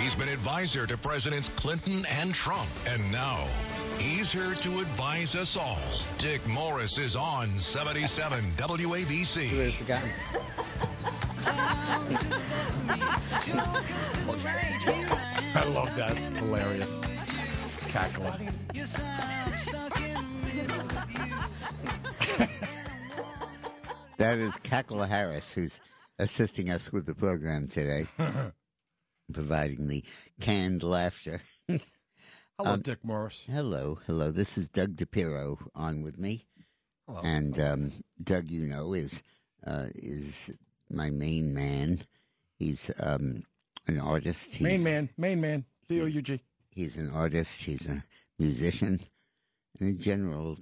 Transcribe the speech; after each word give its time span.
He's 0.00 0.14
been 0.14 0.28
advisor 0.30 0.86
to 0.86 0.96
Presidents 0.96 1.50
Clinton 1.56 2.06
and 2.06 2.32
Trump. 2.32 2.70
And 2.88 3.12
now, 3.12 3.46
he's 3.98 4.32
here 4.32 4.54
to 4.54 4.80
advise 4.80 5.36
us 5.36 5.58
all. 5.58 5.78
Dick 6.16 6.44
Morris 6.46 6.96
is 6.96 7.16
on 7.16 7.50
77 7.56 8.52
WABC. 8.52 9.50
I 15.54 15.64
love 15.64 15.94
that. 15.96 16.16
Hilarious. 16.16 17.00
Cackling. 17.88 18.48
That 24.16 24.38
is 24.38 24.56
Cackle 24.58 25.02
Harris, 25.04 25.52
who's 25.52 25.80
assisting 26.18 26.70
us 26.70 26.92
with 26.92 27.06
the 27.06 27.14
program 27.14 27.66
today, 27.66 28.06
providing 29.32 29.88
the 29.88 30.04
canned 30.40 30.82
laughter. 30.82 31.40
Hello, 32.58 32.76
Dick 32.76 32.98
Morris. 33.02 33.44
Hello, 33.50 33.98
hello. 34.06 34.30
This 34.30 34.58
is 34.58 34.68
Doug 34.68 34.94
DePiro 34.96 35.56
on 35.74 36.02
with 36.02 36.18
me, 36.18 36.46
Hello. 37.06 37.20
and 37.24 37.58
um, 37.58 37.92
Doug, 38.22 38.50
you 38.50 38.66
know, 38.66 38.92
is 38.92 39.22
uh, 39.66 39.86
is 39.94 40.50
my 40.90 41.08
main 41.08 41.54
man. 41.54 42.02
He's 42.58 42.90
um, 43.00 43.44
an 43.86 43.98
artist. 43.98 44.56
He's, 44.56 44.66
Main 44.66 44.84
man, 44.84 45.08
main 45.16 45.40
man, 45.40 45.64
D 45.88 46.02
O 46.02 46.04
U 46.04 46.20
G. 46.20 46.40
He's 46.70 46.98
an 46.98 47.10
artist. 47.10 47.62
He's 47.62 47.88
a 47.88 48.04
musician, 48.38 49.00
and 49.80 49.96
a 49.96 49.98
general 49.98 50.58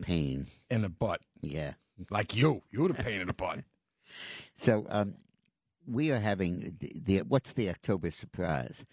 pain. 0.00 0.46
In 0.70 0.82
the 0.82 0.88
butt. 0.88 1.20
Yeah. 1.42 1.74
Like 2.10 2.34
you. 2.34 2.62
You 2.70 2.88
the 2.88 2.94
pain 2.94 3.20
in 3.20 3.26
the 3.26 3.34
butt. 3.34 3.58
So 4.58 4.86
um, 4.88 5.14
we 5.86 6.10
are 6.10 6.18
having 6.18 6.76
the, 6.80 6.92
the 7.02 7.18
what's 7.22 7.52
the 7.52 7.70
October 7.70 8.10
surprise? 8.10 8.84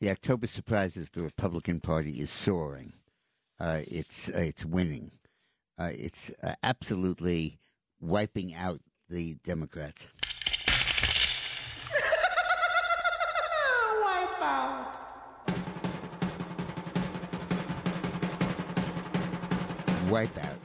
The 0.00 0.10
October 0.10 0.46
surprise 0.46 0.96
is 0.96 1.10
the 1.10 1.22
Republican 1.22 1.80
Party 1.80 2.20
is 2.20 2.30
soaring. 2.30 2.92
Uh, 3.58 3.80
it's 3.86 4.28
uh, 4.28 4.38
it's 4.38 4.64
winning. 4.64 5.12
Uh, 5.78 5.90
it's 5.92 6.30
uh, 6.42 6.54
absolutely 6.62 7.58
wiping 8.00 8.54
out 8.54 8.80
the 9.08 9.36
Democrats. 9.44 10.08
Wipeout. 20.08 20.58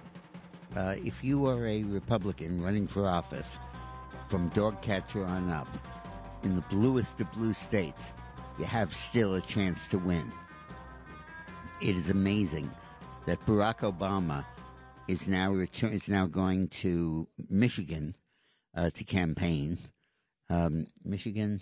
Uh, 0.75 0.95
if 1.03 1.23
you 1.23 1.47
are 1.47 1.65
a 1.65 1.83
Republican 1.83 2.61
running 2.61 2.87
for 2.87 3.07
office, 3.07 3.57
from 4.29 4.49
dog 4.49 4.79
catcher 4.81 5.25
on 5.25 5.49
up, 5.49 5.67
in 6.43 6.55
the 6.55 6.61
bluest 6.69 7.19
of 7.19 7.31
blue 7.31 7.53
states, 7.53 8.13
you 8.59 8.65
have 8.65 8.93
still 8.93 9.35
a 9.35 9.41
chance 9.41 9.87
to 9.87 9.97
win. 9.97 10.31
It 11.81 11.95
is 11.95 12.11
amazing 12.11 12.69
that 13.25 13.43
Barack 13.45 13.79
Obama 13.79 14.45
is 15.07 15.27
now 15.27 15.51
return 15.51 15.91
is 15.91 16.07
now 16.09 16.27
going 16.27 16.67
to 16.67 17.27
Michigan 17.49 18.15
uh, 18.75 18.91
to 18.91 19.03
campaign. 19.03 19.79
Um, 20.49 20.87
Michigan, 21.03 21.61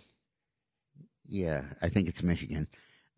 yeah, 1.26 1.64
I 1.82 1.88
think 1.88 2.10
it's 2.10 2.24
Michigan, 2.24 2.68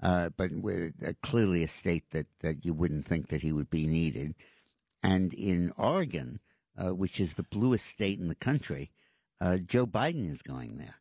uh, 0.03 0.29
but 0.37 0.51
uh, 0.51 1.13
clearly 1.23 1.63
a 1.63 1.67
state 1.67 2.11
that, 2.11 2.27
that 2.41 2.63
you 2.63 2.73
wouldn't 2.73 3.07
think 3.07 3.29
that 3.29 3.41
he 3.41 3.51
would 3.51 3.71
be 3.71 3.87
needed. 3.87 4.35
And 5.01 5.33
in 5.33 5.71
Oregon, 5.75 6.39
uh, 6.77 6.93
which 6.93 7.19
is 7.19 7.33
the 7.33 7.43
bluest 7.43 7.87
state 7.87 8.19
in 8.19 8.27
the 8.27 8.35
country, 8.35 8.91
uh, 9.41 9.57
Joe 9.57 9.85
Biden 9.85 10.29
is 10.31 10.41
going 10.41 10.77
there. 10.77 10.95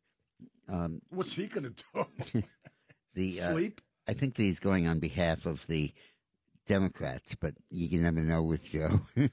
Um, 0.68 1.00
What's 1.10 1.34
he 1.34 1.46
going 1.46 1.74
to 1.74 2.06
do? 2.32 2.42
the 3.14 3.40
uh, 3.40 3.52
Sleep? 3.52 3.80
I 4.06 4.12
think 4.14 4.34
that 4.36 4.42
he's 4.42 4.60
going 4.60 4.86
on 4.86 4.98
behalf 5.00 5.46
of 5.46 5.66
the 5.66 5.92
Democrats, 6.66 7.34
but 7.34 7.54
you 7.70 7.88
can 7.88 8.02
never 8.02 8.20
know 8.20 8.42
with 8.42 8.70
Joe. 8.70 9.00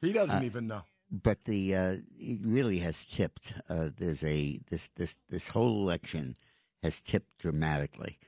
He 0.00 0.12
doesn't 0.12 0.42
Uh, 0.42 0.46
even 0.46 0.66
know. 0.66 0.82
but 1.10 1.44
the 1.44 1.74
uh, 1.74 1.96
it 2.18 2.40
really 2.44 2.78
has 2.80 3.06
tipped. 3.06 3.54
Uh, 3.68 3.88
there's 3.96 4.22
a 4.22 4.60
this 4.70 4.90
this 4.96 5.16
this 5.30 5.48
whole 5.48 5.80
election 5.82 6.36
has 6.82 7.00
tipped 7.00 7.38
dramatically. 7.38 8.18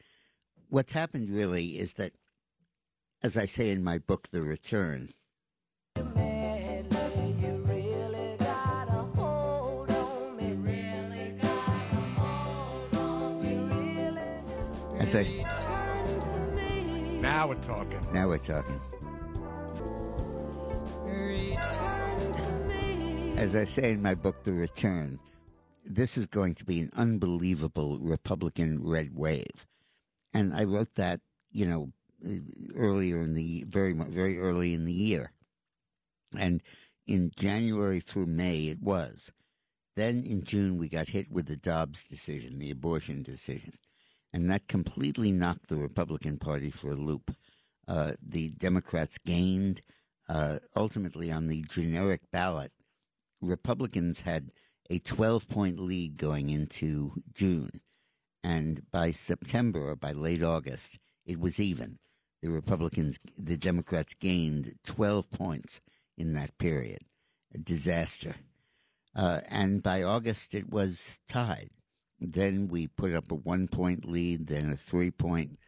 What's 0.69 0.93
happened 0.95 1.29
really 1.31 1.79
is 1.79 1.95
that, 1.95 2.13
as 3.23 3.37
I 3.37 3.45
say 3.47 3.71
in 3.71 3.85
my 3.85 3.99
book, 3.99 4.29
The 4.31 4.43
Return. 4.43 5.11
I 15.15 15.23
Now 17.21 17.47
we're 17.47 17.55
talking. 17.57 18.01
now 18.13 18.27
we're 18.27 18.39
talking. 18.39 18.81
As 23.37 23.55
I 23.55 23.65
say 23.67 23.93
in 23.93 24.03
my 24.03 24.17
book, 24.17 24.43
The 24.43 24.53
Return, 24.53 25.21
this 25.85 26.19
is 26.19 26.27
going 26.27 26.55
to 26.57 26.65
be 26.65 26.81
an 26.81 26.91
unbelievable 26.97 27.99
Republican 27.99 28.83
red 28.83 29.15
wave. 29.15 29.67
And 30.35 30.53
I 30.53 30.65
wrote 30.65 30.97
that, 30.97 31.21
you 31.53 31.67
know, 31.67 31.93
earlier 32.75 33.23
in 33.23 33.35
the 33.35 33.65
very 33.69 33.93
very 33.93 34.41
early 34.41 34.75
in 34.75 34.87
the 34.87 34.93
year. 34.93 35.31
And 36.37 36.63
in 37.07 37.31
January 37.37 38.01
through 38.01 38.27
May 38.27 38.65
it 38.65 38.83
was. 38.83 39.31
Then 39.95 40.25
in 40.25 40.43
June 40.43 40.79
we 40.79 40.89
got 40.89 41.09
hit 41.09 41.31
with 41.31 41.47
the 41.47 41.57
Dobbs 41.57 42.05
decision, 42.05 42.59
the 42.59 42.73
abortion 42.73 43.23
decision. 43.23 43.75
And 44.33 44.51
that 44.51 44.69
completely 44.69 45.33
knocked 45.33 45.69
the 45.69 45.77
Republican 45.77 46.39
Party 46.39 46.71
for 46.71 46.93
a 46.93 46.97
loop. 46.97 47.35
Uh, 47.89 48.13
the 48.23 48.51
Democrats 48.51 49.19
gained 49.19 49.81
uh, 50.29 50.59
ultimately 50.75 51.31
on 51.31 51.47
the 51.47 51.63
generic 51.69 52.23
ballot. 52.31 52.73
Republicans 53.41 54.21
had 54.21 54.51
a 54.91 54.99
12 54.99 55.49
point 55.49 55.79
lead 55.79 56.17
going 56.17 56.51
into 56.51 57.23
June. 57.33 57.81
And 58.43 58.83
by 58.91 59.13
September 59.13 59.91
or 59.91 59.97
by 59.97 60.13
late 60.13 60.43
August, 60.43 60.99
it 61.25 61.41
was 61.41 61.59
even. 61.59 61.99
The 62.43 62.51
Republicans, 62.51 63.19
the 63.37 63.57
Democrats 63.57 64.15
gained 64.15 64.75
12 64.85 65.31
points 65.31 65.81
in 66.17 66.35
that 66.35 66.57
period. 66.59 67.01
A 67.55 67.59
disaster. 67.59 68.37
Uh, 69.15 69.41
and 69.49 69.83
by 69.83 70.03
August, 70.03 70.55
it 70.55 70.71
was 70.71 71.21
tied. 71.29 71.71
Then 72.19 72.69
we 72.69 72.87
put 72.87 73.13
up 73.13 73.31
a 73.31 73.35
one 73.35 73.69
point 73.69 74.05
lead, 74.05 74.47
then 74.47 74.71
a 74.71 74.77
three 74.77 75.11
point, 75.11 75.59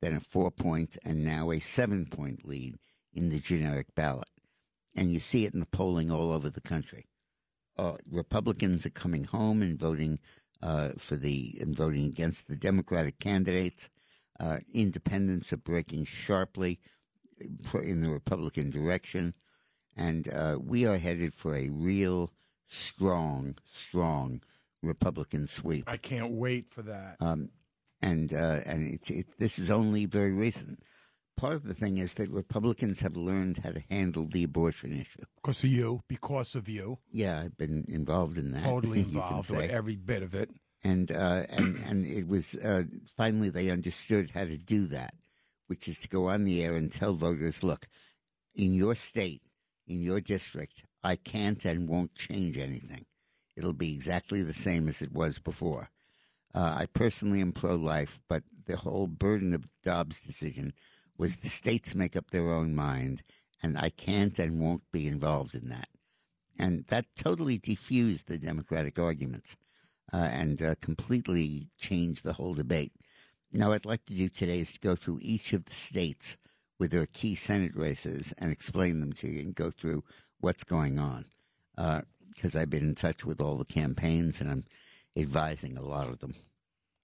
then 0.00 0.14
a 0.14 0.20
four 0.20 0.50
point, 0.50 0.98
and 1.04 1.24
now 1.24 1.50
a 1.50 1.60
seven 1.60 2.06
point 2.06 2.46
lead 2.46 2.76
in 3.12 3.30
the 3.30 3.40
generic 3.40 3.94
ballot. 3.94 4.28
And 4.94 5.12
you 5.12 5.18
see 5.18 5.44
it 5.44 5.54
in 5.54 5.60
the 5.60 5.66
polling 5.66 6.10
all 6.10 6.32
over 6.32 6.50
the 6.50 6.60
country. 6.60 7.06
Uh, 7.76 7.96
Republicans 8.08 8.86
are 8.86 8.90
coming 8.90 9.24
home 9.24 9.62
and 9.62 9.78
voting 9.78 10.18
uh, 10.62 10.90
for 10.98 11.16
the 11.16 11.56
and 11.60 11.74
voting 11.74 12.06
against 12.06 12.48
the 12.48 12.56
Democratic 12.56 13.18
candidates. 13.18 13.88
Uh, 14.38 14.58
independents 14.72 15.52
are 15.52 15.58
breaking 15.58 16.04
sharply 16.04 16.80
in 17.82 18.00
the 18.00 18.10
Republican 18.10 18.70
direction, 18.70 19.34
and 19.96 20.28
uh, 20.32 20.58
we 20.60 20.86
are 20.86 20.98
headed 20.98 21.34
for 21.34 21.56
a 21.56 21.70
real 21.70 22.32
strong, 22.66 23.56
strong 23.64 24.40
Republican 24.84 25.46
sweep. 25.46 25.84
I 25.88 25.96
can't 25.96 26.32
wait 26.32 26.70
for 26.70 26.82
that. 26.82 27.16
Um, 27.20 27.50
and 28.00 28.32
uh, 28.32 28.60
and 28.66 28.92
it's 28.94 29.10
it, 29.10 29.26
this 29.38 29.58
is 29.58 29.70
only 29.70 30.06
very 30.06 30.32
recent. 30.32 30.80
Part 31.36 31.54
of 31.54 31.64
the 31.64 31.74
thing 31.74 31.98
is 31.98 32.14
that 32.14 32.30
Republicans 32.30 33.00
have 33.00 33.16
learned 33.16 33.58
how 33.58 33.70
to 33.72 33.82
handle 33.90 34.26
the 34.26 34.44
abortion 34.44 34.92
issue. 34.92 35.24
Because 35.34 35.64
of 35.64 35.70
you. 35.70 36.00
Because 36.08 36.54
of 36.54 36.68
you. 36.68 36.98
Yeah, 37.10 37.40
I've 37.40 37.56
been 37.56 37.84
involved 37.88 38.38
in 38.38 38.52
that. 38.52 38.62
Totally 38.74 39.00
involved 39.00 39.50
with 39.50 39.68
every 39.70 39.96
bit 39.96 40.22
of 40.22 40.34
it. 40.34 40.50
and 40.84 41.10
uh, 41.10 41.44
and 41.50 41.76
and 41.88 42.06
it 42.06 42.28
was 42.28 42.54
uh, 42.56 42.84
finally 43.16 43.50
they 43.50 43.70
understood 43.70 44.30
how 44.30 44.44
to 44.44 44.56
do 44.58 44.86
that, 44.88 45.14
which 45.66 45.88
is 45.88 45.98
to 46.00 46.08
go 46.08 46.28
on 46.28 46.44
the 46.44 46.62
air 46.62 46.74
and 46.74 46.92
tell 46.92 47.14
voters, 47.14 47.64
look, 47.64 47.86
in 48.54 48.74
your 48.74 48.94
state, 48.94 49.42
in 49.88 50.02
your 50.02 50.20
district, 50.20 50.84
I 51.02 51.16
can't 51.16 51.64
and 51.64 51.88
won't 51.88 52.14
change 52.14 52.58
anything. 52.58 53.06
It'll 53.56 53.72
be 53.72 53.94
exactly 53.94 54.42
the 54.42 54.52
same 54.52 54.88
as 54.88 55.02
it 55.02 55.12
was 55.12 55.38
before. 55.38 55.90
Uh, 56.54 56.76
I 56.80 56.86
personally 56.86 57.40
am 57.40 57.52
pro-life, 57.52 58.20
but 58.28 58.42
the 58.66 58.76
whole 58.76 59.06
burden 59.06 59.54
of 59.54 59.68
Dobbs' 59.82 60.20
decision 60.20 60.72
was 61.16 61.36
the 61.36 61.48
states 61.48 61.94
make 61.94 62.16
up 62.16 62.30
their 62.30 62.50
own 62.52 62.74
mind, 62.74 63.22
and 63.62 63.78
I 63.78 63.90
can't 63.90 64.38
and 64.38 64.60
won't 64.60 64.90
be 64.92 65.06
involved 65.06 65.54
in 65.54 65.68
that. 65.68 65.88
And 66.58 66.84
that 66.88 67.06
totally 67.16 67.58
defused 67.58 68.26
the 68.26 68.38
Democratic 68.38 68.98
arguments 68.98 69.56
uh, 70.12 70.16
and 70.16 70.62
uh, 70.62 70.74
completely 70.80 71.70
changed 71.76 72.24
the 72.24 72.34
whole 72.34 72.54
debate. 72.54 72.92
Now, 73.52 73.68
what 73.68 73.74
I'd 73.74 73.86
like 73.86 74.04
to 74.06 74.14
do 74.14 74.28
today 74.28 74.60
is 74.60 74.72
to 74.72 74.80
go 74.80 74.94
through 74.94 75.18
each 75.22 75.52
of 75.52 75.64
the 75.64 75.72
states 75.72 76.36
with 76.78 76.90
their 76.90 77.06
key 77.06 77.34
Senate 77.34 77.74
races 77.74 78.32
and 78.38 78.50
explain 78.50 79.00
them 79.00 79.12
to 79.14 79.28
you 79.28 79.40
and 79.40 79.54
go 79.54 79.70
through 79.70 80.04
what's 80.40 80.64
going 80.64 80.98
on. 80.98 81.26
Because 82.34 82.56
I've 82.56 82.70
been 82.70 82.84
in 82.88 82.94
touch 82.94 83.24
with 83.24 83.40
all 83.40 83.56
the 83.56 83.64
campaigns 83.64 84.40
and 84.40 84.50
I'm 84.50 84.64
advising 85.16 85.76
a 85.76 85.82
lot 85.82 86.08
of 86.08 86.18
them. 86.20 86.34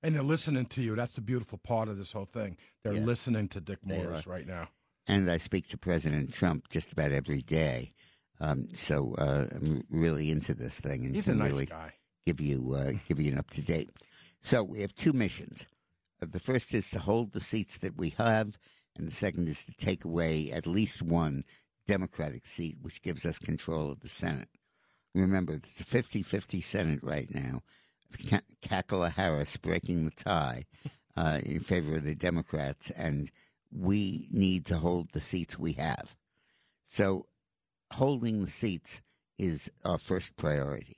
And 0.03 0.15
they're 0.15 0.23
listening 0.23 0.67
to 0.67 0.83
you. 0.83 0.95
That's 0.97 1.15
the 1.15 1.21
beautiful 1.21 1.59
part 1.59 1.89
of 1.89 1.99
this 1.99 2.13
whole 2.13 2.25
thing. 2.25 2.57
They're 2.83 2.95
Yeah. 2.95 3.05
listening 3.05 3.49
to 3.49 3.61
Dick 3.61 3.85
Morris 3.85 4.27
right 4.27 4.47
now. 4.47 4.69
and 5.07 5.31
I 5.31 5.39
speak 5.39 5.67
to 5.69 5.79
President 5.79 6.33
Trump 6.33 6.69
just 6.69 6.93
about 6.93 7.11
every 7.13 7.43
day. 7.43 7.91
Um, 8.39 8.69
so 8.75 9.15
uh, 9.17 9.47
I'm 9.55 9.83
really 9.91 10.31
into 10.31 10.55
this 10.55 10.79
thing 10.81 11.05
and 11.05 11.15
He's 11.15 11.27
a 11.27 11.31
can 11.33 11.39
nice 11.39 11.51
really 11.53 11.67
guy. 11.67 11.95
give 12.27 12.41
you 12.41 12.75
uh, 12.75 12.93
give 13.09 13.21
you 13.21 13.33
an 13.33 13.39
up 13.39 13.51
to 13.51 13.63
date. 13.63 13.91
So 14.41 14.63
we 14.63 14.81
have 14.83 14.95
two 14.95 15.13
missions. 15.13 15.67
Uh, 16.23 16.27
the 16.31 16.39
first 16.39 16.73
is 16.75 16.91
to 16.91 16.99
hold 17.01 17.33
the 17.33 17.41
seats 17.41 17.77
that 17.79 17.97
we 17.97 18.11
have, 18.19 18.57
and 18.97 19.07
the 19.07 19.13
second 19.13 19.49
is 19.49 19.65
to 19.65 19.73
take 19.73 20.05
away 20.05 20.51
at 20.53 20.67
least 20.67 21.03
one 21.03 21.45
Democratic 21.87 22.47
seat, 22.47 22.79
which 22.81 23.03
gives 23.03 23.27
us 23.27 23.39
control 23.39 23.91
of 23.91 24.01
the 24.01 24.09
Senate. 24.09 24.49
Remember, 25.15 25.55
it's 25.55 25.81
a 25.81 25.85
50-50 25.85 26.63
Senate 26.63 27.01
right 27.03 27.33
now. 27.35 27.63
Ka- 28.29 28.83
Kamala 28.89 29.11
Harris 29.11 29.57
breaking 29.57 30.05
the 30.05 30.11
tie 30.11 30.65
uh, 31.17 31.41
in 31.45 31.61
favor 31.61 31.97
of 31.97 32.05
the 32.05 32.15
Democrats, 32.15 32.91
and 32.91 33.31
we 33.73 34.27
need 34.31 34.67
to 34.67 34.79
hold 34.79 35.11
the 35.13 35.21
seats 35.21 35.59
we 35.59 35.73
have. 35.73 36.17
So, 36.87 37.27
holding 37.93 38.41
the 38.41 38.51
seats 38.51 39.01
is 39.39 39.71
our 39.85 39.99
first 39.99 40.37
priority. 40.37 40.97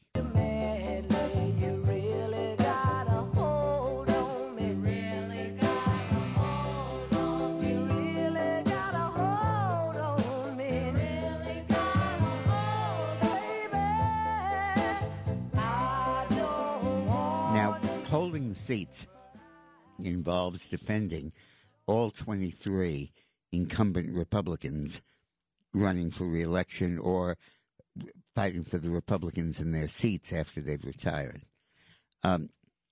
Seats 18.73 19.07
involves 20.03 20.67
defending 20.67 21.31
all 21.87 22.11
23 22.11 23.13
incumbent 23.53 24.11
Republicans 24.17 25.03
running 25.75 26.11
for 26.11 26.25
reelection 26.27 26.99
or 26.99 27.37
fighting 28.35 28.65
for 28.65 28.79
the 28.79 28.89
Republicans 28.89 29.61
in 29.61 29.73
their 29.73 29.89
seats 29.89 30.33
after 30.33 30.63
they've 30.63 30.87
retired. 30.87 31.43
Um, 32.23 32.49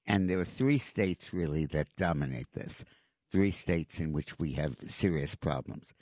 and 0.07 0.29
there 0.29 0.39
are 0.39 0.45
three 0.45 0.77
states 0.77 1.33
really 1.33 1.65
that 1.65 1.97
dominate 1.97 2.53
this, 2.53 2.85
three 3.33 3.51
states 3.51 3.99
in 3.99 4.13
which 4.13 4.39
we 4.39 4.53
have 4.53 4.77
serious 4.81 5.35
problems. 5.35 5.95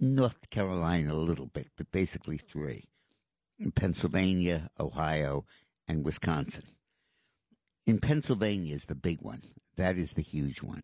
North 0.00 0.50
Carolina, 0.50 1.14
a 1.14 1.28
little 1.30 1.46
bit, 1.46 1.68
but 1.76 1.92
basically 1.92 2.38
three 2.38 2.88
Pennsylvania, 3.76 4.68
Ohio, 4.80 5.44
and 5.86 6.04
Wisconsin. 6.04 6.64
In 7.90 7.98
Pennsylvania 7.98 8.76
is 8.76 8.84
the 8.84 8.94
big 8.94 9.20
one. 9.20 9.42
That 9.76 9.98
is 9.98 10.12
the 10.12 10.22
huge 10.22 10.62
one. 10.62 10.82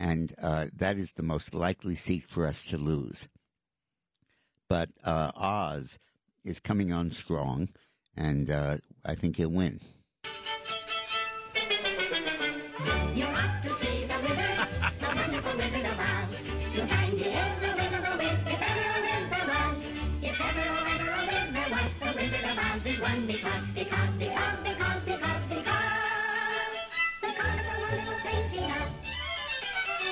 And 0.00 0.34
uh, 0.42 0.66
that 0.74 0.98
is 0.98 1.12
the 1.12 1.22
most 1.22 1.54
likely 1.54 1.94
seat 1.94 2.24
for 2.26 2.44
us 2.44 2.64
to 2.70 2.76
lose. 2.76 3.28
But 4.68 4.90
uh, 5.04 5.30
Oz 5.36 6.00
is 6.44 6.58
coming 6.58 6.92
on 6.92 7.12
strong, 7.12 7.68
and 8.16 8.50
uh, 8.50 8.78
I 9.04 9.14
think 9.14 9.36
he'll 9.36 9.48
win. 9.48 9.80
You're 13.14 13.28
off 13.28 13.62
to 13.62 13.74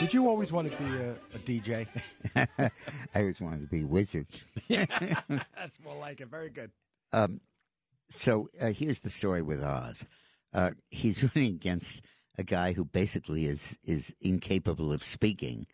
Did 0.02 0.14
you 0.14 0.28
always 0.28 0.50
want 0.50 0.68
to 0.68 0.76
be 0.78 0.96
a, 0.96 1.12
a 1.12 1.38
DJ? 1.38 1.86
I 3.14 3.20
always 3.20 3.40
wanted 3.40 3.60
to 3.60 3.66
be 3.68 3.84
wizard. 3.84 4.26
That's 4.68 5.78
more 5.84 5.94
like 5.94 6.20
it. 6.20 6.26
Very 6.26 6.50
good. 6.50 6.72
Um, 7.12 7.40
so 8.10 8.48
uh, 8.60 8.72
here's 8.72 8.98
the 8.98 9.10
story 9.10 9.42
with 9.42 9.62
Oz. 9.62 10.04
Uh, 10.52 10.72
he's 10.90 11.22
running 11.36 11.54
against 11.54 12.02
a 12.36 12.42
guy 12.42 12.72
who 12.72 12.84
basically 12.84 13.46
is 13.46 13.78
is 13.84 14.12
incapable 14.20 14.92
of 14.92 15.04
speaking 15.04 15.66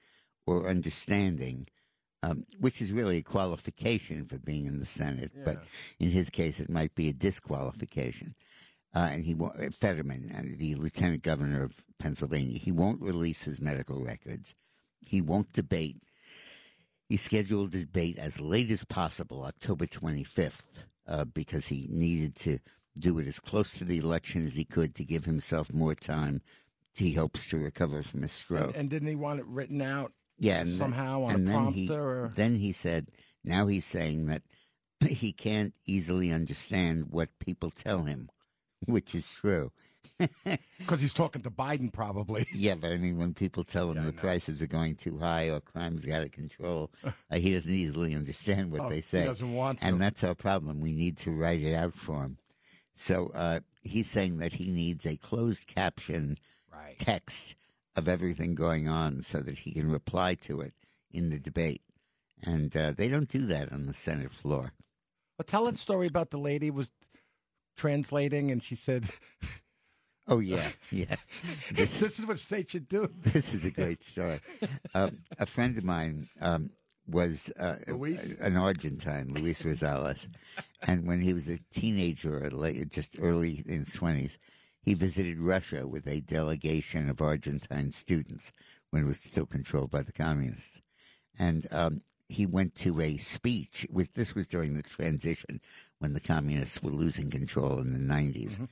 or 0.46 0.68
understanding, 0.68 1.64
um, 2.22 2.44
which 2.60 2.82
is 2.82 2.92
really 2.92 3.16
a 3.16 3.22
qualification 3.22 4.24
for 4.24 4.36
being 4.36 4.66
in 4.66 4.78
the 4.78 4.84
Senate. 4.84 5.32
But 5.42 5.62
in 5.98 6.10
his 6.10 6.28
case, 6.28 6.60
it 6.60 6.68
might 6.68 6.94
be 6.94 7.08
a 7.08 7.14
disqualification. 7.14 8.34
Uh, 8.94 9.10
and 9.12 9.24
he 9.24 9.34
won't, 9.34 9.74
Fetterman, 9.74 10.32
uh, 10.34 10.56
the 10.56 10.74
lieutenant 10.74 11.22
governor 11.22 11.62
of 11.62 11.84
Pennsylvania, 11.98 12.58
he 12.58 12.72
won't 12.72 13.02
release 13.02 13.42
his 13.42 13.60
medical 13.60 14.02
records. 14.02 14.54
He 15.00 15.20
won't 15.20 15.52
debate. 15.52 16.02
He 17.08 17.16
scheduled 17.16 17.74
a 17.74 17.80
debate 17.80 18.18
as 18.18 18.40
late 18.40 18.70
as 18.70 18.84
possible, 18.84 19.44
October 19.44 19.86
25th, 19.86 20.66
uh, 21.06 21.24
because 21.24 21.68
he 21.68 21.86
needed 21.90 22.34
to 22.36 22.58
do 22.98 23.18
it 23.18 23.26
as 23.26 23.38
close 23.38 23.74
to 23.74 23.84
the 23.84 23.98
election 23.98 24.44
as 24.44 24.54
he 24.54 24.64
could 24.64 24.94
to 24.96 25.04
give 25.04 25.24
himself 25.24 25.72
more 25.72 25.94
time. 25.94 26.40
He 26.94 27.12
hopes 27.12 27.48
to 27.50 27.58
recover 27.58 28.02
from 28.02 28.22
his 28.22 28.32
stroke. 28.32 28.68
And, 28.68 28.76
and 28.76 28.90
didn't 28.90 29.08
he 29.08 29.14
want 29.14 29.38
it 29.38 29.46
written 29.46 29.80
out 29.80 30.12
yeah, 30.38 30.60
and 30.60 30.76
somehow 30.76 31.24
on 31.24 31.34
and 31.34 31.48
a 31.48 31.50
then 31.50 31.54
prompter? 31.54 31.80
he 31.80 31.90
or... 31.90 32.32
then 32.34 32.56
he 32.56 32.72
said, 32.72 33.08
now 33.44 33.66
he's 33.66 33.84
saying 33.84 34.26
that 34.26 34.42
he 35.08 35.32
can't 35.32 35.74
easily 35.86 36.32
understand 36.32 37.06
what 37.10 37.38
people 37.38 37.70
tell 37.70 38.02
him, 38.02 38.30
which 38.86 39.14
is 39.14 39.30
true. 39.30 39.72
Because 40.78 41.00
he's 41.02 41.12
talking 41.12 41.42
to 41.42 41.50
Biden, 41.50 41.92
probably. 41.92 42.46
Yeah, 42.52 42.76
but 42.76 42.92
I 42.92 42.96
mean, 42.98 43.18
when 43.18 43.34
people 43.34 43.64
tell 43.64 43.90
him 43.90 43.98
Yeah, 43.98 44.04
the 44.06 44.12
prices 44.12 44.62
are 44.62 44.66
going 44.66 44.94
too 44.94 45.18
high 45.18 45.50
or 45.50 45.60
crime's 45.60 46.08
out 46.08 46.22
of 46.22 46.30
control, 46.32 46.90
uh, 47.04 47.36
he 47.36 47.52
doesn't 47.52 47.72
easily 47.72 48.14
understand 48.14 48.70
what 48.72 48.82
Oh, 48.82 48.88
they 48.88 48.96
he 48.96 49.02
say. 49.02 49.24
doesn't 49.24 49.52
want 49.54 49.80
to. 49.80 49.86
And 49.86 50.00
that's 50.00 50.24
our 50.24 50.34
problem. 50.34 50.80
We 50.80 50.92
need 50.92 51.18
to 51.18 51.30
write 51.32 51.60
it 51.60 51.74
out 51.74 51.94
for 51.94 52.22
him. 52.22 52.38
So 52.94 53.30
uh, 53.34 53.60
he's 53.82 54.08
saying 54.08 54.38
that 54.38 54.54
he 54.54 54.70
needs 54.70 55.04
a 55.04 55.16
closed 55.16 55.66
caption 55.66 56.38
Right. 56.72 56.96
text 56.98 57.54
of 57.96 58.08
everything 58.08 58.54
going 58.54 58.88
on 58.88 59.22
so 59.22 59.40
that 59.40 59.58
he 59.60 59.72
can 59.72 59.90
reply 59.90 60.34
to 60.36 60.60
it 60.60 60.72
in 61.10 61.30
the 61.30 61.38
debate. 61.40 61.82
And 62.42 62.74
uh, 62.76 62.92
they 62.92 63.08
don't 63.08 63.28
do 63.28 63.46
that 63.46 63.72
on 63.72 63.86
the 63.86 63.94
Senate 63.94 64.30
floor. 64.30 64.72
Well, 65.36 65.44
tell 65.46 65.64
that 65.66 65.76
story 65.76 66.06
about 66.06 66.30
the 66.30 66.38
lady 66.38 66.70
was 66.70 66.90
translating, 67.78 68.50
and 68.50 68.62
she 68.62 68.74
said, 68.74 69.06
Oh, 70.28 70.40
yeah, 70.40 70.68
yeah. 70.90 71.16
"This 71.72 72.02
is 72.02 72.26
what 72.26 72.38
states 72.38 72.72
should 72.72 72.88
do." 72.88 73.08
this 73.22 73.54
is 73.54 73.64
a 73.64 73.70
great 73.70 74.02
story. 74.02 74.40
Um, 74.94 75.18
a 75.38 75.46
friend 75.46 75.78
of 75.78 75.84
mine 75.84 76.28
um, 76.42 76.70
was 77.06 77.50
uh, 77.58 77.76
Luis? 77.86 78.38
an 78.40 78.58
Argentine, 78.58 79.32
Luis 79.32 79.62
Rosales, 79.62 80.26
and 80.86 81.06
when 81.06 81.22
he 81.22 81.32
was 81.32 81.48
a 81.48 81.58
teenager, 81.72 82.44
or 82.44 82.50
late, 82.50 82.90
just 82.90 83.16
early 83.18 83.62
in 83.64 83.80
his 83.80 83.94
twenties, 83.94 84.38
he 84.82 84.92
visited 84.92 85.38
Russia 85.38 85.88
with 85.88 86.06
a 86.06 86.20
delegation 86.20 87.08
of 87.08 87.22
Argentine 87.22 87.90
students 87.90 88.52
when 88.90 89.04
it 89.04 89.06
was 89.06 89.20
still 89.20 89.46
controlled 89.46 89.90
by 89.90 90.02
the 90.02 90.12
communists, 90.12 90.82
and 91.38 91.66
um, 91.72 92.02
he 92.28 92.46
went 92.46 92.74
to 92.76 93.00
a 93.00 93.16
speech. 93.16 93.84
It 93.84 93.92
was 93.92 94.10
this 94.10 94.34
was 94.34 94.46
during 94.46 94.74
the 94.74 94.82
transition 94.82 95.60
when 95.98 96.12
the 96.12 96.20
communists 96.20 96.82
were 96.82 96.90
losing 96.90 97.30
control 97.30 97.78
in 97.78 97.92
the 97.92 97.98
90s, 98.14 98.66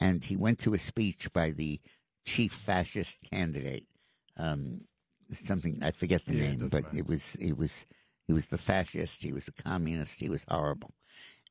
and 0.00 0.24
he 0.24 0.36
went 0.36 0.58
to 0.60 0.74
a 0.74 0.78
speech 0.78 1.32
by 1.32 1.50
the 1.50 1.80
chief 2.24 2.52
fascist 2.52 3.18
candidate 3.30 3.86
um, 4.38 4.82
something 5.32 5.78
I 5.82 5.90
forget 5.90 6.24
the 6.26 6.32
Yeah, 6.32 6.40
name, 6.50 6.68
but 6.70 6.84
matter. 6.84 6.96
it 6.96 7.06
was 7.06 7.34
it 7.36 7.56
was 7.58 7.86
he 8.26 8.32
was 8.32 8.46
the 8.46 8.58
fascist, 8.58 9.22
he 9.22 9.32
was 9.32 9.48
a 9.48 9.52
communist, 9.52 10.20
he 10.20 10.28
was 10.28 10.44
horrible, 10.48 10.92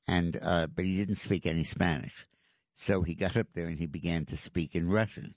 and 0.07 0.39
uh, 0.41 0.67
but 0.67 0.85
he 0.85 0.97
didn't 0.97 1.15
speak 1.15 1.45
any 1.45 1.63
Spanish, 1.63 2.25
so 2.73 3.01
he 3.01 3.13
got 3.13 3.37
up 3.37 3.47
there 3.53 3.67
and 3.67 3.79
he 3.79 3.85
began 3.85 4.25
to 4.25 4.37
speak 4.37 4.75
in 4.75 4.89
Russian, 4.89 5.35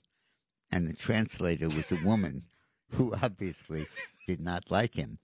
and 0.71 0.87
the 0.87 0.93
translator 0.93 1.67
was 1.67 1.91
a 1.91 2.03
woman 2.03 2.43
who 2.91 3.13
obviously 3.23 3.87
did 4.27 4.39
not 4.39 4.71
like 4.71 4.95
him, 4.95 5.19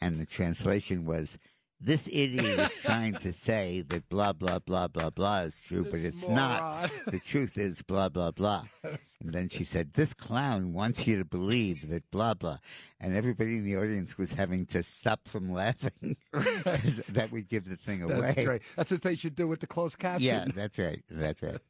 and 0.00 0.20
the 0.20 0.26
translation 0.26 1.04
was. 1.04 1.38
This 1.82 2.08
idiot 2.12 2.58
is 2.58 2.82
trying 2.82 3.14
to 3.14 3.32
say 3.32 3.80
that 3.88 4.06
blah 4.10 4.34
blah 4.34 4.58
blah 4.58 4.86
blah 4.88 5.08
blah 5.08 5.38
is 5.48 5.62
true, 5.62 5.82
but 5.90 6.00
it's 6.00 6.28
not. 6.28 6.90
The 7.06 7.18
truth 7.18 7.56
is 7.56 7.80
blah 7.80 8.10
blah 8.10 8.32
blah. 8.32 8.64
And 8.82 9.32
then 9.32 9.48
she 9.48 9.64
said, 9.64 9.94
"This 9.94 10.12
clown 10.12 10.74
wants 10.74 11.06
you 11.06 11.16
to 11.16 11.24
believe 11.24 11.88
that 11.88 12.10
blah 12.10 12.34
blah," 12.34 12.58
and 13.00 13.16
everybody 13.16 13.56
in 13.56 13.64
the 13.64 13.76
audience 13.78 14.18
was 14.18 14.34
having 14.34 14.66
to 14.66 14.82
stop 14.82 15.26
from 15.26 15.50
laughing. 15.54 16.18
'cause 16.34 17.00
that 17.08 17.32
would 17.32 17.48
give 17.48 17.64
the 17.66 17.76
thing 17.76 18.02
away. 18.02 18.20
That's 18.34 18.44
great. 18.44 18.62
That's 18.76 18.90
what 18.90 19.00
they 19.00 19.16
should 19.16 19.34
do 19.34 19.48
with 19.48 19.60
the 19.60 19.66
closed 19.66 19.98
caption. 19.98 20.26
Yeah, 20.28 20.44
that's 20.54 20.78
right. 20.78 21.02
That's 21.08 21.40
right. 21.42 21.62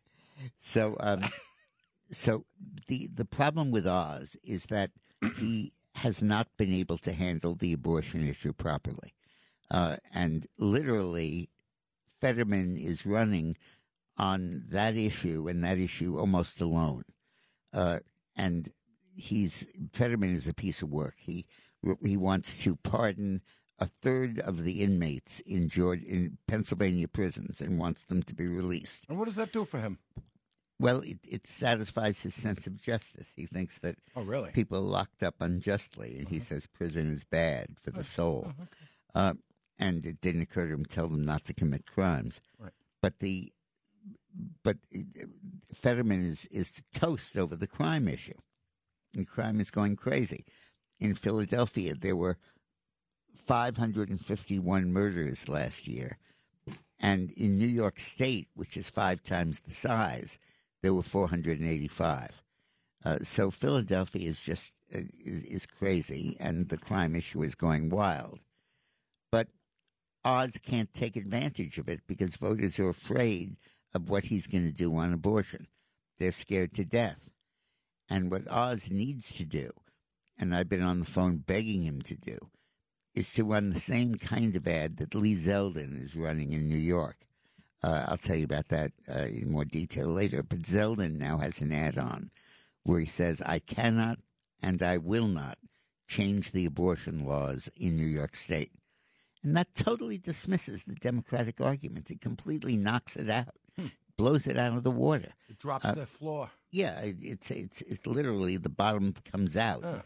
So, 0.59 0.97
um, 0.99 1.23
so 2.11 2.47
the 2.89 3.07
the 3.15 3.25
problem 3.25 3.71
with 3.71 3.87
Oz 3.87 4.37
is 4.43 4.67
that 4.67 4.91
he 5.39 5.73
has 6.00 6.23
not 6.23 6.49
been 6.57 6.73
able 6.73 6.97
to 6.97 7.12
handle 7.12 7.54
the 7.54 7.75
abortion 7.75 8.26
issue 8.26 8.54
properly, 8.54 9.14
uh, 9.71 9.97
and 10.14 10.47
literally, 10.59 11.50
Fetterman 12.21 12.76
is 12.76 13.04
running 13.04 13.54
on 14.16 14.64
that 14.71 14.97
issue 14.97 15.47
and 15.47 15.62
that 15.62 15.78
issue 15.78 16.19
almost 16.19 16.61
alone. 16.61 17.04
Uh, 17.73 17.99
and 18.35 18.71
he's 19.14 19.66
Fetterman 19.92 20.35
is 20.35 20.47
a 20.47 20.54
piece 20.54 20.80
of 20.80 20.90
work. 20.90 21.16
He 21.19 21.47
he 22.02 22.16
wants 22.16 22.62
to 22.64 22.76
pardon 22.76 23.42
a 23.78 23.87
third 23.87 24.38
of 24.40 24.64
the 24.64 24.83
inmates 24.83 25.40
in 25.40 25.69
Georgia, 25.69 26.04
in 26.07 26.38
Pennsylvania 26.47 27.09
prisons 27.09 27.61
and 27.61 27.78
wants 27.78 28.04
them 28.04 28.23
to 28.23 28.35
be 28.35 28.47
released. 28.47 29.04
And 29.09 29.19
what 29.19 29.26
does 29.26 29.37
that 29.37 29.52
do 29.52 29.64
for 29.64 29.80
him? 29.80 29.99
Well, 30.81 31.01
it, 31.03 31.19
it 31.29 31.47
satisfies 31.47 32.21
his 32.21 32.35
sense 32.35 32.67
of 32.67 32.81
justice. 32.81 33.33
He 33.37 33.45
thinks 33.47 33.79
that 33.81 33.97
Oh, 34.17 34.23
really? 34.23 34.51
people 34.51 34.79
are 34.79 34.81
locked 34.81 35.23
up 35.23 35.35
unjustly, 35.41 36.17
and 36.19 36.27
he 36.29 36.41
says 36.41 36.67
prison 36.67 37.11
is 37.11 37.23
bad 37.23 37.79
for 37.79 37.91
the 37.91 38.03
soul. 38.03 38.53
uh, 39.15 39.35
and 39.79 40.07
it 40.07 40.21
didn't 40.23 40.41
occur 40.43 40.67
to 40.67 40.73
him 40.75 40.85
to 40.85 40.95
tell 40.95 41.09
them 41.09 41.23
not 41.25 41.45
to 41.45 41.55
commit 41.55 41.85
crimes. 41.87 42.41
Right. 42.59 42.73
But 43.03 43.19
the 43.21 43.53
but 44.63 44.79
Fetterman 45.75 46.25
is 46.25 46.47
is 46.47 46.83
toast 46.95 47.37
over 47.37 47.57
the 47.57 47.67
crime 47.67 48.09
issue, 48.09 48.39
and 49.15 49.27
crime 49.29 49.61
is 49.61 49.71
going 49.71 49.97
crazy. 49.97 50.45
In 50.99 51.15
Philadelphia, 51.15 51.95
there 51.95 52.17
were 52.17 52.39
551 53.35 54.93
murders 54.93 55.49
last 55.49 55.89
year, 55.89 56.19
and 56.99 57.31
in 57.33 57.59
New 57.59 57.67
York 57.67 57.99
State, 57.99 58.49
which 58.55 58.77
is 58.77 58.89
five 58.89 59.23
times 59.23 59.61
the 59.61 59.71
size, 59.73 60.39
there 60.83 60.95
were 60.95 61.03
485. 61.03 62.43
Uh, 63.05 63.19
so 63.23 63.51
Philadelphia 63.51 64.29
is 64.29 64.41
just 64.41 64.73
uh, 64.95 64.99
is, 65.25 65.45
is 65.45 65.67
crazy, 65.67 66.37
and 66.39 66.69
the 66.69 66.77
crime 66.77 67.15
issue 67.15 67.43
is 67.43 67.55
going 67.55 67.89
wild. 67.89 68.41
But 69.33 69.49
Oz 70.25 70.59
can't 70.63 70.93
take 70.93 71.17
advantage 71.17 71.79
of 71.79 71.89
it 71.89 72.01
because 72.07 72.37
voters 72.37 72.79
are 72.79 72.91
afraid 72.91 73.57
of 73.95 74.09
what 74.11 74.25
he's 74.25 74.47
going 74.47 74.67
to 74.67 74.73
do 74.73 74.95
on 74.97 75.13
abortion. 75.13 75.67
They're 76.19 76.33
scared 76.33 76.75
to 76.75 76.85
death. 76.85 77.31
And 78.09 78.31
what 78.31 78.49
Oz 78.49 78.91
needs 78.91 79.33
to 79.37 79.45
do, 79.45 79.71
and 80.39 80.55
I've 80.55 80.69
been 80.69 80.83
on 80.83 81.01
the 81.01 81.07
phone 81.07 81.39
begging 81.39 81.83
him 81.83 82.03
to 82.03 82.17
do, 82.17 82.39
is 83.15 83.33
to 83.35 83.45
run 83.45 83.71
the 83.71 83.81
same 83.81 84.17
kind 84.17 84.55
of 84.57 84.67
ad 84.69 84.99
that 84.99 85.15
Lee 85.15 85.35
Zeldin 85.35 86.01
is 86.01 86.17
running 86.17 86.53
in 86.53 86.69
New 86.69 86.77
York. 86.77 87.17
Uh, 87.83 88.05
I'll 88.09 88.17
tell 88.19 88.37
you 88.37 88.45
about 88.45 88.69
that 88.69 88.93
uh, 89.09 89.21
in 89.21 89.51
more 89.51 89.65
detail 89.65 90.09
later. 90.09 90.43
But 90.43 90.63
Zeldin 90.63 91.19
now 91.19 91.39
has 91.39 91.61
an 91.61 91.73
ad 91.73 91.97
on 91.99 92.31
where 92.85 93.01
he 93.01 93.07
says, 93.07 93.43
I 93.45 93.59
cannot 93.59 94.19
and 94.63 94.83
I 94.83 94.99
will 94.99 95.29
not 95.29 95.59
change 96.07 96.53
the 96.53 96.67
abortion 96.67 97.25
laws 97.25 97.71
in 97.77 97.97
New 97.97 98.05
York 98.07 98.37
State. 98.37 98.73
And 99.43 99.57
that 99.57 99.75
totally 99.75 100.19
dismisses 100.19 100.85
the 100.85 100.95
Democratic 100.95 101.61
argument. 101.61 102.11
It 102.11 102.21
completely 102.21 102.77
knocks 102.77 103.17
it 103.17 103.31
out, 103.31 103.55
blows 104.19 104.47
it 104.47 104.59
out 104.59 104.77
of 104.77 104.83
the 104.83 104.91
water. 104.91 105.33
It 105.49 105.59
drops 105.59 105.87
Uh, 105.87 105.95
the 105.95 106.07
floor. 106.07 106.51
Yeah, 106.71 107.01
it, 107.01 107.17
it's 107.23 107.51
it's 107.51 107.81
it's 107.83 108.07
literally 108.07 108.59
the 108.59 108.69
bottom 108.69 109.15
comes 109.33 109.57
out, 109.57 109.83
Oh. 109.85 110.03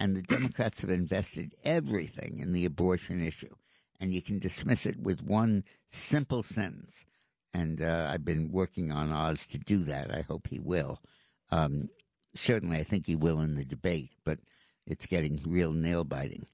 and 0.00 0.16
the 0.16 0.22
Democrats 0.22 0.80
have 0.80 0.90
invested 0.90 1.54
everything 1.64 2.38
in 2.38 2.52
the 2.54 2.64
abortion 2.64 3.20
issue, 3.22 3.54
and 4.00 4.14
you 4.14 4.22
can 4.22 4.38
dismiss 4.38 4.86
it 4.86 4.98
with 4.98 5.20
one 5.22 5.64
simple 5.88 6.42
sentence. 6.42 7.04
And 7.54 7.80
uh, 7.80 8.10
I've 8.12 8.24
been 8.24 8.52
working 8.52 8.92
on 8.92 9.12
Oz 9.12 9.46
to 9.46 9.58
do 9.58 9.84
that. 9.84 10.14
I 10.14 10.20
hope 10.20 10.48
he 10.48 10.60
will. 10.60 11.00
Um, 11.50 11.88
certainly, 12.34 12.78
I 12.78 12.82
think 12.82 13.06
he 13.06 13.16
will 13.16 13.40
in 13.40 13.56
the 13.56 13.64
debate, 13.64 14.10
but 14.24 14.38
it's 14.86 15.06
getting 15.06 15.40
real 15.46 15.72
nail 15.72 16.04
biting. 16.04 16.46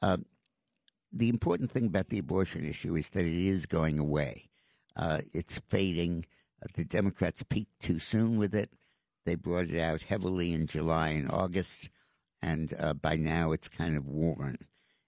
Uh, 0.00 0.18
the 1.12 1.28
important 1.28 1.70
thing 1.70 1.86
about 1.86 2.08
the 2.08 2.18
abortion 2.18 2.66
issue 2.66 2.94
is 2.94 3.10
that 3.10 3.24
it 3.24 3.46
is 3.46 3.66
going 3.66 3.98
away. 3.98 4.48
Uh, 4.94 5.20
it's 5.32 5.58
fading. 5.58 6.26
The 6.74 6.84
Democrats 6.84 7.42
peaked 7.42 7.80
too 7.80 7.98
soon 7.98 8.36
with 8.36 8.54
it. 8.54 8.70
They 9.24 9.34
brought 9.34 9.70
it 9.70 9.78
out 9.78 10.02
heavily 10.02 10.52
in 10.52 10.66
July 10.66 11.10
and 11.10 11.30
August, 11.30 11.90
and 12.40 12.72
uh, 12.78 12.94
by 12.94 13.16
now 13.16 13.52
it's 13.52 13.68
kind 13.68 13.96
of 13.96 14.06
worn. 14.06 14.58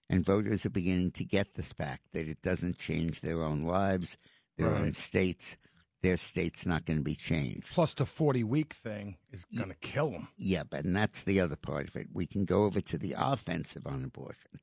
And 0.09 0.25
voters 0.25 0.65
are 0.65 0.69
beginning 0.69 1.11
to 1.11 1.23
get 1.23 1.55
this 1.55 1.71
fact 1.71 2.11
that 2.13 2.27
it 2.27 2.41
doesn't 2.41 2.77
change 2.77 3.21
their 3.21 3.41
own 3.43 3.63
lives, 3.63 4.17
their 4.57 4.73
own 4.75 4.83
Right. 4.83 4.95
states. 4.95 5.57
Their 6.01 6.17
state's 6.17 6.65
not 6.65 6.85
going 6.85 6.97
to 6.97 7.03
be 7.03 7.13
changed. 7.13 7.67
Plus, 7.73 7.93
the 7.93 8.07
40 8.07 8.43
week 8.43 8.73
thing 8.73 9.17
is 9.31 9.45
going 9.55 9.69
to 9.69 9.75
kill 9.75 10.09
them. 10.09 10.29
Yeah, 10.35 10.63
but 10.63 10.83
and 10.83 10.95
that's 10.95 11.23
the 11.23 11.39
other 11.39 11.55
part 11.55 11.87
of 11.87 11.95
it. 11.95 12.07
We 12.11 12.25
can 12.25 12.43
go 12.45 12.63
over 12.63 12.81
to 12.81 12.97
the 12.97 13.13
offensive 13.15 13.85
on 13.85 14.03
abortion, 14.03 14.59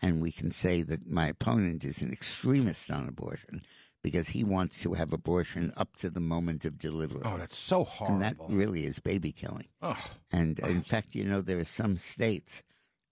and 0.00 0.22
we 0.22 0.32
can 0.32 0.50
say 0.50 0.80
that 0.82 1.06
my 1.06 1.26
opponent 1.26 1.84
is 1.84 2.00
an 2.00 2.10
extremist 2.10 2.90
on 2.90 3.06
abortion 3.06 3.60
because 4.02 4.28
he 4.28 4.42
wants 4.44 4.80
to 4.82 4.94
have 4.94 5.12
abortion 5.12 5.74
up 5.76 5.94
to 5.96 6.08
the 6.08 6.20
moment 6.20 6.64
of 6.64 6.78
delivery. 6.78 7.20
Oh, 7.22 7.36
that's 7.36 7.58
so 7.58 7.84
horrible. 7.84 8.14
and 8.14 8.22
that 8.24 8.36
really 8.48 8.86
is 8.86 8.98
baby 8.98 9.30
killing. 9.32 9.66
oh, 9.82 10.02
And 10.32 10.58
in 10.60 10.80
fact, 10.80 11.14
you 11.14 11.24
know, 11.24 11.42
there 11.42 11.58
are 11.58 11.64
some 11.64 11.98
states 11.98 12.62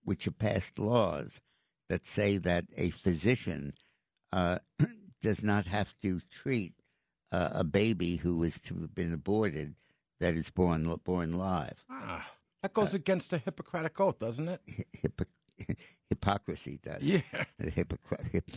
which 0.02 0.25
have 0.25 0.38
passed 0.38 0.78
laws 0.78 1.40
that 1.90 2.06
say 2.06 2.38
that 2.38 2.64
a 2.78 2.88
physician 2.90 3.75
uh, 4.33 4.61
does 5.20 5.42
not 5.42 5.66
have 5.66 5.96
to 6.02 6.20
treat 6.30 6.75
uh, 7.32 7.50
a 7.52 7.64
baby 7.64 8.16
who 8.16 8.42
is 8.42 8.61
to 8.61 8.75
have 8.80 8.94
been 8.94 9.12
aborted 9.12 9.75
that 10.20 10.35
is 10.35 10.50
born 10.50 10.94
born 11.04 11.32
live. 11.32 11.85
ah, 11.90 12.26
that 12.62 12.73
goes 12.73 12.94
against 12.94 13.30
the 13.30 13.38
Hippocratic 13.38 14.00
Oath, 14.00 14.18
doesn't 14.18 14.49
it? 14.49 14.61
Hypo- 15.02 15.75
hypocrisy 16.08 16.78
does. 16.82 17.02
Yeah. 17.02 17.20
The 17.58 17.70
hypocr- 17.70 18.30
hip, 18.30 18.50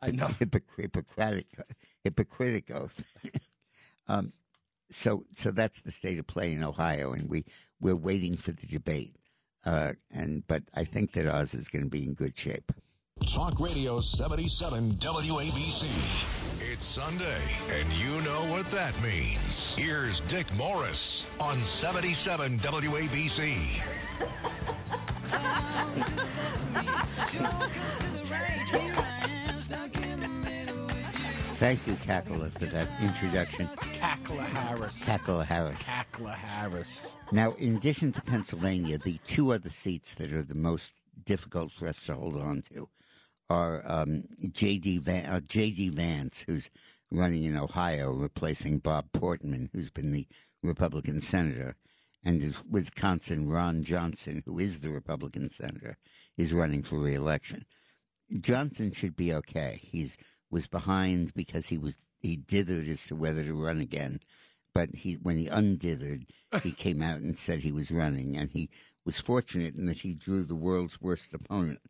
I 0.00 0.10
know. 0.10 0.26
Hypoc- 0.40 0.76
Hippocratic, 0.76 1.46
hypocritic 2.04 2.70
oath. 2.70 3.04
um, 4.08 4.32
so, 4.90 5.24
so 5.32 5.50
that's 5.50 5.82
the 5.82 5.92
state 5.92 6.18
of 6.18 6.26
play 6.26 6.52
in 6.52 6.64
Ohio, 6.64 7.12
and 7.12 7.28
we 7.28 7.44
we're 7.80 7.94
waiting 7.96 8.36
for 8.36 8.52
the 8.52 8.66
debate. 8.66 9.16
Uh, 9.64 9.92
and 10.10 10.44
but 10.46 10.64
I 10.74 10.84
think 10.84 11.12
that 11.12 11.26
Oz 11.26 11.54
is 11.54 11.68
going 11.68 11.84
to 11.84 11.90
be 11.90 12.02
in 12.04 12.14
good 12.14 12.36
shape. 12.36 12.72
Talk 13.26 13.60
Radio 13.60 14.00
77 14.00 14.94
WABC. 14.94 15.84
It's 16.60 16.84
Sunday, 16.84 17.40
and 17.70 17.90
you 17.92 18.20
know 18.22 18.44
what 18.52 18.66
that 18.70 19.00
means. 19.02 19.74
Here's 19.74 20.20
Dick 20.22 20.52
Morris 20.56 21.26
on 21.40 21.62
77 21.62 22.58
WABC. 22.58 23.82
Thank 31.58 31.86
you, 31.86 31.92
Cackler, 31.94 32.50
for 32.52 32.64
that 32.66 32.88
introduction. 33.02 33.66
Cackler 33.66 34.46
Harris. 34.46 35.04
Cackler 35.04 35.44
Harris. 35.44 35.88
Cackler 35.88 36.34
Harris. 36.34 37.16
Now, 37.32 37.52
in 37.58 37.76
addition 37.76 38.12
to 38.12 38.22
Pennsylvania, 38.22 38.98
the 38.98 39.18
two 39.24 39.52
other 39.52 39.68
seats 39.68 40.14
that 40.14 40.32
are 40.32 40.42
the 40.42 40.54
most 40.54 40.96
difficult 41.26 41.70
for 41.70 41.86
us 41.86 42.06
to 42.06 42.14
hold 42.14 42.36
on 42.36 42.62
to 42.62 42.88
are 43.50 43.82
um, 43.84 44.24
J.D. 44.52 44.98
Van, 44.98 45.26
uh, 45.26 45.40
J.D. 45.40 45.90
Vance, 45.90 46.44
who's 46.46 46.70
running 47.10 47.42
in 47.42 47.56
Ohio, 47.56 48.12
replacing 48.12 48.78
Bob 48.78 49.12
Portman, 49.12 49.68
who's 49.72 49.90
been 49.90 50.12
the 50.12 50.26
Republican 50.62 51.20
senator, 51.20 51.74
and 52.24 52.40
in 52.40 52.54
Wisconsin, 52.70 53.48
Ron 53.48 53.82
Johnson, 53.82 54.42
who 54.46 54.58
is 54.58 54.80
the 54.80 54.90
Republican 54.90 55.48
senator, 55.48 55.96
is 56.36 56.52
running 56.52 56.82
for 56.82 56.96
reelection. 56.96 57.64
Johnson 58.40 58.92
should 58.92 59.16
be 59.16 59.34
okay. 59.34 59.80
He's 59.82 60.16
was 60.50 60.66
behind 60.66 61.34
because 61.34 61.68
he 61.68 61.78
was 61.78 61.96
he 62.20 62.36
dithered 62.36 62.88
as 62.88 63.06
to 63.06 63.16
whether 63.16 63.42
to 63.42 63.54
run 63.54 63.80
again, 63.80 64.20
but 64.74 64.90
he 64.90 65.14
when 65.14 65.38
he 65.38 65.48
undithered, 65.48 66.26
he 66.62 66.72
came 66.84 67.02
out 67.02 67.18
and 67.18 67.36
said 67.36 67.60
he 67.60 67.72
was 67.72 67.90
running, 67.90 68.36
and 68.36 68.50
he 68.50 68.70
was 69.04 69.18
fortunate 69.18 69.74
in 69.74 69.86
that 69.86 70.00
he 70.00 70.14
drew 70.14 70.44
the 70.44 70.54
world's 70.54 71.00
worst 71.00 71.34
opponent, 71.34 71.80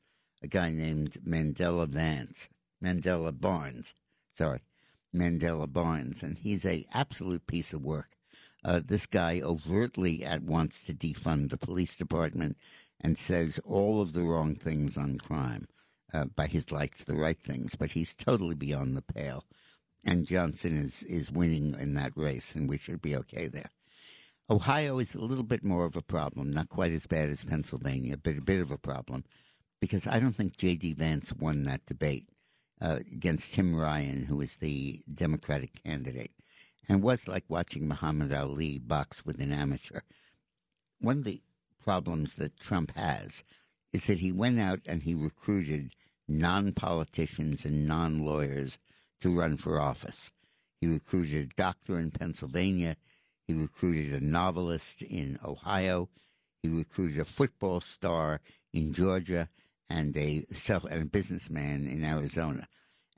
a 0.43 0.49
guy 0.49 0.71
named 0.71 1.19
Mandela 1.25 1.89
Vance, 1.89 2.49
Mandela 2.83 3.39
Barnes, 3.39 3.95
sorry, 4.33 4.63
Mandela 5.15 5.71
Barnes, 5.71 6.23
and 6.23 6.39
he's 6.39 6.65
a 6.65 6.87
absolute 6.93 7.47
piece 7.47 7.73
of 7.73 7.83
work. 7.83 8.17
Uh, 8.65 8.81
this 8.85 9.07
guy 9.07 9.41
overtly 9.41 10.25
at 10.25 10.43
wants 10.43 10.83
to 10.85 10.95
defund 10.95 11.51
the 11.51 11.57
police 11.57 11.97
department 11.97 12.57
and 13.01 13.17
says 13.17 13.59
all 13.65 14.01
of 14.01 14.13
the 14.13 14.23
wrong 14.23 14.55
things 14.55 14.97
on 14.97 15.19
crime. 15.19 15.67
Uh, 16.13 16.25
by 16.25 16.49
his 16.49 16.73
lights, 16.73 17.05
the 17.05 17.15
right 17.15 17.41
things, 17.41 17.77
but 17.77 17.93
he's 17.93 18.15
totally 18.15 18.57
beyond 18.57 18.97
the 18.97 19.03
pale. 19.03 19.45
And 20.05 20.27
Johnson 20.27 20.77
is, 20.77 21.05
is 21.05 21.31
winning 21.31 21.79
in 21.79 21.95
that 21.95 22.17
race, 22.17 22.53
and 22.53 22.69
we 22.69 22.79
should 22.79 23.01
be 23.01 23.15
okay 23.15 23.47
there. 23.47 23.71
Ohio 24.51 24.99
is 24.99 25.15
a 25.15 25.21
little 25.21 25.45
bit 25.45 25.63
more 25.63 25.85
of 25.85 25.95
a 25.95 26.03
problem, 26.03 26.51
not 26.51 26.69
quite 26.69 26.91
as 26.91 27.07
bad 27.07 27.31
as 27.31 27.45
Pennsylvania, 27.45 28.17
but 28.17 28.37
a 28.37 28.41
bit 28.41 28.61
of 28.61 28.73
a 28.73 28.77
problem, 28.77 29.23
because 29.81 30.07
I 30.07 30.21
don't 30.21 30.33
think 30.33 30.57
J.D. 30.57 30.95
Vance 30.95 31.33
won 31.33 31.65
that 31.65 31.87
debate 31.87 32.29
uh, 32.81 32.99
against 33.13 33.55
Tim 33.55 33.75
Ryan, 33.75 34.25
who 34.25 34.41
is 34.41 34.57
the 34.57 35.01
Democratic 35.13 35.83
candidate, 35.83 36.33
and 36.89 37.03
was 37.03 37.27
like 37.27 37.45
watching 37.49 37.89
Muhammad 37.89 38.33
Ali 38.33 38.79
box 38.79 39.25
with 39.25 39.41
an 39.41 39.53
amateur. 39.53 40.01
One 41.01 41.19
of 41.19 41.25
the 41.25 41.41
problems 41.83 42.35
that 42.35 42.59
Trump 42.59 42.93
has 42.95 43.43
is 43.93 44.07
that 44.07 44.21
he 44.21 44.33
went 44.33 44.61
out 44.61 44.81
and 44.87 45.03
he 45.03 45.15
recruited 45.15 45.95
non 46.29 46.73
politicians 46.73 47.65
and 47.65 47.89
non 47.89 48.25
lawyers 48.25 48.79
to 49.21 49.37
run 49.37 49.57
for 49.57 49.81
office. 49.81 50.31
He 50.81 50.87
recruited 50.87 51.51
a 51.51 51.55
doctor 51.57 51.99
in 51.99 52.11
Pennsylvania. 52.11 52.97
He 53.47 53.55
recruited 53.55 54.15
a 54.15 54.25
novelist 54.25 55.03
in 55.03 55.39
Ohio. 55.45 56.09
He 56.63 56.69
recruited 56.69 57.19
a 57.19 57.25
football 57.25 57.81
star 57.81 58.41
in 58.73 58.93
Georgia 58.93 59.49
and 59.91 60.17
a 60.17 60.41
self 60.53 60.85
and 60.85 61.03
a 61.03 61.07
businessman 61.07 61.87
in 61.87 62.05
Arizona. 62.05 62.69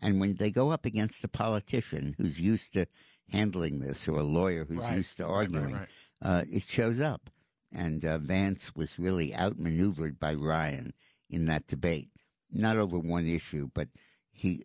And 0.00 0.19
when 0.19 0.35
they 0.37 0.50
go 0.50 0.71
up 0.71 0.85
against 0.85 1.23
a 1.23 1.29
politician 1.29 2.14
who's 2.19 2.41
used 2.41 2.73
to 2.73 2.87
handling 3.31 3.79
this 3.79 4.09
or 4.09 4.19
a 4.19 4.25
lawyer 4.25 4.64
who's 4.64 4.79
Right. 4.79 4.97
used 4.97 5.19
to 5.19 5.25
Right, 5.25 5.31
right, 5.31 5.38
arguing, 5.38 5.75
right. 5.76 5.88
Uh, 6.21 6.45
it 6.50 6.64
shows 6.64 6.99
up. 6.99 7.31
And 7.75 8.05
uh, 8.05 8.19
Vance 8.19 8.75
was 8.75 8.99
really 8.99 9.35
outmaneuvered 9.35 10.19
by 10.19 10.35
Ryan 10.35 10.93
in 11.31 11.47
that 11.47 11.67
debate, 11.67 12.11
not 12.50 12.76
over 12.76 12.99
one 12.99 13.26
issue, 13.26 13.71
but 13.73 13.88
he 14.31 14.64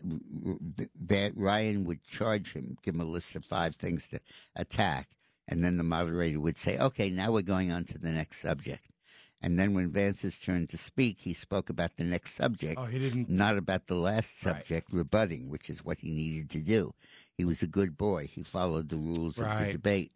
that 0.99 1.33
Ryan 1.35 1.83
would 1.85 2.03
charge 2.03 2.53
him, 2.53 2.77
give 2.83 2.95
him 2.95 3.01
a 3.01 3.05
list 3.05 3.35
of 3.35 3.45
five 3.45 3.75
things 3.75 4.07
to 4.09 4.19
attack, 4.55 5.09
and 5.47 5.63
then 5.63 5.77
the 5.77 5.83
moderator 5.83 6.39
would 6.39 6.57
say, 6.57 6.77
"Okay, 6.77 7.09
now 7.09 7.31
we're 7.31 7.41
going 7.43 7.71
on 7.71 7.85
to 7.85 7.97
the 7.97 8.11
next 8.11 8.39
subject." 8.39 8.87
And 9.41 9.59
then 9.59 9.73
when 9.75 9.89
Vance's 9.91 10.39
turn 10.39 10.65
to 10.67 10.77
speak, 10.77 11.19
he 11.21 11.33
spoke 11.33 11.69
about 11.69 11.95
the 11.97 12.03
next 12.03 12.33
subject 12.33 12.79
Oh, 12.79 12.85
he 12.85 12.97
didn't. 12.97 13.29
not 13.29 13.57
about 13.57 13.87
the 13.87 13.95
last 13.95 14.43
Right. 14.45 14.55
subject, 14.55 14.91
rebutting, 14.91 15.49
which 15.49 15.69
is 15.69 15.85
what 15.85 15.99
he 15.99 16.09
needed 16.11 16.49
to 16.51 16.61
do. 16.61 16.93
He 17.37 17.45
was 17.45 17.61
a 17.61 17.67
good 17.67 17.97
boy. 17.97 18.27
He 18.27 18.41
followed 18.43 18.89
the 18.89 18.97
rules 18.97 19.37
of 19.37 19.45
the 19.59 19.71
debate. 19.71 20.11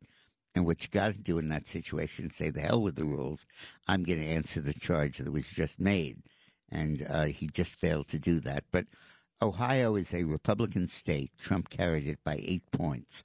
And 0.55 0.65
what 0.65 0.83
you 0.83 0.89
got 0.89 1.13
to 1.13 1.21
do 1.21 1.37
in 1.37 1.47
that 1.49 1.67
situation, 1.67 2.29
say 2.31 2.49
the 2.49 2.61
hell 2.61 2.81
with 2.81 2.95
the 2.95 3.05
rules. 3.05 3.45
I'm 3.87 4.03
going 4.03 4.19
to 4.19 4.25
answer 4.25 4.59
the 4.59 4.73
charge 4.73 5.19
that 5.19 5.31
was 5.31 5.47
just 5.49 5.79
made. 5.79 6.23
And 6.69 7.05
uh, 7.07 7.25
he 7.25 7.47
just 7.47 7.75
failed 7.75 8.07
to 8.09 8.19
do 8.19 8.39
that. 8.41 8.65
But 8.71 8.87
Ohio 9.41 9.95
is 9.95 10.13
a 10.13 10.23
Republican 10.25 10.87
state. 10.87 11.31
Trump 11.37 11.69
carried 11.69 12.07
it 12.07 12.19
by 12.23 12.39
eight 12.43 12.69
points. 12.71 13.23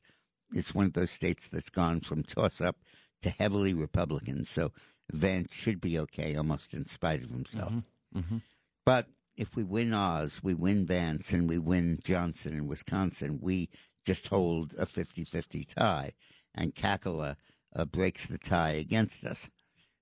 It's 0.53 0.75
one 0.75 0.87
of 0.87 0.93
those 0.93 1.11
states 1.11 1.49
that's 1.49 1.71
gone 1.71 2.01
from 2.01 2.23
toss 2.23 2.61
up 2.61 2.77
to 3.23 3.31
heavily 3.31 3.75
Republican. 3.75 4.45
So 4.45 4.73
Vance 5.13 5.55
should 5.55 5.81
be 5.81 5.99
okay 5.99 6.35
almost 6.37 6.75
in 6.75 6.87
spite 6.87 7.23
of 7.23 7.31
himself. 7.31 7.73
Mhm. 8.15 8.43
But 8.85 9.09
if 9.37 9.55
we 9.55 9.63
win 9.65 9.93
Oz, 9.93 10.43
we 10.43 10.55
win 10.55 10.87
Vance, 10.87 11.33
and 11.33 11.49
we 11.49 11.59
win 11.59 12.01
Johnson 12.03 12.55
in 12.55 12.67
Wisconsin, 12.67 13.39
we 13.41 13.69
just 14.05 14.29
hold 14.29 14.75
a 14.75 14.87
50 14.87 15.25
50 15.25 15.65
tie, 15.65 16.13
and 16.55 16.75
Kakala 16.75 17.37
uh, 17.75 17.85
breaks 17.85 18.27
the 18.27 18.39
tie 18.39 18.73
against 18.73 19.25
us. 19.25 19.51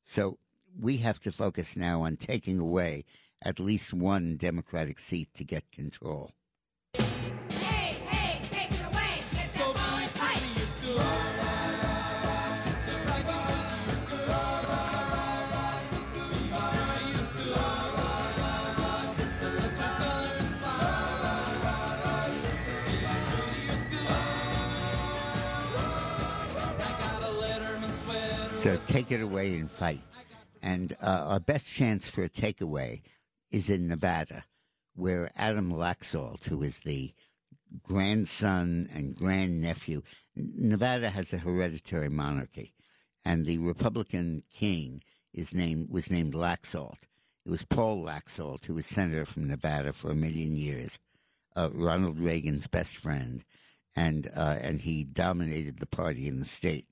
So 0.05 0.39
we 0.79 0.99
have 0.99 1.19
to 1.21 1.33
focus 1.33 1.77
now 1.77 2.03
on 2.03 2.17
taking 2.17 2.59
away 2.59 3.05
at 3.43 3.59
least 3.59 3.93
one 3.93 4.37
Democratic 4.37 4.99
seat 4.99 5.33
to 5.35 5.45
get 5.45 5.71
control. 5.71 6.33
So 28.65 28.79
take 28.87 29.13
it 29.13 29.21
away 29.21 29.59
and 29.59 29.71
fight. 29.71 30.01
And 30.63 30.97
uh, 31.03 31.25
our 31.27 31.39
best 31.39 31.67
chance 31.67 32.09
for 32.09 32.23
a 32.23 32.31
takeaway 32.31 33.03
is 33.51 33.69
in 33.69 33.89
Nevada, 33.89 34.47
where 34.95 35.31
Adam 35.37 35.71
Laxalt, 35.71 36.45
who 36.47 36.63
is 36.63 36.79
the 36.79 37.13
grandson 37.83 38.89
and 38.95 39.15
grandnephew, 39.15 40.01
Nevada 40.35 41.11
has 41.11 41.35
a 41.35 41.37
hereditary 41.37 42.09
monarchy, 42.09 42.73
and 43.23 43.45
the 43.45 43.59
Republican 43.59 44.45
king 44.51 45.03
is 45.35 45.53
named 45.53 45.91
was 45.91 46.11
named 46.11 46.33
Laxalt. 46.33 47.03
It 47.45 47.51
was 47.51 47.67
Paul 47.67 48.03
Laxalt, 48.03 48.65
who 48.65 48.73
was 48.73 48.87
senator 48.87 49.27
from 49.27 49.47
Nevada 49.47 49.93
for 49.93 50.11
a 50.11 50.15
million 50.15 50.57
years, 50.57 50.99
uh, 51.55 51.69
Ronald 51.71 52.19
Reagan's 52.19 52.67
best 52.67 52.97
friend, 52.97 53.45
and 53.95 54.31
uh, 54.35 54.57
and 54.59 54.81
he 54.81 55.05
dominated 55.05 55.81
the 55.81 55.87
party 55.87 56.27
in 56.27 56.39
the 56.39 56.47
state. 56.47 56.87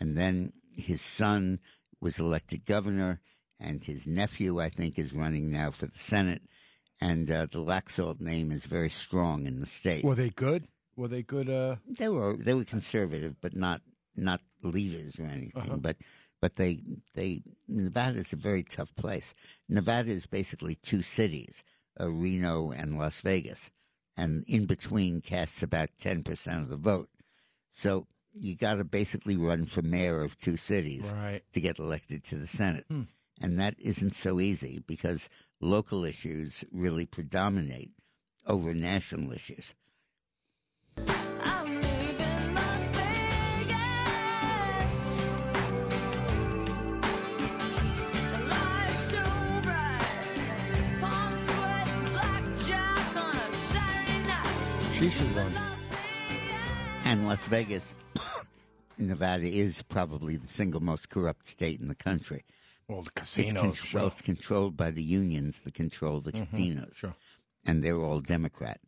And 0.00 0.18
then 0.18 0.52
his 0.76 1.00
son 1.00 1.60
was 2.00 2.18
elected 2.18 2.66
governor, 2.66 3.20
and 3.60 3.82
his 3.84 4.06
nephew, 4.06 4.60
I 4.60 4.68
think, 4.68 4.98
is 4.98 5.12
running 5.12 5.50
now 5.50 5.70
for 5.70 5.86
the 5.86 5.98
Senate. 5.98 6.42
And 7.00 7.30
uh, 7.30 7.46
the 7.50 7.58
Laxalt 7.58 8.20
name 8.20 8.50
is 8.52 8.66
very 8.66 8.90
strong 8.90 9.46
in 9.46 9.60
the 9.60 9.66
state. 9.66 10.04
Were 10.04 10.14
they 10.14 10.30
good? 10.30 10.68
Were 10.96 11.08
they 11.08 11.22
good? 11.22 11.50
Uh, 11.50 11.76
They 11.98 12.08
were 12.08 12.36
they 12.36 12.54
were 12.54 12.64
conservative, 12.64 13.36
but 13.40 13.54
not 13.56 13.82
not 14.16 14.40
leaders 14.62 15.18
or 15.18 15.24
anything. 15.24 15.80
But 15.80 15.96
but 16.40 16.56
they 16.56 16.80
they 17.14 17.42
Nevada 17.66 18.18
is 18.18 18.32
a 18.32 18.36
very 18.36 18.62
tough 18.62 18.94
place. 18.94 19.34
Nevada 19.68 20.10
is 20.10 20.26
basically 20.26 20.76
two 20.76 21.02
cities, 21.02 21.64
uh, 22.00 22.10
Reno 22.10 22.70
and 22.70 22.96
Las 22.96 23.20
Vegas, 23.20 23.70
and 24.16 24.44
in 24.46 24.66
between 24.66 25.20
casts 25.20 25.62
about 25.62 25.90
ten 25.98 26.22
percent 26.22 26.62
of 26.62 26.68
the 26.68 26.76
vote. 26.76 27.08
So 27.70 28.06
you 28.34 28.56
got 28.56 28.74
to 28.74 28.84
basically 28.84 29.36
run 29.36 29.64
for 29.64 29.82
mayor 29.82 30.22
of 30.22 30.36
two 30.36 30.56
cities 30.56 31.12
right. 31.16 31.42
to 31.52 31.60
get 31.60 31.78
elected 31.78 32.24
to 32.24 32.36
the 32.36 32.46
Senate. 32.46 32.84
Hmm. 32.88 33.02
And 33.40 33.58
that 33.58 33.74
isn't 33.78 34.14
so 34.14 34.40
easy 34.40 34.82
because 34.86 35.28
local 35.60 36.04
issues 36.04 36.64
really 36.72 37.06
predominate 37.06 37.90
over 38.46 38.74
national 38.74 39.32
issues. 39.32 39.74
I'm 40.96 41.80
leaving 41.80 42.54
Las 42.54 42.88
Vegas. 42.92 45.10
The 48.30 48.38
lights 48.44 48.98
so 48.98 49.22
bright. 49.62 50.06
Palm 51.00 51.38
sweat 51.38 51.88
and 51.88 52.12
blackjack 52.12 53.16
on 53.16 53.36
a 53.36 53.52
Saturday 53.52 54.26
night. 54.28 54.94
She 54.94 55.10
should 55.10 55.34
run. 55.36 55.52
And 57.06 57.26
Las 57.26 57.44
Vegas, 57.46 57.94
Nevada, 58.98 59.46
is 59.46 59.82
probably 59.82 60.36
the 60.36 60.48
single 60.48 60.80
most 60.80 61.08
corrupt 61.08 61.46
state 61.46 61.80
in 61.80 61.88
the 61.88 61.94
country. 61.94 62.42
Well, 62.88 63.02
the 63.02 63.10
It's, 63.16 63.34
casinos. 63.34 63.62
con- 63.62 63.72
sure. 63.72 64.00
well, 64.00 64.08
it's 64.08 64.20
controlled 64.22 64.76
by 64.76 64.90
the 64.90 65.02
unions 65.02 65.60
that 65.60 65.74
control 65.74 66.20
the 66.20 66.32
casinos, 66.32 66.94
Sure. 66.96 67.14
and 67.66 67.82
they're 67.82 67.98
all 68.00 68.20
Democrat. 68.20 68.80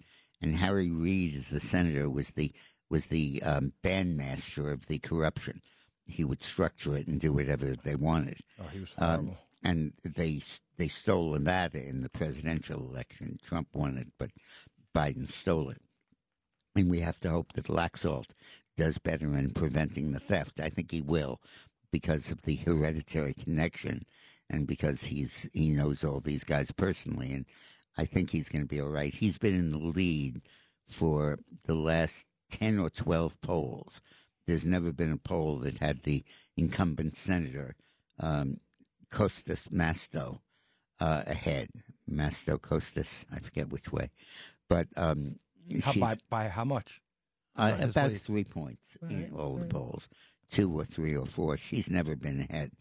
And 0.42 0.57
Harry 0.57 0.90
Reid, 0.90 1.35
as 1.35 1.49
the 1.51 1.61
senator, 1.61 2.11
was 2.11 2.31
the 2.33 2.53
was 2.88 3.07
the 3.07 3.42
um, 3.42 3.73
bandmaster 3.83 4.71
of 4.73 4.87
the 4.87 4.99
corruption. 4.99 5.61
He 6.05 6.23
would 6.25 6.40
structure 6.42 6.97
it 6.97 7.09
and 7.09 7.19
do 7.19 7.33
whatever 7.33 7.75
they 7.75 7.97
wanted. 7.97 8.38
Oh, 8.61 8.66
he 8.69 8.79
was 8.81 8.95
Um, 8.99 9.07
horrible. 9.09 9.38
and 9.64 9.92
they 10.05 10.42
they 10.77 10.88
stole 10.88 11.33
Nevada 11.33 11.83
in 11.85 12.03
the 12.03 12.11
presidential 12.11 12.81
election. 12.88 13.38
Trump 13.42 13.69
won 13.73 13.97
it, 13.97 14.12
but 14.19 14.31
Biden 14.95 15.29
stole 15.29 15.71
it. 15.71 15.81
And 16.77 16.90
we 16.90 17.01
have 17.01 17.19
to 17.21 17.31
hope 17.31 17.55
that 17.55 17.64
Laxalt 17.69 18.31
does 18.77 18.99
better 18.99 19.37
in 19.37 19.51
preventing 19.51 20.12
the 20.12 20.21
theft. 20.21 20.61
I 20.61 20.69
think 20.69 20.91
he 20.91 21.01
will, 21.01 21.41
because 21.91 22.31
of 22.31 22.43
the 22.43 22.57
hereditary 22.57 23.35
connection, 23.35 24.05
and 24.49 24.67
because 24.67 25.05
he's 25.05 25.49
he 25.53 25.71
knows 25.71 26.05
all 26.05 26.21
these 26.21 26.45
guys 26.45 26.71
personally, 26.71 27.33
and 27.33 27.47
I 27.97 28.05
think 28.05 28.31
he's 28.31 28.49
going 28.49 28.62
to 28.62 28.69
be 28.69 28.81
all 28.81 28.89
right. 28.89 29.15
He's 29.15 29.39
been 29.39 29.55
in 29.55 29.73
the 29.73 29.79
lead 29.79 30.43
for 30.89 31.39
the 31.65 31.75
last 31.75 32.27
ten 32.51 32.79
or 32.79 32.91
twelve 32.91 33.41
polls. 33.41 34.01
There's 34.47 34.65
never 34.65 34.93
been 34.93 35.12
a 35.12 35.17
poll 35.17 35.59
that 35.59 35.79
had 35.79 36.03
the 36.03 36.25
incumbent 36.57 37.17
senator 37.17 37.75
um, 38.21 38.59
Costas 39.11 39.69
Masto 39.69 40.41
uh, 41.01 41.23
ahead. 41.27 41.69
Masto 42.09 42.61
Costas, 42.61 43.27
I 43.35 43.41
forget 43.41 43.71
which 43.71 43.91
way, 43.91 44.11
but 44.69 44.87
um, 44.97 45.41
How, 45.83 45.93
by 45.95 46.17
by 46.31 46.49
how 46.49 46.65
much? 46.65 47.01
Uh, 47.59 47.77
about 47.81 48.12
three 48.19 48.45
points 48.45 48.97
in 49.09 49.23
Right, 49.23 49.33
all 49.33 49.57
the 49.57 49.66
polls, 49.66 50.09
two 50.51 50.71
or 50.79 50.85
three 50.85 51.16
or 51.16 51.27
four. 51.27 51.57
She's 51.57 51.90
never 51.90 52.16
been 52.16 52.47
ahead. 52.51 52.73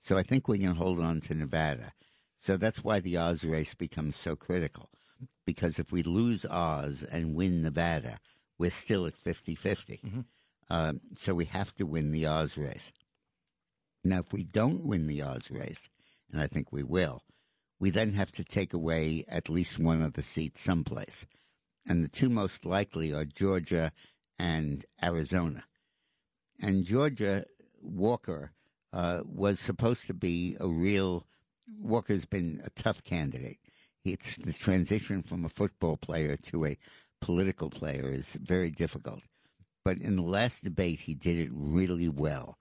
So 0.00 0.18
I 0.18 0.22
think 0.22 0.48
we 0.48 0.58
can 0.58 0.74
hold 0.74 0.98
on 1.00 1.20
to 1.22 1.34
Nevada. 1.34 1.92
So 2.38 2.56
that's 2.56 2.82
why 2.82 3.00
the 3.00 3.16
Oz 3.16 3.44
race 3.44 3.74
becomes 3.74 4.16
so 4.16 4.34
critical. 4.34 4.90
Because 5.46 5.78
if 5.78 5.92
we 5.92 6.02
lose 6.02 6.44
Oz 6.46 7.04
and 7.04 7.34
win 7.34 7.62
Nevada, 7.62 8.18
we're 8.58 8.70
still 8.70 9.06
at 9.06 9.14
50 9.16 9.54
50. 9.54 10.00
Mhm. 10.04 10.24
Um, 10.68 11.00
so 11.16 11.34
we 11.34 11.44
have 11.46 11.74
to 11.76 11.84
win 11.86 12.10
the 12.10 12.26
Oz 12.26 12.56
race. 12.56 12.92
Now, 14.04 14.18
if 14.20 14.32
we 14.32 14.42
don't 14.42 14.84
win 14.84 15.06
the 15.06 15.22
Oz 15.22 15.50
race, 15.50 15.88
and 16.32 16.40
I 16.40 16.46
think 16.48 16.72
we 16.72 16.82
will, 16.82 17.22
we 17.78 17.90
then 17.90 18.14
have 18.14 18.32
to 18.32 18.44
take 18.44 18.72
away 18.72 19.24
at 19.28 19.48
least 19.48 19.78
one 19.78 20.02
of 20.02 20.14
the 20.14 20.22
seats 20.22 20.60
someplace. 20.60 21.26
And 21.86 22.02
the 22.02 22.08
two 22.08 22.28
most 22.28 22.64
likely 22.64 23.12
are 23.12 23.24
Georgia 23.24 23.92
and 24.42 24.84
Arizona. 25.02 25.62
And 26.60 26.84
Georgia, 26.84 27.44
Walker 27.80 28.52
uh, 28.92 29.20
was 29.24 29.60
supposed 29.60 30.06
to 30.08 30.14
be 30.14 30.56
a 30.60 30.66
real. 30.66 31.26
Walker's 31.80 32.24
been 32.24 32.60
a 32.64 32.70
tough 32.70 33.04
candidate. 33.04 33.58
It's 34.04 34.36
the 34.36 34.52
transition 34.52 35.22
from 35.22 35.44
a 35.44 35.48
football 35.48 35.96
player 35.96 36.36
to 36.36 36.64
a 36.66 36.76
political 37.20 37.70
player 37.70 38.08
is 38.10 38.34
very 38.42 38.70
difficult. 38.70 39.22
But 39.84 39.98
in 39.98 40.16
the 40.16 40.22
last 40.22 40.64
debate, 40.64 41.00
he 41.00 41.14
did 41.14 41.38
it 41.38 41.50
really 41.52 42.08
well. 42.08 42.58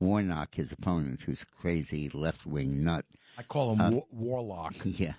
Warnock, 0.00 0.56
his 0.56 0.72
opponent, 0.72 1.22
who's 1.22 1.42
a 1.42 1.46
crazy 1.46 2.10
left 2.12 2.44
wing 2.46 2.84
nut, 2.84 3.06
I 3.38 3.42
call 3.42 3.72
him 3.72 3.80
Uh, 3.80 3.90
War- 3.90 4.06
Warlock. 4.10 4.74
yeah, 4.84 5.14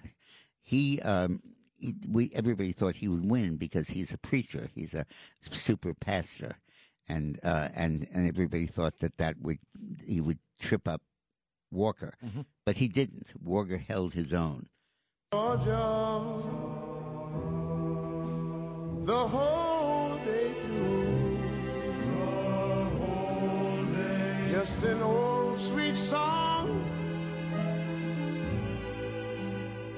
he, 0.62 1.02
um, 1.02 1.42
he, 1.42 1.53
we 2.08 2.32
everybody 2.34 2.72
thought 2.72 2.96
he 2.98 3.08
would 3.08 3.30
win 3.30 3.58
because 3.58 3.90
he's 3.90 4.14
a 4.14 4.18
preacher, 4.18 4.70
he's 4.74 4.94
a 4.94 5.06
super 5.42 5.94
pastor, 5.94 6.58
and 7.08 7.40
uh, 7.44 7.70
and 7.76 8.08
and 8.14 8.28
everybody 8.28 8.68
thought 8.68 9.00
that 9.00 9.18
that 9.18 9.36
would 9.42 9.60
he 10.06 10.22
would 10.22 10.40
trip 10.60 10.88
up 10.88 11.02
Walker, 11.72 12.14
Mhm. 12.24 12.46
but 12.66 12.78
he 12.78 12.88
didn't. 12.88 13.34
Walker 13.42 13.78
held 13.78 14.14
his 14.14 14.34
own. 14.34 14.68
Georgia, 15.32 16.22
the 19.06 19.28
whole 19.28 20.16
day 20.26 20.54
through. 20.62 21.40
Just 24.52 24.84
an 24.84 25.02
old 25.02 25.60
sweet 25.60 25.96
song 25.96 26.86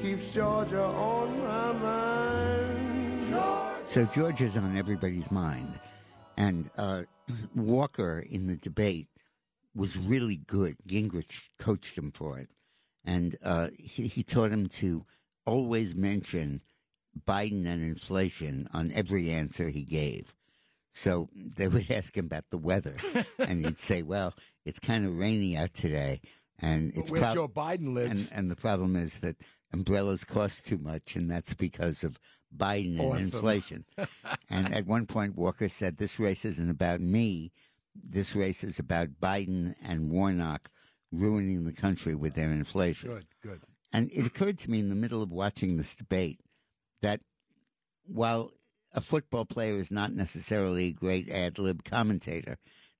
keeps 0.05 0.33
Georgia 0.35 0.83
on 0.83 1.43
my 1.43 1.71
mind. 1.71 3.35
So 3.83 4.05
George 4.05 4.39
is 4.39 4.55
on 4.55 4.77
everybody's 4.77 5.31
mind, 5.31 5.79
and 6.37 6.69
uh, 6.77 7.03
Walker 7.55 8.23
in 8.29 8.45
the 8.45 8.55
debate 8.55 9.07
was 9.73 9.97
really 9.97 10.37
good. 10.37 10.75
Gingrich 10.87 11.49
coached 11.57 11.97
him 11.97 12.11
for 12.11 12.37
it, 12.37 12.49
and 13.03 13.35
uh, 13.43 13.69
he, 13.79 14.05
he 14.05 14.21
taught 14.21 14.51
him 14.51 14.67
to 14.69 15.05
always 15.43 15.95
mention 15.95 16.61
Biden 17.27 17.65
and 17.65 17.81
inflation 17.81 18.67
on 18.73 18.91
every 18.93 19.31
answer 19.31 19.69
he 19.69 19.83
gave. 19.83 20.35
So 20.91 21.29
they 21.33 21.67
would 21.67 21.89
ask 21.89 22.15
him 22.15 22.25
about 22.25 22.45
the 22.51 22.59
weather, 22.59 22.97
and 23.39 23.65
he'd 23.65 23.79
say, 23.79 24.03
"Well, 24.03 24.35
it's 24.65 24.79
kind 24.79 25.03
of 25.03 25.17
rainy 25.17 25.57
out 25.57 25.73
today, 25.73 26.21
and 26.59 26.91
it's 26.95 27.11
Where 27.11 27.21
prob- 27.21 27.33
Joe 27.33 27.47
Biden 27.47 27.93
lives. 27.95 28.29
and, 28.29 28.39
and 28.39 28.51
the 28.51 28.55
problem 28.55 28.95
is 28.95 29.19
that 29.19 29.37
umbrellas 29.73 30.23
cost 30.23 30.65
too 30.67 30.77
much, 30.77 31.15
and 31.15 31.29
that's 31.29 31.53
because 31.53 32.03
of 32.03 32.19
Biden 32.55 32.99
and 32.99 33.01
Awesome. 33.01 33.23
inflation. 33.23 33.85
and 34.49 34.73
at 34.73 34.85
one 34.87 35.05
point, 35.05 35.35
Walker 35.35 35.67
said, 35.69 35.97
This 35.97 36.19
race 36.19 36.45
isn't 36.45 36.69
about 36.69 37.01
me. 37.01 37.51
This 37.95 38.35
race 38.35 38.63
is 38.63 38.79
about 38.79 39.19
Biden 39.21 39.75
and 39.83 40.09
Warnock 40.11 40.69
ruining 41.11 41.63
the 41.65 41.73
country 41.73 42.15
with 42.15 42.33
their 42.35 42.51
inflation. 42.51 43.09
good, 43.09 43.25
good. 43.41 43.61
And 43.93 44.09
it 44.11 44.25
occurred 44.25 44.59
to 44.59 44.71
me 44.71 44.79
in 44.79 44.89
the 44.89 44.95
middle 44.95 45.21
of 45.23 45.31
watching 45.31 45.77
this 45.77 45.95
debate 45.95 46.41
that 47.01 47.21
while 48.05 48.51
a 48.93 48.99
football 49.01 49.45
player 49.45 49.75
is 49.75 49.91
not 49.91 50.11
necessarily 50.11 50.87
a 50.87 50.91
great 50.93 51.29
ad 51.29 51.57
lib 51.59 51.83
commentator, 51.85 52.57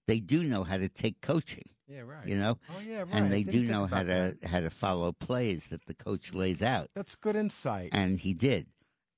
they 0.08 0.20
do 0.22 0.44
know 0.44 0.64
how 0.64 0.78
to 0.78 0.88
take 0.88 1.20
coaching, 1.22 1.70
Yeah, 1.88 2.02
right. 2.02 2.28
you 2.28 2.36
know? 2.38 2.58
Oh 2.72 2.80
yeah, 2.86 3.00
right. 3.00 3.14
and 3.14 3.32
they 3.32 3.44
do 3.44 3.64
know 3.64 3.86
how 3.86 4.00
to 4.02 4.06
that. 4.40 4.44
how 4.50 4.60
to 4.62 4.70
follow 4.70 5.12
plays 5.12 5.68
that 5.68 5.86
the 5.86 5.94
coach 5.94 6.34
lays 6.34 6.64
out, 6.64 6.90
That's 6.96 7.16
good 7.16 7.36
insight. 7.36 7.90
and 7.94 8.20
he 8.20 8.34
did. 8.34 8.68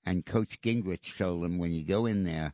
And 0.05 0.25
Coach 0.25 0.61
Gingrich 0.61 1.17
told 1.17 1.43
him 1.45 1.57
when 1.57 1.73
you 1.73 1.83
go 1.83 2.05
in 2.05 2.23
there, 2.23 2.53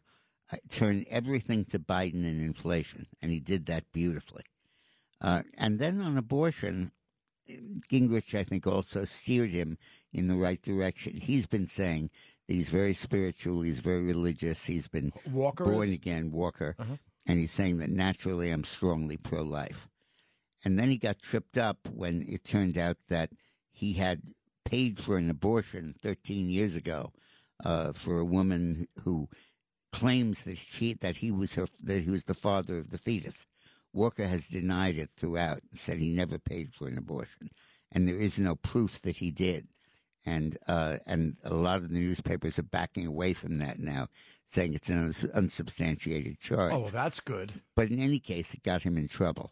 uh, 0.52 0.58
turn 0.70 1.06
everything 1.10 1.66
to 1.66 1.80
Biden 1.80 2.26
and 2.26 2.42
inflation, 2.42 3.08
and 3.22 3.32
he 3.32 3.40
did 3.40 3.66
that 3.68 3.92
beautifully. 3.92 4.44
Uh, 5.22 5.44
and 5.58 5.78
then 5.80 6.02
on 6.02 6.18
abortion, 6.18 6.92
Gingrich, 7.90 8.38
I 8.38 8.44
think, 8.44 8.66
also 8.68 9.06
steered 9.06 9.52
him 9.52 9.78
in 10.12 10.28
the 10.28 10.36
right 10.36 10.62
direction. 10.62 11.18
He's 11.18 11.46
been 11.46 11.68
saying 11.68 12.10
that 12.48 12.54
he's 12.56 12.70
very 12.70 12.94
spiritual, 12.94 13.62
he's 13.62 13.80
very 13.80 14.02
religious, 14.04 14.66
he's 14.66 14.88
been 14.88 15.12
Walker 15.32 15.66
born 15.66 15.90
is? 15.90 15.94
again 15.94 16.32
Walker, 16.32 16.76
Uh-huh. 16.80 16.98
and 17.28 17.40
he's 17.40 17.52
saying 17.52 17.78
that 17.78 17.90
naturally 17.90 18.50
I'm 18.50 18.64
strongly 18.64 19.18
pro 19.18 19.44
life. 19.44 19.88
And 20.64 20.80
then 20.80 20.90
he 20.90 20.98
got 20.98 21.20
tripped 21.20 21.58
up 21.58 21.78
when 21.94 22.26
it 22.28 22.44
turned 22.44 22.78
out 22.78 22.98
that 23.10 23.32
he 23.72 23.94
had 23.94 24.22
paid 24.66 25.00
for 25.00 25.18
an 25.18 25.30
abortion 25.30 25.96
13 26.02 26.50
years 26.50 26.76
ago 26.76 27.12
uh, 27.66 27.92
for 27.94 28.20
a 28.20 28.26
woman 28.26 28.88
who 29.04 29.28
claims 29.92 30.44
that 30.44 30.58
she 30.58 30.94
that 30.96 31.18
he 31.18 31.32
was 31.32 31.54
her 31.56 31.68
that 31.82 32.02
he 32.02 32.10
was 32.10 32.24
the 32.24 32.34
father 32.34 32.78
of 32.80 32.92
the 32.92 32.98
fetus. 32.98 33.46
Walker 33.94 34.26
has 34.26 34.48
denied 34.48 34.98
it 34.98 35.12
throughout 35.16 35.62
and 35.70 35.80
said 35.80 36.00
he 36.00 36.10
never 36.10 36.40
paid 36.40 36.74
for 36.74 36.88
an 36.88 36.98
abortion, 36.98 37.50
and 37.92 38.08
there 38.08 38.18
is 38.18 38.40
no 38.40 38.56
proof 38.56 39.02
that 39.04 39.18
he 39.18 39.32
did. 39.32 39.68
And 40.26 40.58
uh, 40.68 40.98
and 41.06 41.36
a 41.44 41.54
lot 41.54 41.78
of 41.78 41.90
the 41.90 42.00
newspapers 42.00 42.58
are 42.58 42.64
backing 42.64 43.06
away 43.06 43.34
from 43.34 43.58
that 43.60 43.80
now, 43.80 44.08
saying 44.46 44.74
it's 44.74 44.90
an 44.90 45.04
uns- 45.04 45.26
unsubstantiated 45.26 46.40
charge. 46.40 46.74
Oh, 46.74 46.88
that's 46.90 47.20
good. 47.20 47.52
But 47.76 47.92
in 47.92 48.00
any 48.00 48.20
case, 48.20 48.54
it 48.54 48.64
got 48.64 48.84
him 48.84 48.98
in 48.98 49.10
trouble. 49.10 49.52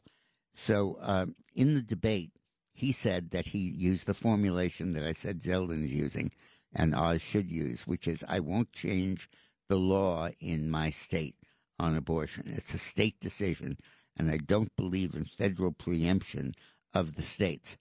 So 0.54 0.98
um, 1.02 1.36
in 1.56 1.76
the 1.76 1.82
debate, 1.82 2.32
he 2.74 2.92
said 2.92 3.32
that 3.32 3.48
he 3.48 3.60
used 3.60 4.06
the 4.06 4.14
formulation 4.14 4.94
that 4.94 5.06
I 5.06 5.14
said 5.14 5.40
Zeldin 5.40 5.84
is 5.84 5.94
using 5.94 6.32
and 6.74 6.96
Oz 6.96 7.22
should 7.22 7.52
use, 7.52 7.86
which 7.86 8.08
is 8.08 8.24
I 8.28 8.40
won't 8.40 8.74
change 8.74 9.30
the 9.68 9.78
law 9.78 10.30
in 10.40 10.70
my 10.70 10.90
state 10.90 11.36
on 11.78 11.96
abortion. 11.96 12.46
It's 12.48 12.74
a 12.74 12.78
state 12.78 13.20
decision, 13.20 13.78
and 14.18 14.32
I 14.32 14.38
don't 14.38 14.76
believe 14.76 15.14
in 15.14 15.26
federal 15.26 15.72
preemption 15.72 16.56
of 16.94 17.16
the 17.16 17.22
states. 17.22 17.78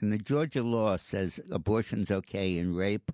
And 0.00 0.12
the 0.12 0.18
Georgia 0.18 0.62
law 0.62 0.96
says 0.96 1.40
abortion's 1.50 2.10
okay 2.10 2.56
in 2.56 2.74
rape, 2.74 3.12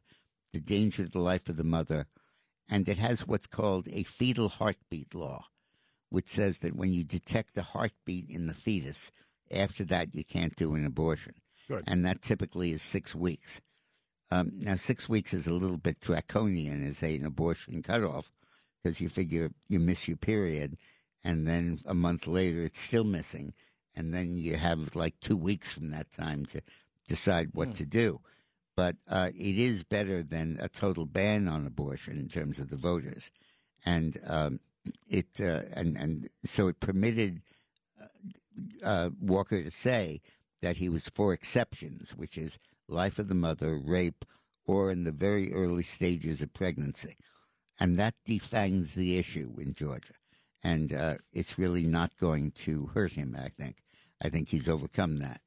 the 0.53 0.61
danger 0.61 1.05
to 1.05 1.11
the 1.11 1.19
life 1.19 1.49
of 1.49 1.57
the 1.57 1.65
mother, 1.65 2.07
and 2.69 2.89
it 2.89 2.99
has 2.99 3.27
what's 3.27 3.47
called 3.47 3.89
a 3.89 4.05
fetal 4.05 4.49
heartbeat 4.49 5.15
law 5.15 5.47
which 6.11 6.29
says 6.29 6.59
that 6.59 6.77
when 6.77 6.93
you 6.93 7.05
detect 7.05 7.55
the 7.55 7.63
heartbeat 7.63 8.31
in 8.31 8.47
the 8.47 8.55
fetus, 8.55 9.11
after 9.51 9.85
that 9.85 10.15
you 10.15 10.25
can't 10.25 10.57
do 10.57 10.75
an 10.75 10.87
abortion. 10.87 11.35
Good. 11.69 11.85
And 11.87 12.05
that 12.05 12.23
typically 12.23 12.71
is 12.71 12.83
six 12.83 13.15
weeks. 13.15 13.61
Um, 14.31 14.53
now, 14.55 14.77
six 14.77 15.09
weeks 15.09 15.33
is 15.33 15.47
a 15.47 15.55
little 15.55 15.77
bit 15.77 16.01
draconian 16.01 16.85
as 16.85 17.03
a, 17.03 17.17
an 17.17 17.25
abortion 17.25 17.83
cutoff 17.83 18.33
because 18.83 19.01
you 19.01 19.09
figure 19.09 19.51
you 19.69 19.79
miss 19.79 20.09
your 20.09 20.17
period 20.17 20.77
and 21.23 21.47
then 21.47 21.81
a 21.87 21.95
month 21.95 22.27
later 22.27 22.61
it's 22.61 22.81
still 22.81 23.05
missing. 23.05 23.53
And 23.95 24.13
then 24.13 24.35
you 24.35 24.57
have 24.57 24.95
like 24.95 25.19
two 25.21 25.37
weeks 25.37 25.73
from 25.73 25.91
that 25.91 26.11
time 26.11 26.47
to 26.47 26.61
decide 27.09 27.51
what 27.53 27.75
to 27.77 27.87
do. 27.87 28.21
But 28.77 28.97
uh, 29.09 29.31
it 29.35 29.59
is 29.59 29.83
better 29.83 30.23
than 30.23 30.59
a 30.61 30.69
total 30.69 31.07
ban 31.07 31.49
on 31.49 31.67
abortion 31.67 32.19
in 32.19 32.29
terms 32.29 32.59
of 32.59 32.69
the 32.69 32.77
voters. 32.77 33.31
And 33.85 34.19
um, 34.27 34.61
it 35.09 35.29
uh, 35.41 35.63
and 35.75 35.97
and 35.97 36.29
so 36.45 36.69
it 36.69 36.81
permitted 36.81 37.43
uh, 38.01 38.87
uh, 38.87 39.11
Walker 39.21 39.63
to 39.63 39.71
say 39.71 40.21
that 40.63 40.79
he 40.79 40.89
was 40.89 41.09
for 41.09 41.33
exceptions, 41.33 42.15
which 42.17 42.39
is 42.39 42.59
life 42.89 43.19
of 43.19 43.29
the 43.29 43.35
mother, 43.35 43.77
rape, 43.77 44.25
or 44.65 44.91
in 44.91 45.05
the 45.05 45.13
very 45.13 45.53
early 45.53 45.83
stages 45.83 46.41
of 46.43 46.53
pregnancy, 46.55 47.17
and 47.79 47.99
that 47.99 48.15
defangs 48.25 48.95
the 48.95 49.19
issue 49.19 49.55
in 49.59 49.75
Georgia, 49.75 50.15
and 50.63 50.93
uh, 50.93 51.15
it's 51.33 51.59
really 51.59 51.85
not 51.87 52.17
going 52.19 52.51
to 52.53 52.87
hurt 52.95 53.13
him. 53.13 53.37
I 53.39 53.49
think. 53.49 53.77
I 54.23 54.31
think 54.31 54.49
he's 54.49 54.69
overcome 54.69 55.19
that. 55.19 55.41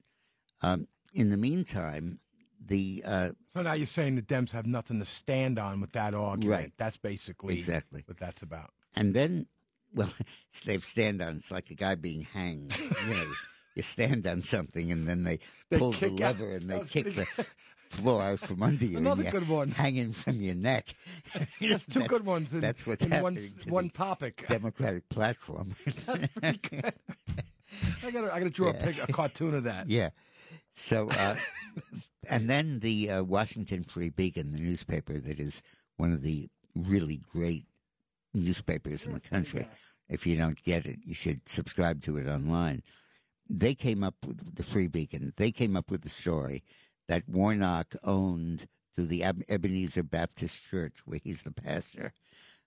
Um, 0.61 0.87
in 1.13 1.31
the 1.31 1.37
meantime, 1.37 2.19
the 2.63 3.03
uh, 3.05 3.29
So 3.53 3.61
now 3.61 3.73
you're 3.73 3.87
saying 3.87 4.15
the 4.15 4.21
Dems 4.21 4.51
have 4.51 4.67
nothing 4.67 4.99
to 4.99 5.05
stand 5.05 5.57
on 5.57 5.81
with 5.81 5.93
that 5.93 6.13
argument. 6.13 6.61
Right. 6.61 6.71
That's 6.77 6.97
basically 6.97 7.55
Exactly. 7.55 8.03
what 8.05 8.17
that's 8.17 8.41
about. 8.41 8.71
And 8.95 9.13
then, 9.13 9.47
well, 9.93 10.11
they've 10.65 10.83
stand 10.83 11.21
on. 11.21 11.37
It's 11.37 11.51
like 11.51 11.69
a 11.71 11.75
guy 11.75 11.95
being 11.95 12.21
hanged. 12.23 12.77
you 12.79 13.13
know, 13.15 13.31
you 13.75 13.83
stand 13.83 14.25
on 14.27 14.41
something, 14.41 14.91
and 14.91 15.07
then 15.07 15.23
they, 15.23 15.39
They 15.69 15.77
pull 15.77 15.91
the 15.91 16.09
kick 16.09 16.21
out- 16.21 16.39
lever 16.39 16.51
and 16.55 16.69
they 16.69 16.79
kick 16.81 17.15
the 17.15 17.25
floor 17.87 18.21
out 18.21 18.39
from 18.39 18.61
under 18.61 18.85
you. 18.85 18.97
Another 18.97 19.23
good 19.31 19.47
one. 19.49 19.71
hanging 19.71 20.11
from 20.11 20.35
your 20.35 20.55
neck. 20.55 20.87
That's 21.59 21.85
two 21.85 22.01
good 22.03 22.25
ones 22.25 22.53
in, 22.53 22.61
that's 22.61 22.85
what's 22.85 23.03
in 23.03 23.21
one, 23.21 23.35
to 23.35 23.69
one 23.69 23.85
the 23.85 23.89
topic. 23.93 24.45
Democratic 24.47 25.09
platform. 25.09 25.73
I 28.03 28.11
gotta, 28.11 28.33
I 28.33 28.39
gotta 28.39 28.49
draw 28.49 28.69
a, 28.69 28.73
pic, 28.73 29.07
a 29.09 29.11
cartoon 29.11 29.55
of 29.55 29.63
that. 29.65 29.89
yeah. 29.89 30.09
So, 30.71 31.09
uh, 31.09 31.35
and 32.27 32.49
then 32.49 32.79
the 32.79 33.09
uh, 33.09 33.23
Washington 33.23 33.83
Free 33.83 34.09
Beacon, 34.09 34.51
the 34.51 34.59
newspaper 34.59 35.13
that 35.19 35.39
is 35.39 35.61
one 35.97 36.11
of 36.13 36.21
the 36.21 36.47
really 36.75 37.21
great 37.31 37.65
newspapers 38.33 39.05
in 39.05 39.13
the 39.13 39.19
country. 39.19 39.67
If 40.07 40.25
you 40.25 40.37
don't 40.37 40.61
get 40.63 40.85
it, 40.85 40.99
you 41.03 41.13
should 41.13 41.47
subscribe 41.47 42.01
to 42.03 42.17
it 42.17 42.27
online. 42.27 42.81
They 43.47 43.75
came 43.75 44.03
up 44.03 44.15
with 44.25 44.55
the 44.55 44.63
Free 44.63 44.87
Beacon. 44.87 45.33
They 45.37 45.51
came 45.51 45.75
up 45.75 45.89
with 45.91 46.01
the 46.01 46.09
story 46.09 46.63
that 47.07 47.27
Warnock 47.27 47.95
owned 48.03 48.67
through 48.95 49.05
the 49.07 49.23
Ebenezer 49.23 50.03
Baptist 50.03 50.63
Church, 50.69 50.97
where 51.05 51.19
he's 51.23 51.43
the 51.43 51.51
pastor, 51.51 52.13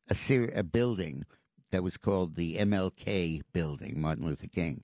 a, 0.08 0.14
ser- 0.14 0.52
a 0.54 0.62
building 0.62 1.24
that 1.70 1.82
was 1.82 1.96
called 1.96 2.34
the 2.34 2.56
MLK 2.56 3.42
Building, 3.52 4.00
Martin 4.00 4.26
Luther 4.26 4.48
King, 4.48 4.82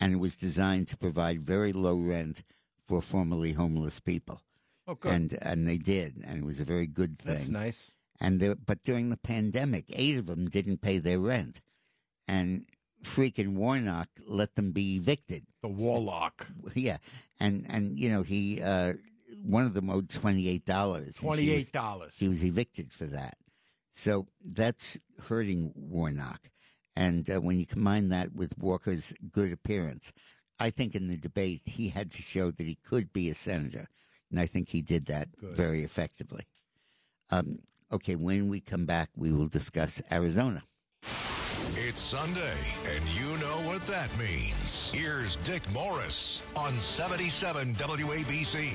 and 0.00 0.12
it 0.12 0.18
was 0.18 0.36
designed 0.36 0.88
to 0.88 0.96
provide 0.96 1.40
very 1.40 1.72
low 1.72 1.96
rent 1.96 2.42
for 2.84 3.00
formerly 3.00 3.52
homeless 3.52 4.00
people. 4.00 4.42
Oh, 4.86 4.94
good. 4.94 5.12
And 5.12 5.38
and 5.42 5.68
they 5.68 5.78
did, 5.78 6.22
and 6.24 6.38
it 6.38 6.44
was 6.44 6.58
a 6.58 6.64
very 6.64 6.86
good 6.88 7.18
thing 7.18 7.34
That's 7.34 7.48
nice. 7.48 7.92
And 8.22 8.38
there, 8.38 8.54
but 8.54 8.84
during 8.84 9.10
the 9.10 9.16
pandemic, 9.16 9.86
eight 9.90 10.16
of 10.16 10.26
them 10.26 10.48
didn't 10.48 10.80
pay 10.80 10.98
their 10.98 11.18
rent, 11.18 11.60
and 12.28 12.64
freaking 13.02 13.56
Warnock 13.56 14.08
let 14.24 14.54
them 14.54 14.70
be 14.70 14.96
evicted. 14.96 15.44
The 15.60 15.68
Warlock. 15.68 16.46
Yeah, 16.74 16.98
and 17.40 17.66
and 17.68 17.98
you 17.98 18.10
know 18.10 18.22
he 18.22 18.62
uh, 18.62 18.94
one 19.42 19.64
of 19.64 19.74
them 19.74 19.90
owed 19.90 20.08
twenty 20.08 20.48
eight 20.48 20.64
dollars. 20.64 21.16
Twenty 21.16 21.50
eight 21.50 21.72
dollars. 21.72 22.14
He 22.16 22.28
was 22.28 22.44
evicted 22.44 22.92
for 22.92 23.06
that. 23.06 23.36
So 23.92 24.28
that's 24.42 24.96
hurting 25.26 25.72
Warnock. 25.74 26.48
And 26.94 27.28
uh, 27.28 27.40
when 27.40 27.58
you 27.58 27.66
combine 27.66 28.08
that 28.10 28.34
with 28.34 28.56
Walker's 28.56 29.12
good 29.30 29.52
appearance, 29.52 30.12
I 30.60 30.70
think 30.70 30.94
in 30.94 31.08
the 31.08 31.16
debate 31.16 31.62
he 31.66 31.88
had 31.88 32.10
to 32.12 32.22
show 32.22 32.50
that 32.52 32.66
he 32.66 32.78
could 32.84 33.12
be 33.12 33.28
a 33.28 33.34
senator. 33.34 33.88
And 34.30 34.38
I 34.38 34.46
think 34.46 34.68
he 34.68 34.80
did 34.80 35.06
that 35.06 35.28
very 35.40 35.82
effectively. 35.82 36.46
Um, 37.28 37.58
okay, 37.92 38.16
when 38.16 38.48
we 38.48 38.60
come 38.60 38.86
back, 38.86 39.10
we 39.16 39.32
will 39.32 39.48
discuss 39.48 40.00
Arizona. 40.10 40.62
It's 41.74 42.00
Sunday, 42.00 42.56
and 42.86 43.04
you 43.08 43.36
know 43.38 43.58
what 43.66 43.82
that 43.86 44.10
means. 44.18 44.90
Here's 44.94 45.36
Dick 45.36 45.62
Morris 45.72 46.42
on 46.56 46.78
77 46.78 47.74
WABC. 47.74 48.72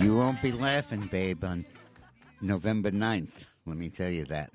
You 0.00 0.16
won't 0.16 0.40
be 0.40 0.52
laughing, 0.52 1.08
babe, 1.10 1.44
on 1.44 1.64
November 2.40 2.90
9th. 2.90 3.46
Let 3.66 3.76
me 3.76 3.88
tell 3.90 4.10
you 4.10 4.24
that. 4.26 4.50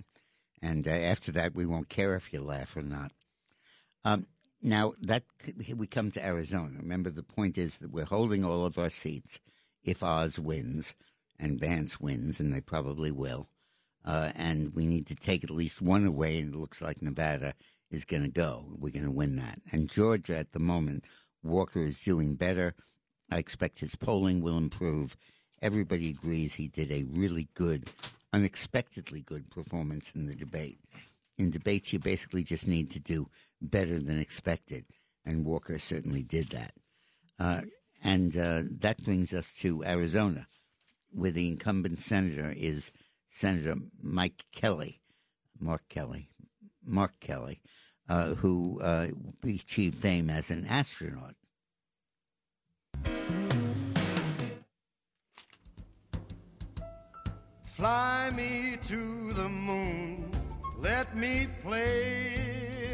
And 0.62 0.88
uh, 0.88 0.92
after 0.92 1.32
that, 1.34 1.56
we 1.56 1.66
won't 1.66 1.90
care 1.90 2.16
if 2.16 2.34
you 2.34 2.42
laugh 2.42 2.76
or 2.76 2.82
not. 2.82 3.12
Um, 4.04 4.28
now, 4.66 4.94
that 5.02 5.24
we 5.76 5.86
come 5.86 6.10
to 6.12 6.26
Arizona. 6.26 6.80
Remember, 6.80 7.12
the 7.12 7.22
point 7.22 7.56
is 7.58 7.78
that 7.78 7.92
we're 7.92 8.06
holding 8.06 8.44
all 8.44 8.66
of 8.66 8.80
our 8.80 8.90
seats 8.90 9.40
if 9.84 10.02
Oz 10.02 10.40
wins 10.40 10.96
and 11.38 11.60
Vance 11.60 12.00
wins, 12.00 12.40
and 12.40 12.52
they 12.52 12.62
probably 12.62 13.12
will. 13.12 13.48
Uh, 14.04 14.32
and 14.36 14.74
we 14.74 14.88
need 14.88 15.06
to 15.08 15.16
take 15.16 15.44
at 15.44 15.52
least 15.52 15.84
one 15.84 16.04
away, 16.06 16.40
and 16.40 16.54
it 16.54 16.58
looks 16.58 16.82
like 16.82 17.02
Nevada 17.02 17.54
is 17.92 18.06
going 18.06 18.24
to 18.24 18.30
go. 18.30 18.66
We're 18.78 18.92
going 18.92 19.06
to 19.06 19.12
win 19.12 19.36
that. 19.36 19.62
And 19.72 19.88
Georgia, 19.92 20.38
at 20.38 20.52
the 20.52 20.60
moment, 20.60 21.06
Walker 21.44 21.80
is 21.80 22.02
doing 22.02 22.34
better. 22.34 22.74
I 23.32 23.38
expect 23.38 23.80
his 23.80 23.96
polling 23.96 24.42
will 24.42 24.58
improve. 24.58 25.16
Everybody 25.62 26.10
agrees 26.10 26.56
he 26.56 26.68
did 26.68 26.92
a 26.92 27.04
really 27.04 27.50
good, 27.54 27.90
unexpectedly 28.34 29.22
good 29.22 29.52
performance 29.52 30.12
in 30.16 30.26
the 30.26 30.36
debate. 30.36 30.80
In 31.38 31.52
debates, 31.52 31.94
you 31.94 32.00
basically 32.00 32.44
just 32.44 32.68
need 32.68 32.90
to 32.92 33.00
do 33.00 33.30
better 33.62 34.00
than 34.00 34.20
expected, 34.20 34.86
and 35.26 35.46
Walker 35.46 35.80
certainly 35.80 36.24
did 36.24 36.50
that. 36.50 36.74
Uh, 37.40 37.62
and 38.04 38.38
uh, 38.38 38.64
that 38.80 39.04
brings 39.04 39.34
us 39.34 39.54
to 39.56 39.84
Arizona, 39.84 40.48
where 41.12 41.32
the 41.32 41.48
incumbent 41.48 42.00
senator 42.00 42.54
is 42.56 42.92
Senator 43.28 43.76
Mike 44.02 44.46
Kelly, 44.52 45.02
Mark 45.60 45.90
Kelly, 45.90 46.30
Mark 46.84 47.20
Kelly, 47.20 47.62
uh, 48.08 48.36
who 48.36 48.80
uh, 48.82 49.08
achieved 49.44 49.96
fame 49.96 50.30
as 50.30 50.52
an 50.52 50.66
astronaut. 50.68 51.36
Fly 57.64 58.32
me 58.34 58.78
to 58.88 59.34
the 59.34 59.50
moon. 59.50 60.32
Let 60.78 61.16
me 61.18 61.48
play 61.62 62.45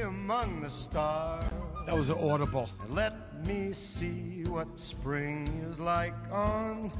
among 0.01 0.61
the 0.61 0.69
stars. 0.69 1.43
That 1.85 1.95
was 1.95 2.09
audible. 2.09 2.69
Let 2.89 3.13
me 3.47 3.73
see 3.73 4.43
what 4.47 4.79
spring 4.79 5.47
is 5.69 5.79
like 5.79 6.13
on 6.31 6.91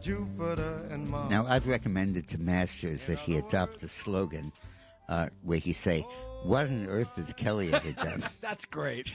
Jupiter 0.00 0.86
and 0.90 1.06
Mars. 1.08 1.30
Now, 1.30 1.44
I've 1.46 1.68
recommended 1.68 2.28
to 2.28 2.38
Masters 2.38 3.06
that 3.06 3.18
he 3.18 3.36
adopt 3.36 3.82
a 3.82 3.88
slogan 3.88 4.52
uh, 5.08 5.28
where 5.42 5.58
he 5.58 5.72
say, 5.74 6.00
"What 6.44 6.66
on 6.68 6.86
earth 6.88 7.16
has 7.16 7.32
Kelly 7.34 7.72
ever 7.74 7.92
done?" 8.04 8.22
That's 8.40 8.64
great. 8.64 9.10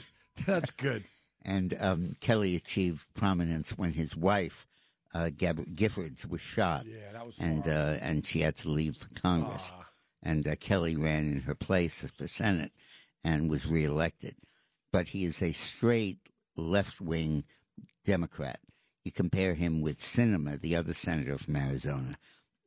That's 0.46 0.70
good. 0.70 1.04
and 1.44 1.76
um, 1.80 2.16
Kelly 2.20 2.56
achieved 2.56 3.04
prominence 3.14 3.76
when 3.76 3.92
his 3.92 4.16
wife, 4.16 4.66
uh, 5.12 5.28
Gab- 5.36 5.66
Giffords, 5.74 6.26
was 6.26 6.40
shot, 6.40 6.86
Yeah, 6.86 7.12
that 7.12 7.26
was 7.26 7.36
and 7.38 7.66
uh, 7.68 7.96
and 8.00 8.24
she 8.24 8.40
had 8.40 8.56
to 8.56 8.70
leave 8.70 8.96
for 8.96 9.08
Congress. 9.20 9.72
And 10.22 10.46
uh, 10.46 10.56
Kelly 10.56 10.96
ran 10.96 11.28
in 11.28 11.40
her 11.42 11.54
place 11.54 12.02
for 12.02 12.28
Senate 12.28 12.72
and 13.24 13.50
was 13.50 13.66
reelected. 13.66 14.36
But 14.92 15.08
he 15.08 15.24
is 15.24 15.42
a 15.42 15.52
straight 15.52 16.18
left 16.56 17.00
wing 17.00 17.44
Democrat. 18.04 18.60
You 19.04 19.10
compare 19.10 19.54
him 19.54 19.80
with 19.80 19.98
Sinema, 19.98 20.60
the 20.60 20.76
other 20.76 20.94
senator 20.94 21.38
from 21.38 21.56
Arizona, 21.56 22.16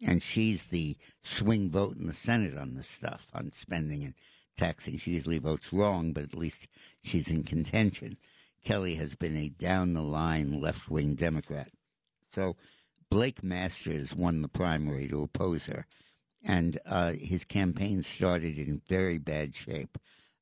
and 0.06 0.22
she's 0.22 0.64
the 0.64 0.98
swing 1.22 1.70
vote 1.70 1.96
in 1.96 2.08
the 2.08 2.14
Senate 2.14 2.58
on 2.58 2.76
this 2.76 2.90
stuff, 2.90 3.28
on 3.34 3.52
spending 3.54 4.04
and 4.04 4.14
taxing. 4.58 4.98
She 4.98 5.12
usually 5.12 5.38
votes 5.38 5.72
wrong, 5.72 6.12
but 6.12 6.24
at 6.24 6.36
least 6.36 6.68
she's 7.04 7.30
in 7.30 7.44
contention. 7.44 8.18
Kelly 8.64 8.96
has 8.96 9.16
been 9.16 9.38
a 9.38 9.50
down 9.50 9.94
the 9.94 10.02
line 10.02 10.60
left 10.60 10.90
wing 10.90 11.16
Democrat. 11.16 11.72
So 12.30 12.58
Blake 13.10 13.44
Masters 13.44 14.14
won 14.14 14.42
the 14.42 14.48
primary 14.48 15.08
to 15.08 15.22
oppose 15.22 15.68
her. 15.68 15.86
And 16.46 16.80
uh, 16.86 17.14
his 17.14 17.44
campaign 17.44 18.04
started 18.04 18.60
in 18.60 18.82
very 18.88 19.18
bad 19.18 19.56
shape, 19.56 19.98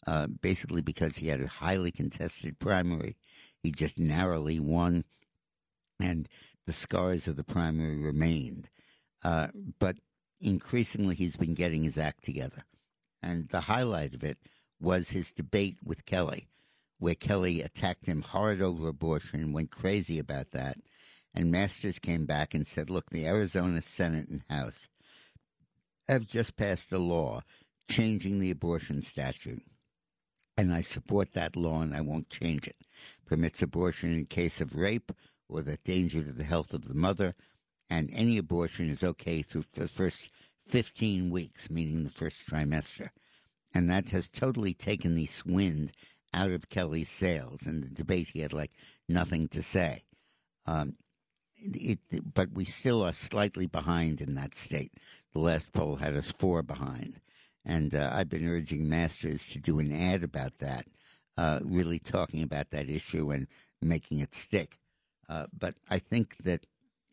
uh, 0.06 0.28
basically 0.28 0.82
because 0.82 1.16
he 1.16 1.30
had 1.30 1.40
a 1.42 1.48
highly 1.48 1.92
contested 1.92 2.60
primary. 2.60 3.16
He 3.62 3.72
just 3.72 3.98
narrowly 3.98 4.60
won, 4.60 5.06
and 6.02 6.28
the 6.66 6.74
scars 6.74 7.28
of 7.30 7.38
the 7.38 7.44
primary 7.46 7.98
remained. 7.98 8.70
Uh, 9.24 9.48
but 9.80 9.96
increasingly, 10.42 11.16
he's 11.16 11.38
been 11.38 11.54
getting 11.54 11.84
his 11.84 11.98
act 11.98 12.26
together. 12.26 12.66
And 13.22 13.48
the 13.48 13.62
highlight 13.62 14.14
of 14.14 14.24
it 14.26 14.38
was 14.82 15.12
his 15.12 15.32
debate 15.32 15.78
with 15.82 16.06
Kelly, 16.06 16.48
where 17.00 17.16
Kelly 17.16 17.62
attacked 17.62 18.06
him 18.06 18.22
hard 18.22 18.62
over 18.62 18.90
abortion, 18.90 19.40
and 19.40 19.54
went 19.54 19.72
crazy 19.72 20.20
about 20.20 20.52
that. 20.52 20.76
And 21.34 21.50
Masters 21.50 21.98
came 21.98 22.26
back 22.26 22.54
and 22.54 22.68
said, 22.68 22.90
Look, 22.90 23.10
the 23.10 23.26
Arizona 23.26 23.82
Senate 23.82 24.28
and 24.28 24.44
House 24.50 24.90
have 26.08 26.28
just 26.28 26.56
passed 26.56 26.92
a 26.92 26.98
law 26.98 27.42
changing 27.90 28.40
the 28.40 28.52
abortion 28.52 29.02
statute. 29.02 29.62
And 30.58 30.74
I 30.74 30.82
support 30.82 31.34
that 31.34 31.56
law 31.56 31.82
and 31.82 31.96
I 31.96 32.02
won't 32.02 32.30
change 32.30 32.68
it. 32.68 32.78
Permits 33.26 33.62
abortion 33.62 34.14
in 34.14 34.26
case 34.26 34.62
of 34.62 34.76
rape 34.76 35.12
or 35.50 35.62
the 35.62 35.78
danger 35.78 36.24
to 36.24 36.32
the 36.32 36.44
health 36.44 36.74
of 36.74 36.88
the 36.88 36.94
mother, 36.94 37.36
and 37.90 38.10
any 38.14 38.38
abortion 38.38 38.90
is 38.90 39.04
okay 39.04 39.42
through 39.42 39.66
the 39.74 39.88
first 39.88 40.30
15 40.62 41.30
weeks, 41.30 41.70
meaning 41.70 42.04
the 42.04 42.10
first 42.10 42.48
trimester. 42.48 43.10
And 43.74 43.90
that 43.90 44.10
has 44.10 44.30
totally 44.30 44.74
taken 44.74 45.16
the 45.16 45.30
wind 45.46 45.92
out 46.34 46.52
of 46.52 46.70
Kelly's 46.70 47.10
sails. 47.10 47.68
In 47.68 47.82
the 47.82 47.90
debate, 47.90 48.30
he 48.34 48.40
had 48.40 48.54
like 48.54 48.72
nothing 49.10 49.48
to 49.50 49.62
say. 49.62 50.04
Um, 50.66 50.96
it, 51.58 52.00
but 52.34 52.52
we 52.52 52.66
still 52.66 53.02
are 53.04 53.14
slightly 53.14 53.68
behind 53.68 54.22
in 54.22 54.36
that 54.36 54.56
state. 54.56 54.92
The 55.34 55.40
last 55.40 55.74
poll 55.74 55.96
had 55.96 56.16
us 56.16 56.32
four 56.32 56.62
behind. 56.62 57.20
And 57.66 57.96
uh, 57.96 58.12
I've 58.14 58.30
been 58.30 58.48
urging 58.48 58.90
Masters 58.90 59.48
to 59.50 59.60
do 59.60 59.80
an 59.80 59.92
ad 59.92 60.24
about 60.24 60.60
that, 60.60 60.86
uh, 61.38 61.60
really 61.64 62.00
talking 62.00 62.44
about 62.44 62.72
that 62.72 62.90
issue 62.90 63.32
and 63.32 63.48
making 63.82 64.20
it 64.20 64.36
stick. 64.36 64.78
Uh, 65.30 65.48
but 65.58 65.76
I 65.90 66.00
think 66.00 66.38
that 66.44 66.66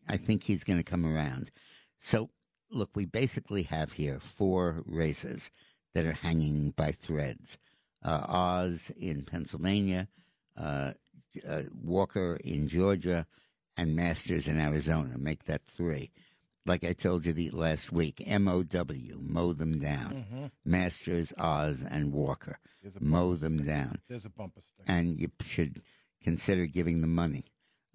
I 0.07 0.17
think 0.17 0.43
he's 0.43 0.63
going 0.63 0.79
to 0.79 0.83
come 0.83 1.05
around. 1.05 1.51
So, 1.99 2.29
look, 2.69 2.89
we 2.95 3.05
basically 3.05 3.63
have 3.63 3.93
here 3.93 4.19
four 4.19 4.83
races 4.85 5.51
that 5.93 6.05
are 6.05 6.11
hanging 6.11 6.71
by 6.71 6.91
threads. 6.91 7.57
Uh, 8.03 8.25
Oz 8.27 8.91
in 8.97 9.23
Pennsylvania, 9.23 10.07
uh, 10.57 10.93
uh, 11.47 11.61
Walker 11.83 12.37
in 12.43 12.67
Georgia, 12.67 13.27
and 13.77 13.95
Masters 13.95 14.47
in 14.47 14.59
Arizona. 14.59 15.17
Make 15.17 15.45
that 15.45 15.61
three. 15.65 16.11
Like 16.65 16.83
I 16.83 16.93
told 16.93 17.25
you 17.25 17.33
the 17.33 17.49
last 17.49 17.91
week, 17.91 18.21
M 18.25 18.47
O 18.47 18.61
W, 18.63 19.17
mow 19.19 19.53
them 19.53 19.79
down. 19.79 20.51
Masters, 20.63 21.33
Oz, 21.37 21.81
and 21.89 22.13
Walker, 22.13 22.59
mow 22.99 23.33
them 23.35 23.63
down 23.65 23.99
There's 24.07 24.25
a 24.25 24.29
bumper 24.29 24.61
sticker. 24.61 24.91
and 24.91 25.17
you 25.19 25.29
should 25.43 25.81
consider 26.23 26.67
giving 26.67 27.01
the 27.01 27.07
money. 27.07 27.45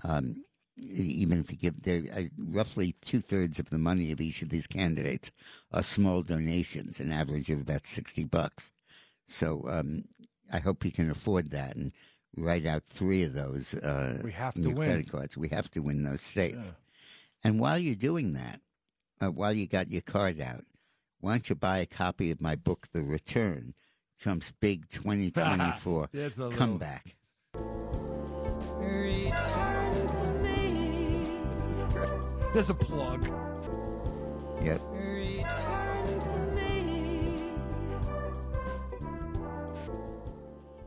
Um, 0.03 0.43
even 0.79 1.39
if 1.41 1.51
you 1.51 1.57
give, 1.57 1.77
uh, 2.13 2.23
roughly 2.37 2.97
two 3.01 3.21
thirds 3.21 3.59
of 3.59 3.71
the 3.71 3.79
money 3.79 4.11
of 4.13 4.21
each 4.21 4.43
of 4.43 4.51
these 4.51 4.67
candidates 4.67 5.31
are 5.73 5.83
small 5.83 6.23
donations, 6.23 6.99
an 7.01 7.13
average 7.13 7.49
of 7.51 7.61
about 7.61 7.87
sixty 7.87 8.25
bucks. 8.25 8.73
So 9.29 9.65
um, 9.69 10.05
I 10.53 10.59
hope 10.59 10.85
you 10.85 10.91
can 10.91 11.09
afford 11.11 11.51
that 11.53 11.77
and 11.77 11.93
write 12.37 12.67
out 12.67 12.83
three 12.85 13.23
of 13.23 13.33
those. 13.33 13.75
Uh, 13.75 14.21
We 14.25 14.33
have 14.33 14.55
to 14.55 14.69
win. 14.71 14.75
credit 14.91 15.11
cards. 15.11 15.37
We 15.37 15.49
have 15.49 15.71
to 15.71 15.81
win 15.81 16.03
those 16.03 16.21
states. 16.21 16.73
And 17.47 17.61
while 17.61 17.79
you're 17.79 17.95
doing 17.95 18.33
that, 18.33 18.61
uh, 19.23 19.31
while 19.31 19.53
you 19.53 19.69
got 19.69 19.89
your 19.89 20.03
card 20.03 20.41
out, 20.41 20.65
why 21.21 21.31
don't 21.35 21.49
you 21.49 21.55
buy 21.55 21.79
a 21.79 21.87
copy 21.87 22.33
of 22.33 22.41
my 22.41 22.57
book, 22.57 22.89
The 22.91 23.05
Return, 23.05 23.75
Trump's 24.19 24.53
Big 24.61 24.89
2024 24.91 26.09
There's 26.13 26.37
a 26.41 26.49
comeback. 26.51 27.15
Return 28.79 30.07
to 30.09 30.33
me 30.43 31.25
There's 32.53 32.69
a 32.71 32.75
plug. 32.75 33.23
Yep. 34.65 34.81
Return 34.91 36.19
to 36.19 36.39
me. 36.53 37.49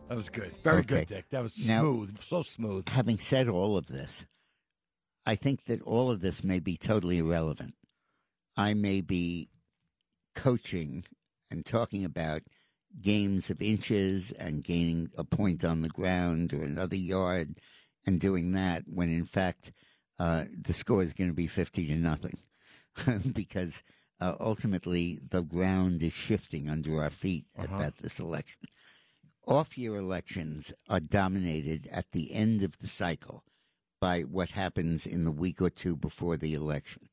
That 0.09 0.15
was 0.17 0.27
good. 0.27 0.51
Very 0.61 0.79
Okay. 0.79 0.87
good, 0.95 1.07
Dick. 1.07 1.29
That 1.29 1.41
was 1.41 1.57
Now- 1.65 1.79
smooth. 1.83 2.19
So 2.21 2.41
smooth. 2.41 2.89
Having 2.89 3.19
said 3.19 3.47
all 3.47 3.77
of 3.77 3.85
this, 3.85 4.25
I 5.29 5.35
think 5.35 5.65
that 5.65 5.83
all 5.83 6.09
of 6.09 6.21
this 6.21 6.43
may 6.43 6.59
be 6.59 6.75
totally 6.75 7.19
irrelevant. 7.19 7.75
I 8.57 8.73
may 8.73 9.01
be 9.01 9.49
coaching 10.33 11.03
and 11.51 11.63
talking 11.63 12.03
about 12.03 12.41
games 12.99 13.51
of 13.51 13.61
inches 13.61 14.31
and 14.31 14.63
gaining 14.63 15.11
a 15.15 15.23
point 15.23 15.63
on 15.63 15.83
the 15.83 15.87
ground 15.87 16.51
or 16.51 16.63
another 16.63 16.95
yard 16.95 17.59
and 18.07 18.19
doing 18.19 18.53
that 18.53 18.85
when 18.87 19.13
in 19.13 19.23
fact 19.23 19.71
uh, 20.17 20.45
the 20.59 20.73
score 20.73 21.03
is 21.03 21.13
going 21.13 21.29
to 21.29 21.35
be 21.35 21.45
50 21.45 21.85
to 21.85 21.95
nothing 21.95 22.39
because 23.31 23.83
uh, 24.19 24.33
ultimately 24.39 25.19
the 25.29 25.43
ground 25.43 26.01
is 26.01 26.11
shifting 26.11 26.67
under 26.67 27.03
our 27.03 27.11
feet 27.11 27.45
about 27.55 27.97
this 27.97 28.19
election. 28.19 28.61
Off 29.47 29.77
year 29.77 29.95
elections 29.95 30.73
are 30.89 30.99
dominated 30.99 31.87
at 31.91 32.13
the 32.13 32.33
end 32.33 32.63
of 32.63 32.79
the 32.79 32.87
cycle 32.87 33.43
by 33.99 34.21
what 34.21 34.51
happens 34.51 35.05
in 35.05 35.23
the 35.23 35.31
week 35.31 35.61
or 35.61 35.69
two 35.69 35.95
before 35.95 36.37
the 36.37 36.53
election. 36.53 37.09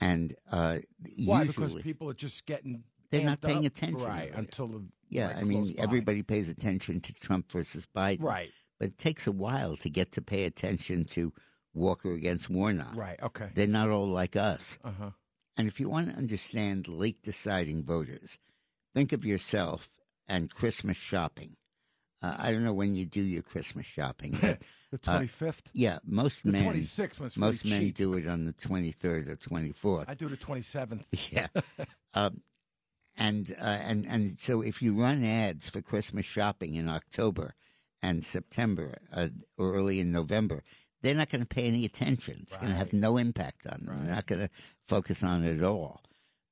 And 0.00 0.34
uh, 0.50 0.78
Why? 1.24 1.42
usually, 1.44 1.66
Because 1.68 1.82
people 1.82 2.10
are 2.10 2.14
just 2.14 2.44
getting. 2.46 2.84
They're 3.10 3.24
not 3.24 3.40
paying 3.40 3.58
up. 3.58 3.64
attention 3.66 4.02
Right. 4.06 4.32
Until 4.34 4.66
the. 4.66 4.84
yeah, 5.08 5.28
right, 5.28 5.36
I 5.36 5.44
mean, 5.44 5.74
everybody 5.78 6.22
pays 6.22 6.48
attention 6.48 7.00
to 7.00 7.14
Trump 7.14 7.50
versus 7.50 7.86
Biden. 7.96 8.22
Right. 8.22 8.50
But 8.78 8.88
it 8.88 8.98
takes 8.98 9.26
a 9.26 9.32
while 9.32 9.76
to 9.76 9.88
get 9.88 10.12
to 10.12 10.20
pay 10.22 10.44
attention 10.44 11.04
to 11.06 11.32
Walker 11.72 12.12
against 12.12 12.50
Warnock. 12.50 12.94
Right. 12.94 13.18
Okay. 13.22 13.48
They're 13.54 13.66
not 13.66 13.88
all 13.88 14.06
like 14.08 14.36
us. 14.36 14.78
Uh 14.84 14.90
huh. 14.98 15.10
And 15.56 15.66
if 15.66 15.80
you 15.80 15.88
want 15.88 16.10
to 16.10 16.16
understand 16.16 16.88
late 16.88 17.22
deciding 17.22 17.84
voters, 17.84 18.38
think 18.94 19.12
of 19.14 19.24
yourself 19.24 19.96
and 20.28 20.52
Christmas 20.54 20.98
shopping. 20.98 21.56
Uh, 22.26 22.36
I 22.38 22.52
don't 22.52 22.64
know 22.64 22.72
when 22.74 22.94
you 22.94 23.06
do 23.06 23.20
your 23.20 23.42
Christmas 23.42 23.86
shopping, 23.86 24.36
but 24.40 24.62
The 24.90 24.98
twenty 24.98 25.26
fifth. 25.26 25.70
yeah, 25.72 25.98
most 26.04 26.44
the 26.44 26.52
men 26.52 26.62
twenty 26.64 26.82
sixth 26.82 27.20
was 27.20 27.36
most 27.36 27.60
pretty 27.62 27.70
men 27.70 27.80
cheap. 27.88 27.94
do 27.96 28.14
it 28.14 28.26
on 28.26 28.44
the 28.44 28.52
23rd 28.52 29.28
or 29.28 29.36
24th. 29.36 30.04
I 30.08 30.14
do 30.14 30.28
the 30.28 30.36
twenty 30.36 30.62
seventh. 30.62 31.06
Yeah. 31.32 31.46
um, 32.14 32.40
and 33.16 33.54
uh, 33.60 33.64
and 33.64 34.06
and 34.08 34.38
so 34.38 34.60
if 34.62 34.82
you 34.82 34.94
run 35.00 35.24
ads 35.24 35.68
for 35.70 35.80
Christmas 35.80 36.26
shopping 36.26 36.74
in 36.74 36.88
October 36.88 37.54
and 38.02 38.22
September 38.24 38.98
uh, 39.14 39.28
or 39.56 39.74
early 39.74 40.00
in 40.00 40.12
November, 40.12 40.62
they're 41.02 41.14
not 41.14 41.30
going 41.30 41.40
to 41.40 41.46
pay 41.46 41.64
any 41.64 41.84
attention. 41.84 42.40
It's 42.42 42.56
going 42.56 42.68
to 42.70 42.76
have 42.76 42.92
no 42.92 43.16
impact 43.16 43.66
on 43.66 43.84
them. 43.86 43.96
They're 44.04 44.14
not 44.16 44.26
going 44.26 44.42
to 44.42 44.50
focus 44.84 45.22
on 45.22 45.44
it 45.44 45.56
at 45.56 45.62
all. 45.64 46.02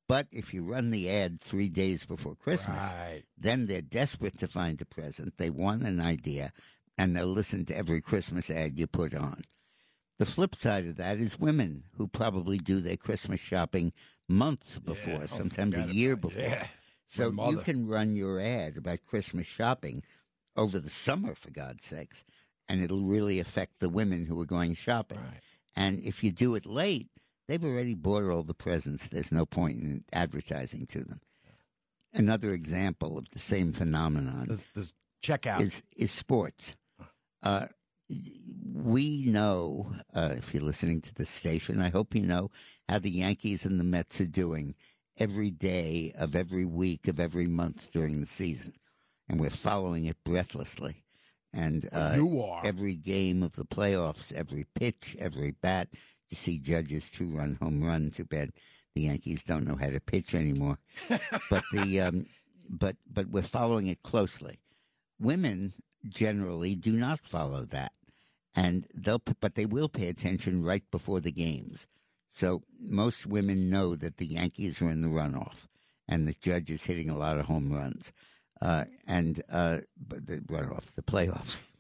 But 0.08 0.28
if 0.30 0.52
you 0.52 0.62
run 0.64 0.90
the 0.90 1.08
ad 1.08 1.40
three 1.40 1.68
days 1.68 2.04
before 2.04 2.34
Christmas, 2.34 2.92
Right. 2.92 3.24
then 3.38 3.66
they're 3.66 3.80
desperate 3.80 4.36
to 4.38 4.46
find 4.48 4.80
a 4.80 4.84
present. 4.84 5.38
They 5.38 5.50
want 5.50 5.82
an 5.82 6.00
idea, 6.00 6.52
and 6.98 7.16
they'll 7.16 7.26
listen 7.26 7.64
to 7.66 7.76
every 7.76 8.00
Christmas 8.02 8.50
ad 8.50 8.78
you 8.78 8.86
put 8.86 9.14
on. 9.14 9.44
The 10.18 10.26
flip 10.26 10.54
side 10.54 10.86
of 10.86 10.96
that 10.96 11.18
is 11.18 11.40
women 11.40 11.84
who 11.96 12.06
probably 12.06 12.58
do 12.58 12.80
their 12.80 12.96
Christmas 12.98 13.40
shopping 13.40 13.92
months 14.28 14.78
before, 14.78 15.22
Oh, 15.22 15.26
sometimes 15.26 15.76
a 15.76 15.92
year 15.92 16.16
before. 16.16 16.42
Yeah. 16.42 16.68
So 17.06 17.30
you 17.50 17.58
can 17.58 17.86
run 17.86 18.14
your 18.14 18.40
ad 18.40 18.76
about 18.76 19.04
Christmas 19.06 19.46
shopping 19.46 20.02
over 20.56 20.78
the 20.78 20.90
summer, 20.90 21.34
for 21.34 21.50
God's 21.50 21.84
sakes, 21.84 22.24
and 22.68 22.82
it'll 22.82 23.04
really 23.04 23.40
affect 23.40 23.80
the 23.80 23.88
women 23.88 24.26
who 24.26 24.40
are 24.40 24.46
going 24.46 24.74
shopping. 24.74 25.18
Right. 25.18 25.40
And 25.74 26.00
if 26.04 26.22
you 26.22 26.30
do 26.30 26.54
it 26.54 26.66
late, 26.66 27.08
they've 27.48 27.64
already 27.64 27.94
bought 27.94 28.24
all 28.24 28.42
the 28.42 28.54
presents. 28.54 29.08
There's 29.08 29.32
no 29.32 29.46
point 29.46 29.78
in 29.78 30.04
advertising 30.12 30.86
to 30.86 31.04
them. 31.04 31.20
Another 32.12 32.52
example 32.52 33.18
of 33.18 33.26
the 33.32 33.38
same 33.40 33.72
phenomenon 33.72 34.46
The, 34.74 34.80
the 34.80 34.92
checkout. 35.22 35.60
is 35.60 35.82
is 35.96 36.12
sports. 36.12 36.74
Uh, 37.42 37.66
we 38.72 39.24
know, 39.26 39.90
uh, 40.14 40.30
if 40.36 40.52
you're 40.54 40.62
listening 40.62 41.00
to 41.02 41.14
the 41.14 41.24
station, 41.26 41.80
I 41.80 41.88
hope 41.90 42.14
you 42.14 42.22
know 42.22 42.50
how 42.88 42.98
the 42.98 43.10
Yankees 43.10 43.64
and 43.64 43.80
the 43.80 43.84
Mets 43.84 44.20
are 44.20 44.26
doing 44.26 44.74
every 45.16 45.50
day 45.50 46.12
of 46.16 46.34
every 46.36 46.64
week 46.64 47.08
of 47.08 47.18
every 47.18 47.46
month 47.46 47.90
during 47.92 48.20
the 48.20 48.26
season, 48.26 48.74
and 49.28 49.40
we're 49.40 49.50
following 49.50 50.04
it 50.06 50.16
breathlessly. 50.24 51.02
And 51.52 51.88
uh, 51.92 52.12
you 52.16 52.42
are. 52.42 52.66
every 52.66 52.94
game 52.96 53.42
of 53.42 53.54
the 53.56 53.64
playoffs, 53.64 54.32
every 54.32 54.66
pitch, 54.74 55.16
every 55.18 55.52
bat. 55.52 55.88
You 56.30 56.36
see 56.36 56.58
Judge's 56.58 57.10
two-run 57.10 57.58
home 57.60 57.82
run. 57.82 58.10
Too 58.10 58.24
bad 58.24 58.52
the 58.94 59.02
Yankees 59.02 59.42
don't 59.42 59.66
know 59.66 59.76
how 59.76 59.90
to 59.90 60.00
pitch 60.00 60.34
anymore. 60.34 60.78
but 61.50 61.64
the 61.72 62.00
um, 62.00 62.26
but 62.68 62.96
but 63.10 63.28
we're 63.28 63.42
following 63.42 63.88
it 63.88 64.02
closely. 64.02 64.60
Women 65.18 65.72
generally 66.08 66.74
do 66.74 66.92
not 66.92 67.20
follow 67.20 67.62
that, 67.62 67.92
and 68.54 68.86
they'll 68.94 69.22
but 69.40 69.54
they 69.54 69.66
will 69.66 69.88
pay 69.88 70.08
attention 70.08 70.64
right 70.64 70.88
before 70.90 71.20
the 71.20 71.32
games. 71.32 71.86
So 72.30 72.62
most 72.80 73.26
women 73.26 73.70
know 73.70 73.94
that 73.94 74.16
the 74.16 74.26
Yankees 74.26 74.82
are 74.82 74.90
in 74.90 75.02
the 75.02 75.08
runoff, 75.08 75.66
and 76.08 76.26
the 76.26 76.34
Judge 76.40 76.70
is 76.70 76.84
hitting 76.84 77.10
a 77.10 77.18
lot 77.18 77.38
of 77.38 77.46
home 77.46 77.72
runs. 77.72 78.12
Uh, 78.60 78.84
and 79.06 79.42
uh, 79.50 79.78
but 80.08 80.26
the 80.26 80.36
runoff, 80.42 80.94
the 80.94 81.02
playoffs, 81.02 81.74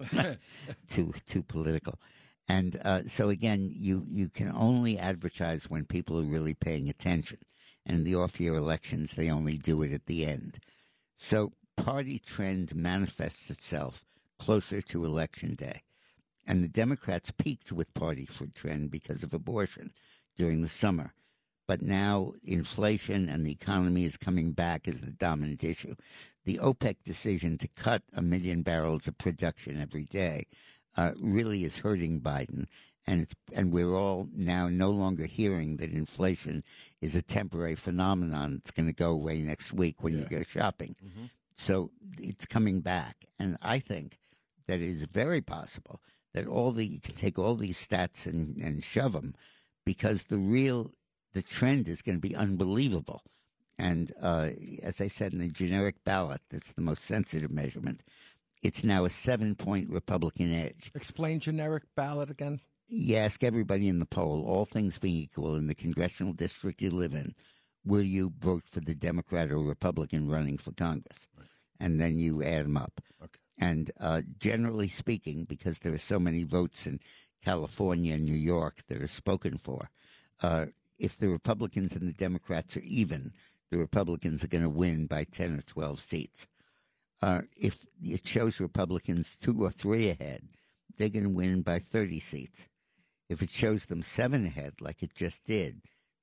too 0.88 1.14
too 1.26 1.42
political. 1.42 1.98
And 2.48 2.80
uh, 2.84 3.04
so 3.04 3.30
again, 3.30 3.70
you 3.72 4.04
you 4.06 4.28
can 4.28 4.50
only 4.54 4.98
advertise 4.98 5.70
when 5.70 5.86
people 5.86 6.18
are 6.18 6.24
really 6.24 6.54
paying 6.54 6.88
attention. 6.88 7.38
And 7.86 7.98
in 7.98 8.04
the 8.04 8.14
off-year 8.14 8.54
elections, 8.54 9.12
they 9.12 9.30
only 9.30 9.58
do 9.58 9.82
it 9.82 9.92
at 9.92 10.06
the 10.06 10.26
end. 10.26 10.58
So 11.16 11.52
party 11.76 12.18
trend 12.18 12.74
manifests 12.74 13.50
itself 13.50 14.04
closer 14.38 14.82
to 14.82 15.04
election 15.04 15.54
day. 15.54 15.82
And 16.46 16.62
the 16.62 16.68
Democrats 16.68 17.30
peaked 17.30 17.72
with 17.72 17.94
party 17.94 18.28
trend 18.54 18.90
because 18.90 19.22
of 19.22 19.32
abortion 19.32 19.92
during 20.36 20.60
the 20.60 20.68
summer. 20.68 21.14
But 21.66 21.80
now 21.80 22.34
inflation 22.42 23.30
and 23.30 23.46
the 23.46 23.52
economy 23.52 24.04
is 24.04 24.18
coming 24.18 24.52
back 24.52 24.86
as 24.86 25.00
the 25.00 25.12
dominant 25.12 25.64
issue. 25.64 25.94
The 26.44 26.58
OPEC 26.58 26.96
decision 27.04 27.56
to 27.58 27.68
cut 27.68 28.02
a 28.12 28.20
million 28.20 28.62
barrels 28.62 29.08
of 29.08 29.16
production 29.16 29.80
every 29.80 30.04
day 30.04 30.44
uh, 30.96 31.12
really 31.20 31.64
is 31.64 31.78
hurting 31.78 32.20
Biden. 32.20 32.66
And 33.06 33.20
it's, 33.20 33.34
and 33.54 33.70
we're 33.70 33.94
all 33.94 34.28
now 34.34 34.68
no 34.68 34.90
longer 34.90 35.26
hearing 35.26 35.76
that 35.76 35.92
inflation 35.92 36.64
is 37.02 37.14
a 37.14 37.20
temporary 37.20 37.74
phenomenon. 37.74 38.54
It's 38.60 38.70
going 38.70 38.86
to 38.86 38.94
go 38.94 39.10
away 39.10 39.40
next 39.42 39.74
week 39.74 40.02
when 40.02 40.16
you 40.16 40.24
go 40.24 40.42
shopping. 40.42 40.96
So 41.54 41.90
it's 42.18 42.46
coming 42.46 42.80
back, 42.80 43.26
and 43.38 43.58
I 43.60 43.78
think 43.78 44.18
that 44.66 44.80
it 44.80 44.88
is 44.88 45.04
very 45.04 45.42
possible 45.42 46.00
that 46.32 46.46
all 46.48 46.72
the 46.72 46.86
you 46.86 46.98
can 46.98 47.14
take 47.14 47.38
all 47.38 47.54
these 47.54 47.86
stats 47.86 48.26
and 48.26 48.56
and 48.56 48.82
shove 48.82 49.12
them, 49.12 49.34
because 49.84 50.24
the 50.24 50.38
real 50.38 50.90
the 51.34 51.42
trend 51.42 51.86
is 51.88 52.02
going 52.02 52.16
to 52.16 52.28
be 52.28 52.34
unbelievable. 52.34 53.22
And 53.78 54.12
uh, 54.22 54.50
as 54.82 55.00
I 55.00 55.08
said 55.08 55.32
in 55.32 55.40
the 55.40 55.48
generic 55.48 55.96
ballot, 56.04 56.40
that's 56.48 56.72
the 56.72 56.80
most 56.80 57.04
sensitive 57.04 57.50
measurement. 57.50 58.02
It's 58.64 58.82
now 58.82 59.04
a 59.04 59.10
seven 59.10 59.54
point 59.54 59.90
Republican 59.90 60.50
edge. 60.50 60.90
Explain 60.94 61.38
generic 61.38 61.82
ballot 61.94 62.30
again. 62.30 62.60
You 62.88 63.16
ask 63.16 63.44
everybody 63.44 63.88
in 63.88 63.98
the 63.98 64.06
poll, 64.06 64.42
all 64.46 64.64
things 64.64 64.98
being 64.98 65.16
equal, 65.16 65.54
in 65.56 65.66
the 65.66 65.74
congressional 65.74 66.32
district 66.32 66.80
you 66.80 66.90
live 66.90 67.12
in, 67.12 67.34
will 67.84 68.02
you 68.02 68.32
vote 68.38 68.62
for 68.70 68.80
the 68.80 68.94
Democrat 68.94 69.50
or 69.50 69.58
Republican 69.58 70.30
running 70.30 70.56
for 70.56 70.72
Congress? 70.72 71.28
And 71.78 72.00
then 72.00 72.18
you 72.18 72.42
add 72.42 72.64
them 72.64 72.78
up. 72.78 73.02
Okay. 73.22 73.38
And 73.58 73.90
uh, 74.00 74.22
generally 74.38 74.88
speaking, 74.88 75.44
because 75.44 75.80
there 75.80 75.92
are 75.92 75.98
so 75.98 76.18
many 76.18 76.44
votes 76.44 76.86
in 76.86 77.00
California 77.44 78.14
and 78.14 78.24
New 78.24 78.32
York 78.32 78.76
that 78.88 79.02
are 79.02 79.06
spoken 79.06 79.58
for, 79.58 79.90
uh, 80.42 80.66
if 80.98 81.18
the 81.18 81.28
Republicans 81.28 81.94
and 81.94 82.08
the 82.08 82.14
Democrats 82.14 82.78
are 82.78 82.82
even, 82.84 83.32
the 83.70 83.76
Republicans 83.76 84.42
are 84.42 84.48
going 84.48 84.64
to 84.64 84.70
win 84.70 85.04
by 85.04 85.24
10 85.24 85.58
or 85.58 85.62
12 85.62 86.00
seats. 86.00 86.46
Uh, 87.24 87.40
if 87.56 87.86
it 88.02 88.26
shows 88.26 88.60
Republicans 88.60 89.38
two 89.40 89.62
or 89.64 89.70
three 89.70 90.10
ahead, 90.10 90.42
they're 90.98 91.08
going 91.08 91.24
to 91.24 91.30
win 91.30 91.62
by 91.62 91.78
30 91.78 92.20
seats. 92.20 92.68
If 93.30 93.40
it 93.40 93.48
shows 93.48 93.86
them 93.86 94.02
seven 94.02 94.44
ahead, 94.44 94.74
like 94.82 95.02
it 95.02 95.14
just 95.14 95.42
did, 95.44 95.80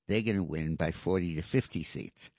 they're 0.08 0.22
going 0.22 0.38
to 0.38 0.43
win 0.43 0.76
by 0.76 0.91
40 0.91 1.38
to 1.38 1.41
50 1.41 1.82
seats. 1.82 2.30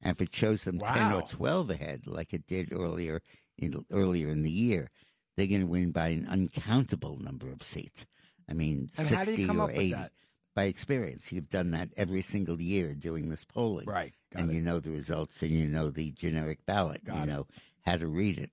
And 0.00 0.12
if 0.12 0.22
it 0.22 0.34
shows 0.34 0.64
them 0.64 0.78
10 0.78 1.12
or 1.12 1.20
12 1.20 1.68
ahead, 1.68 2.06
like 2.06 2.32
it 2.32 2.46
did 2.46 2.72
earlier 2.72 3.20
in, 3.58 3.84
earlier 3.92 4.30
in 4.30 4.40
the 4.40 4.50
year, 4.50 4.88
they're 5.36 5.46
going 5.46 5.60
to 5.60 5.66
win 5.66 5.90
by 5.90 6.08
an 6.08 6.26
uncountable 6.26 7.18
number 7.18 7.52
of 7.52 7.62
seats. 7.62 8.06
I 8.48 8.54
mean, 8.54 8.88
And 8.96 9.08
how 9.08 9.24
do 9.24 9.36
60 9.36 9.42
you 9.42 9.46
come 9.46 9.60
or 9.60 9.64
up 9.64 9.68
with 9.72 9.78
80 9.78 9.92
that? 9.92 10.12
by 10.54 10.64
experience. 10.64 11.30
You've 11.32 11.50
done 11.50 11.70
that 11.72 11.90
every 11.98 12.22
single 12.22 12.62
year 12.62 12.94
doing 12.94 13.28
this 13.28 13.44
polling. 13.44 13.84
Right. 13.84 14.14
And 14.34 14.50
it. 14.50 14.54
you 14.54 14.62
know 14.62 14.80
the 14.80 14.90
results 14.90 15.42
and 15.42 15.50
you 15.50 15.66
know 15.68 15.90
the 15.90 16.12
generic 16.12 16.64
ballot. 16.64 17.04
Got 17.04 17.16
you 17.16 17.22
it. 17.24 17.26
know 17.26 17.46
how 17.86 17.96
to 17.96 18.06
read 18.06 18.38
it. 18.38 18.50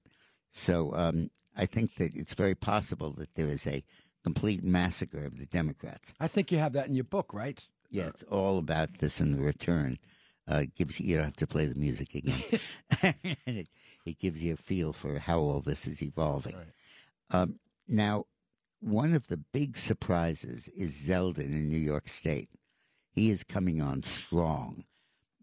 So 0.51 0.93
um, 0.95 1.31
I 1.57 1.65
think 1.65 1.95
that 1.95 2.15
it's 2.15 2.33
very 2.33 2.55
possible 2.55 3.11
that 3.13 3.35
there 3.35 3.47
is 3.47 3.65
a 3.67 3.83
complete 4.23 4.63
massacre 4.63 5.25
of 5.25 5.37
the 5.37 5.45
Democrats. 5.45 6.13
I 6.19 6.27
think 6.27 6.51
you 6.51 6.59
have 6.59 6.73
that 6.73 6.87
in 6.87 6.93
your 6.93 7.03
book, 7.03 7.33
right? 7.33 7.61
Yeah, 7.89 8.07
it's 8.07 8.23
all 8.23 8.57
about 8.57 8.99
this 8.99 9.19
and 9.19 9.33
the 9.33 9.41
return. 9.41 9.97
Uh, 10.45 10.63
gives 10.75 10.99
you, 10.99 11.07
you 11.07 11.15
don't 11.15 11.25
have 11.25 11.35
to 11.37 11.47
play 11.47 11.65
the 11.67 11.79
music 11.79 12.15
again. 12.15 12.35
it, 13.45 13.69
it 14.05 14.19
gives 14.19 14.43
you 14.43 14.53
a 14.53 14.57
feel 14.57 14.91
for 14.91 15.17
how 15.19 15.39
all 15.39 15.61
this 15.61 15.87
is 15.87 16.01
evolving. 16.01 16.55
Um, 17.31 17.59
now, 17.87 18.25
one 18.81 19.13
of 19.13 19.27
the 19.27 19.37
big 19.37 19.77
surprises 19.77 20.67
is 20.69 20.91
Zeldin 20.91 21.45
in 21.45 21.69
New 21.69 21.77
York 21.77 22.09
State. 22.09 22.49
He 23.13 23.29
is 23.29 23.43
coming 23.43 23.81
on 23.81 24.03
strong. 24.03 24.83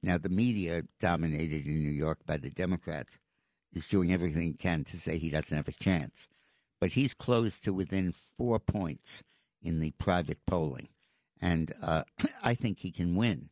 Now, 0.02 0.18
the 0.18 0.28
media, 0.28 0.82
dominated 0.98 1.66
in 1.66 1.82
New 1.82 1.90
York 1.90 2.18
by 2.26 2.36
the 2.36 2.50
Democrats, 2.50 3.16
is 3.72 3.88
doing 3.88 4.12
everything 4.12 4.42
he 4.42 4.54
can 4.54 4.84
to 4.84 4.96
say 4.96 5.18
he 5.18 5.30
doesn't 5.30 5.56
have 5.56 5.68
a 5.68 5.72
chance. 5.72 6.28
But 6.80 6.92
he's 6.92 7.14
close 7.14 7.60
to 7.60 7.72
within 7.72 8.12
four 8.12 8.58
points 8.58 9.22
in 9.62 9.80
the 9.80 9.92
private 9.92 10.44
polling. 10.46 10.88
And 11.40 11.72
uh, 11.82 12.04
I 12.42 12.54
think 12.54 12.78
he 12.78 12.90
can 12.90 13.14
win. 13.14 13.50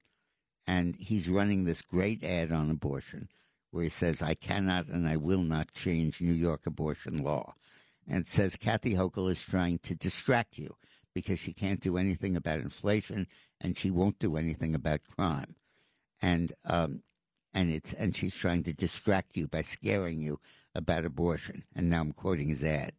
And 0.66 0.96
he's 0.96 1.28
running 1.28 1.64
this 1.64 1.82
great 1.82 2.22
ad 2.22 2.52
on 2.52 2.70
abortion 2.70 3.28
where 3.70 3.84
he 3.84 3.90
says, 3.90 4.22
I 4.22 4.34
cannot 4.34 4.86
and 4.86 5.08
I 5.08 5.16
will 5.16 5.42
not 5.42 5.72
change 5.72 6.20
New 6.20 6.32
York 6.32 6.66
abortion 6.66 7.22
law. 7.22 7.54
And 8.06 8.26
says 8.26 8.56
Kathy 8.56 8.94
Hochul 8.94 9.30
is 9.30 9.42
trying 9.42 9.78
to 9.80 9.94
distract 9.94 10.58
you 10.58 10.76
because 11.14 11.38
she 11.38 11.52
can't 11.52 11.80
do 11.80 11.96
anything 11.96 12.36
about 12.36 12.60
inflation 12.60 13.26
and 13.60 13.76
she 13.76 13.90
won't 13.90 14.18
do 14.18 14.36
anything 14.36 14.74
about 14.74 15.00
crime. 15.04 15.56
And 16.22 16.52
um, 16.64 17.02
and 17.52 17.70
it's 17.70 17.92
and 17.92 18.14
she's 18.14 18.36
trying 18.36 18.62
to 18.64 18.72
distract 18.72 19.36
you 19.36 19.48
by 19.48 19.62
scaring 19.62 20.18
you 20.18 20.40
about 20.74 21.04
abortion. 21.04 21.64
And 21.74 21.90
now 21.90 22.00
I'm 22.00 22.12
quoting 22.12 22.48
his 22.48 22.64
ad. 22.64 22.92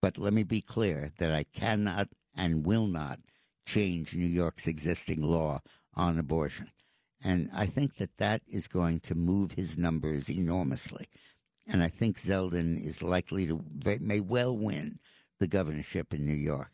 But 0.00 0.18
let 0.18 0.32
me 0.32 0.42
be 0.42 0.60
clear 0.60 1.12
that 1.18 1.32
I 1.32 1.44
cannot 1.44 2.08
and 2.34 2.66
will 2.66 2.86
not 2.86 3.20
change 3.66 4.14
New 4.14 4.26
York's 4.26 4.66
existing 4.66 5.22
law 5.22 5.60
on 5.94 6.18
abortion. 6.18 6.70
And 7.22 7.48
I 7.54 7.66
think 7.66 7.96
that 7.96 8.16
that 8.18 8.42
is 8.48 8.66
going 8.66 9.00
to 9.00 9.14
move 9.14 9.52
his 9.52 9.78
numbers 9.78 10.28
enormously. 10.28 11.06
And 11.68 11.82
I 11.82 11.88
think 11.88 12.18
Zeldin 12.18 12.84
is 12.84 13.02
likely 13.02 13.46
to, 13.46 13.64
may 14.00 14.18
well 14.18 14.56
win 14.56 14.98
the 15.38 15.46
governorship 15.46 16.12
in 16.12 16.24
New 16.24 16.32
York. 16.32 16.72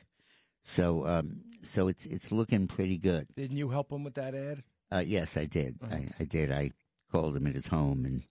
So, 0.63 1.07
um, 1.07 1.43
so 1.63 1.89
it's 1.89 2.07
it's 2.07 2.31
looking 2.33 2.67
pretty 2.67 2.99
good. 2.99 3.27
Didn't 3.37 3.57
you 3.57 3.71
help 3.71 3.91
him 3.91 4.05
with 4.05 4.15
that 4.15 4.35
ad? 4.35 4.63
Uh, 4.91 5.03
yes, 5.05 5.37
I 5.37 5.45
did. 5.45 5.77
Uh-huh. 5.83 5.95
I, 5.95 6.09
I 6.21 6.25
did. 6.25 6.51
I 6.53 6.73
called 7.11 7.37
him 7.37 7.47
at 7.47 7.55
his 7.55 7.67
home 7.69 8.05
and 8.05 8.23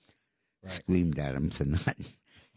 Right. 0.64 0.72
screamed 0.74 1.20
at 1.20 1.36
him 1.36 1.50
for 1.52 1.66
not 1.66 1.96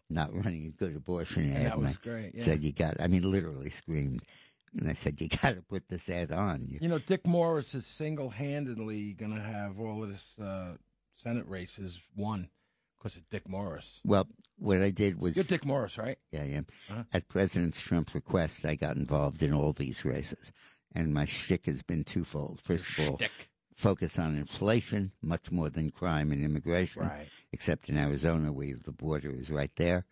not 0.09 0.35
running 0.35 0.67
a 0.67 0.71
good 0.71 0.97
abortion 0.97 1.53
ad. 1.53 1.67
That 1.67 1.79
was 1.79 1.97
great. 1.99 2.33
Yeah. 2.35 2.43
Said 2.45 2.63
you 2.65 2.73
got. 2.73 2.99
I 3.01 3.07
mean, 3.09 3.31
literally 3.31 3.71
screamed. 3.71 4.23
And 4.79 4.89
I 4.89 4.95
said, 4.95 5.21
you 5.21 5.29
got 5.43 5.55
to 5.57 5.63
put 5.63 5.89
this 5.89 6.09
ad 6.09 6.33
on. 6.33 6.67
You, 6.69 6.79
You 6.81 6.89
know, 6.89 6.99
Dick 6.99 7.27
Morris 7.27 7.75
is 7.75 7.87
single-handedly 7.87 9.13
going 9.15 9.35
to 9.35 9.41
have 9.43 9.79
all 9.81 10.03
of 10.03 10.09
this 10.09 10.35
uh, 10.39 10.77
Senate 11.17 11.47
races 11.49 12.01
won 12.17 12.49
because 12.99 13.17
of 13.17 13.29
Dick 13.31 13.49
Morris. 13.49 14.01
well, 14.05 14.27
what 14.59 14.81
I 14.83 14.91
did 14.91 15.21
was 15.21 15.37
You're 15.37 15.45
Dick 15.45 15.65
Morris, 15.65 15.99
right? 15.99 16.19
Yeah, 16.33 16.43
I 16.43 16.47
am. 16.47 16.67
Uh-huh. 16.91 17.03
At 17.13 17.29
President 17.29 17.75
Trump's 17.75 18.15
request, 18.15 18.65
I 18.65 18.77
got 18.77 18.97
involved 18.97 19.43
in 19.43 19.53
all 19.53 19.73
these 19.73 20.05
races. 20.05 20.53
And 20.95 21.13
my 21.15 21.25
shtick 21.25 21.67
has 21.67 21.83
been 21.83 22.05
twofold. 22.05 22.61
First 22.61 22.99
of 22.99 23.11
all, 23.11 23.17
Shtick. 23.19 23.50
Focus 23.81 24.19
on 24.19 24.37
inflation 24.37 25.13
much 25.23 25.51
more 25.51 25.71
than 25.71 25.91
crime 25.91 26.31
and 26.33 26.45
immigration, 26.45 27.03
Right. 27.03 27.29
except 27.53 27.89
in 27.89 27.97
Arizona 27.97 28.53
where 28.53 28.77
the 28.77 28.93
border 28.93 29.31
is 29.31 29.51
right 29.51 29.75
there. 29.77 30.05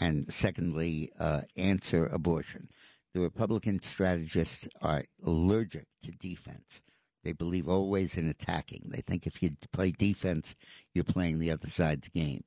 And 0.00 0.32
secondly, 0.32 1.10
uh, 1.18 1.42
answer 1.56 2.06
abortion. 2.06 2.68
The 3.12 3.20
Republican 3.20 3.82
strategists 3.82 4.66
are 4.80 5.04
allergic 5.22 5.86
to 6.04 6.10
defense. 6.12 6.80
They 7.22 7.32
believe 7.32 7.68
always 7.68 8.16
in 8.16 8.26
attacking. 8.28 8.84
They 8.86 9.02
think 9.02 9.26
if 9.26 9.42
you 9.42 9.56
play 9.70 9.90
defense, 9.92 10.54
you're 10.94 11.04
playing 11.04 11.38
the 11.38 11.50
other 11.50 11.68
side's 11.68 12.08
game. 12.08 12.44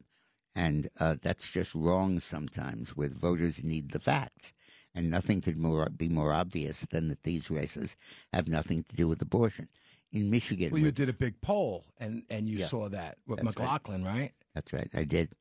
And 0.55 0.89
uh, 0.99 1.18
that's 1.22 1.51
just 1.51 1.76
wrong 1.76 2.20
sometimes, 2.20 2.95
where 2.97 3.09
voters 3.09 3.63
need 3.63 3.91
the 3.91 3.99
facts. 3.99 4.51
And 4.95 5.09
nothing 5.11 5.41
could 5.41 5.57
more, 5.57 5.89
be 5.89 6.09
more 6.09 6.34
obvious 6.34 6.86
than 6.89 7.09
that 7.09 7.24
these 7.24 7.51
races 7.51 7.95
have 8.34 8.47
nothing 8.47 8.84
to 8.89 8.95
do 8.95 9.07
with 9.07 9.22
abortion. 9.22 9.68
In 10.16 10.30
Michigan, 10.30 10.72
Well, 10.72 10.80
you 10.80 10.86
with- 10.86 10.95
did 10.95 11.09
a 11.09 11.13
big 11.13 11.41
poll, 11.41 11.86
and, 11.97 12.24
and 12.30 12.47
you 12.47 12.59
Yeah. 12.59 12.68
saw 12.68 12.88
that 12.89 13.18
with 13.28 13.41
That's 13.41 13.57
right. 13.57 13.63
McLaughlin, 13.66 14.03
right? 14.05 14.32
That's 14.53 14.72
right, 14.72 14.89
I 14.93 15.03
did. 15.03 15.34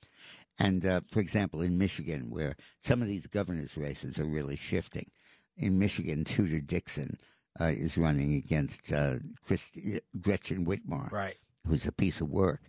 And 0.59 0.85
uh, 0.85 1.01
for 1.09 1.21
example, 1.21 1.63
in 1.63 1.79
Michigan, 1.79 2.29
where 2.31 2.57
some 2.81 3.01
of 3.01 3.07
these 3.09 3.27
governors' 3.29 3.77
races 3.77 4.19
are 4.19 4.25
really 4.27 4.57
shifting, 4.57 5.11
in 5.57 5.79
Michigan, 5.79 6.25
Tudor 6.25 6.61
Dixon 6.61 7.17
uh, 7.61 7.67
is 7.67 7.97
running 7.97 8.35
against 8.35 8.93
uh, 8.93 9.19
Christi- 9.47 10.01
Gretchen 10.21 10.67
Whitmer, 10.67 11.11
Right. 11.13 11.37
who's 11.67 11.87
a 11.87 11.93
piece 11.93 12.21
of 12.21 12.29
work. 12.29 12.63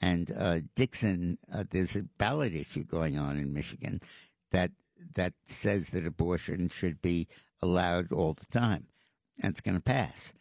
And 0.00 0.30
uh, 0.30 0.60
Dixon, 0.76 1.38
uh, 1.52 1.64
there's 1.68 1.96
a 1.96 2.04
ballot 2.16 2.54
issue 2.54 2.84
going 2.84 3.18
on 3.18 3.36
in 3.36 3.52
Michigan 3.52 4.00
that 4.52 4.70
that 5.14 5.32
says 5.46 5.90
that 5.90 6.06
abortion 6.06 6.68
should 6.68 7.02
be 7.02 7.26
allowed 7.60 8.12
all 8.12 8.34
the 8.34 8.46
time, 8.46 8.86
and 9.42 9.50
it's 9.50 9.60
going 9.60 9.76
to 9.76 9.82
pass. 9.82 10.32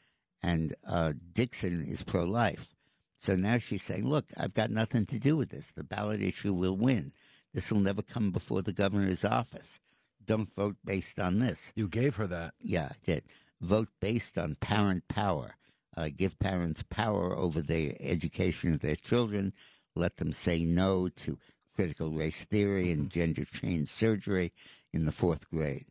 And 0.42 0.74
uh, 0.88 1.14
Dixon 1.34 1.84
is 1.84 2.02
pro-life, 2.04 2.74
so 3.20 3.36
now 3.36 3.58
she's 3.58 3.84
saying, 3.84 4.08
"Look, 4.08 4.26
I've 4.38 4.54
got 4.54 4.72
nothing 4.72 5.06
to 5.08 5.20
do 5.20 5.36
with 5.36 5.50
this. 5.50 5.72
The 5.72 5.84
ballot 5.84 6.22
issue 6.22 6.54
will 6.54 6.78
win. 6.78 7.12
This 7.54 7.72
will 7.72 7.82
never 7.82 8.02
come 8.02 8.32
before 8.32 8.62
the 8.62 8.72
governor's 8.72 9.26
office. 9.26 9.82
Don't 10.26 10.54
vote 10.54 10.78
based 10.86 11.20
on 11.20 11.40
this." 11.40 11.74
You 11.76 11.88
gave 11.90 12.16
her 12.16 12.28
that. 12.28 12.54
Yeah, 12.62 12.90
I 12.92 12.96
did. 13.04 13.24
Vote 13.60 13.90
based 14.00 14.38
on 14.38 14.56
parent 14.56 15.08
power. 15.10 15.56
Uh, 15.98 16.10
give 16.16 16.40
parents 16.40 16.84
power 16.90 17.36
over 17.36 17.62
the 17.62 17.98
education 18.00 18.74
of 18.74 18.80
their 18.80 18.96
children. 18.96 19.52
Let 19.96 20.18
them 20.18 20.32
say 20.32 20.64
no 20.64 21.10
to 21.10 21.38
critical 21.76 22.12
race 22.12 22.46
theory 22.46 22.92
and 22.92 23.10
gender 23.10 23.44
change 23.44 23.90
surgery 23.90 24.54
in 24.94 25.06
the 25.06 25.12
fourth 25.12 25.50
grade. 25.50 25.86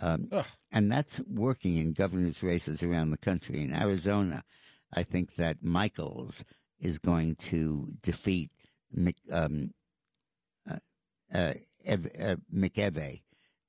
Um, 0.00 0.28
and 0.72 0.90
that's 0.90 1.20
working 1.28 1.76
in 1.76 1.92
governors' 1.92 2.42
races 2.42 2.82
around 2.82 3.10
the 3.10 3.18
country. 3.18 3.60
In 3.60 3.74
Arizona, 3.74 4.42
I 4.94 5.02
think 5.02 5.36
that 5.36 5.62
Michels 5.62 6.44
is 6.78 6.98
going 6.98 7.34
to 7.36 7.88
defeat 8.02 8.50
Mc, 8.92 9.16
um, 9.30 9.72
uh, 10.68 10.76
uh, 11.34 11.52
uh, 11.86 12.36
McEvey, 12.52 13.22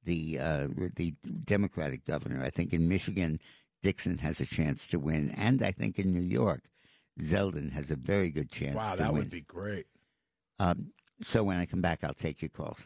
the 0.04 0.40
uh, 0.40 0.68
the 0.96 1.14
Democratic 1.44 2.06
governor. 2.06 2.44
I 2.44 2.50
think 2.50 2.74
in 2.74 2.88
Michigan, 2.88 3.40
Dixon 3.84 4.18
has 4.20 4.40
a 4.40 4.46
chance 4.46 4.88
to 4.88 5.00
win, 5.00 5.32
and 5.32 5.62
I 5.62 5.72
think 5.72 6.00
in 6.00 6.12
New 6.14 6.22
York, 6.22 6.64
Zeldin 7.20 7.72
has 7.74 7.92
a 7.92 7.96
very 7.96 8.30
good 8.30 8.50
chance 8.50 8.76
Wow, 8.76 8.92
to 8.94 8.98
that 8.98 9.14
win. 9.14 9.20
would 9.24 9.30
be 9.30 9.42
great. 9.42 9.86
Um, 10.60 10.92
so 11.22 11.44
when 11.44 11.58
I 11.58 11.66
come 11.66 11.82
back, 11.82 12.04
I'll 12.04 12.14
take 12.14 12.42
your 12.42 12.50
calls. 12.50 12.86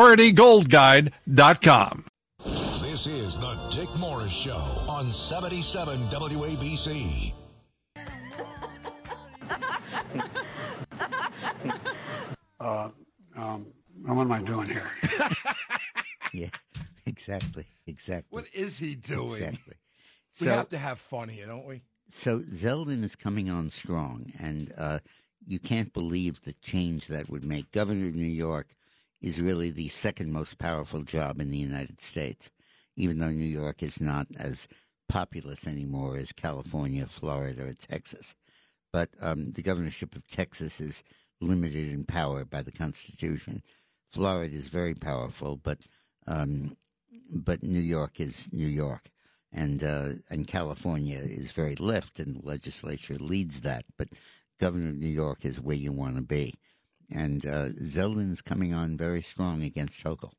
prioritygoldguide.com. 0.00 2.04
This 2.80 3.06
is 3.06 3.36
the 3.38 3.54
Dick 3.70 3.88
Morris 3.98 4.32
Show 4.32 4.56
on 4.88 5.12
77 5.12 5.98
WABC. 6.08 7.32
Uh, 12.60 12.90
um, 13.36 13.66
what 14.04 14.20
am 14.20 14.32
I 14.32 14.42
doing 14.42 14.66
here? 14.66 14.90
Yeah, 16.34 16.50
exactly, 17.06 17.64
exactly. 17.86 18.26
What 18.30 18.44
is 18.52 18.78
he 18.78 18.94
doing? 18.94 19.42
Exactly. 19.42 19.74
We 20.40 20.46
So, 20.46 20.54
have 20.54 20.68
to 20.68 20.76
have 20.78 20.98
fun 21.00 21.28
here, 21.30 21.46
don't 21.46 21.66
we? 21.66 21.80
so 22.08 22.40
Zeldin 22.40 23.02
is 23.02 23.16
coming 23.16 23.48
on 23.50 23.70
strong, 23.70 24.30
and 24.38 24.70
uh, 24.76 24.98
you 25.46 25.58
can't 25.58 25.92
believe 25.94 26.42
the 26.42 26.52
change 26.52 27.06
that 27.08 27.30
would 27.30 27.42
make. 27.44 27.72
Governor 27.72 28.08
of 28.08 28.14
New 28.14 28.24
York 28.26 28.74
is 29.20 29.40
really 29.40 29.70
the 29.70 29.88
second 29.88 30.32
most 30.32 30.58
powerful 30.58 31.02
job 31.02 31.40
in 31.40 31.50
the 31.50 31.58
United 31.58 32.00
States, 32.00 32.50
even 32.96 33.18
though 33.18 33.30
New 33.30 33.44
York 33.44 33.82
is 33.82 34.00
not 34.00 34.26
as 34.38 34.68
populous 35.08 35.66
anymore 35.66 36.16
as 36.16 36.32
California, 36.32 37.06
Florida, 37.06 37.66
or 37.66 37.72
Texas. 37.74 38.34
But 38.92 39.10
um, 39.20 39.52
the 39.52 39.62
governorship 39.62 40.14
of 40.16 40.26
Texas 40.26 40.80
is 40.80 41.02
limited 41.40 41.92
in 41.92 42.04
power 42.04 42.44
by 42.44 42.62
the 42.62 42.72
Constitution. 42.72 43.62
Florida 44.08 44.54
is 44.54 44.68
very 44.68 44.94
powerful, 44.94 45.56
but 45.56 45.78
um, 46.26 46.76
but 47.32 47.62
New 47.62 47.80
York 47.80 48.20
is 48.20 48.48
New 48.52 48.66
York. 48.66 49.10
and 49.52 49.82
uh, 49.82 50.10
and 50.30 50.46
California 50.46 51.18
is 51.18 51.50
very 51.52 51.74
left, 51.76 52.18
and 52.20 52.36
the 52.36 52.46
legislature 52.46 53.16
leads 53.18 53.62
that. 53.62 53.84
But 53.96 54.08
governor 54.58 54.90
of 54.90 54.96
New 54.96 55.08
York 55.08 55.44
is 55.44 55.60
where 55.60 55.76
you 55.76 55.92
want 55.92 56.16
to 56.16 56.22
be, 56.22 56.54
and 57.12 57.44
uh, 57.44 57.68
Zeldin's 57.68 58.42
coming 58.42 58.74
on 58.74 58.96
very 58.96 59.22
strong 59.22 59.62
against 59.62 60.02
Hochul. 60.04 60.32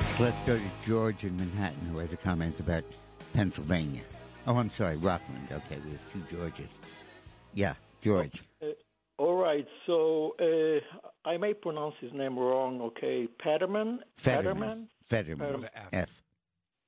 So 0.00 0.22
let's 0.22 0.40
go 0.42 0.56
to 0.56 0.62
George 0.86 1.24
in 1.24 1.36
Manhattan, 1.36 1.88
who 1.90 1.98
has 1.98 2.12
a 2.12 2.16
comment 2.16 2.60
about 2.60 2.84
Pennsylvania. 3.32 4.02
Oh, 4.46 4.56
I'm 4.56 4.70
sorry, 4.70 4.96
Rockland. 4.96 5.48
Okay, 5.50 5.76
we 5.84 5.90
have 5.90 6.12
two 6.12 6.36
Georges. 6.36 6.68
Yeah, 7.52 7.74
George. 8.04 8.42
All 9.16 9.36
right, 9.36 9.66
so 9.86 10.34
uh, 10.40 10.80
I 11.28 11.36
may 11.38 11.54
pronounce 11.54 11.94
his 12.00 12.12
name 12.12 12.36
wrong. 12.38 12.80
Okay, 12.82 13.28
Fetterman. 13.42 14.00
Fetterman. 14.16 14.88
Fetterman. 15.04 15.46
Fetterman. 15.46 15.70
F. 15.92 16.22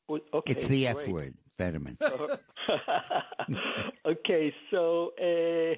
Well, 0.09 0.21
Okay, 0.35 0.53
It's 0.53 0.67
the 0.67 0.89
F 0.89 0.97
great. 0.97 1.09
word, 1.09 1.35
Fetterman. 1.57 1.97
okay, 4.07 4.55
so 4.71 5.13
uh, 5.21 5.75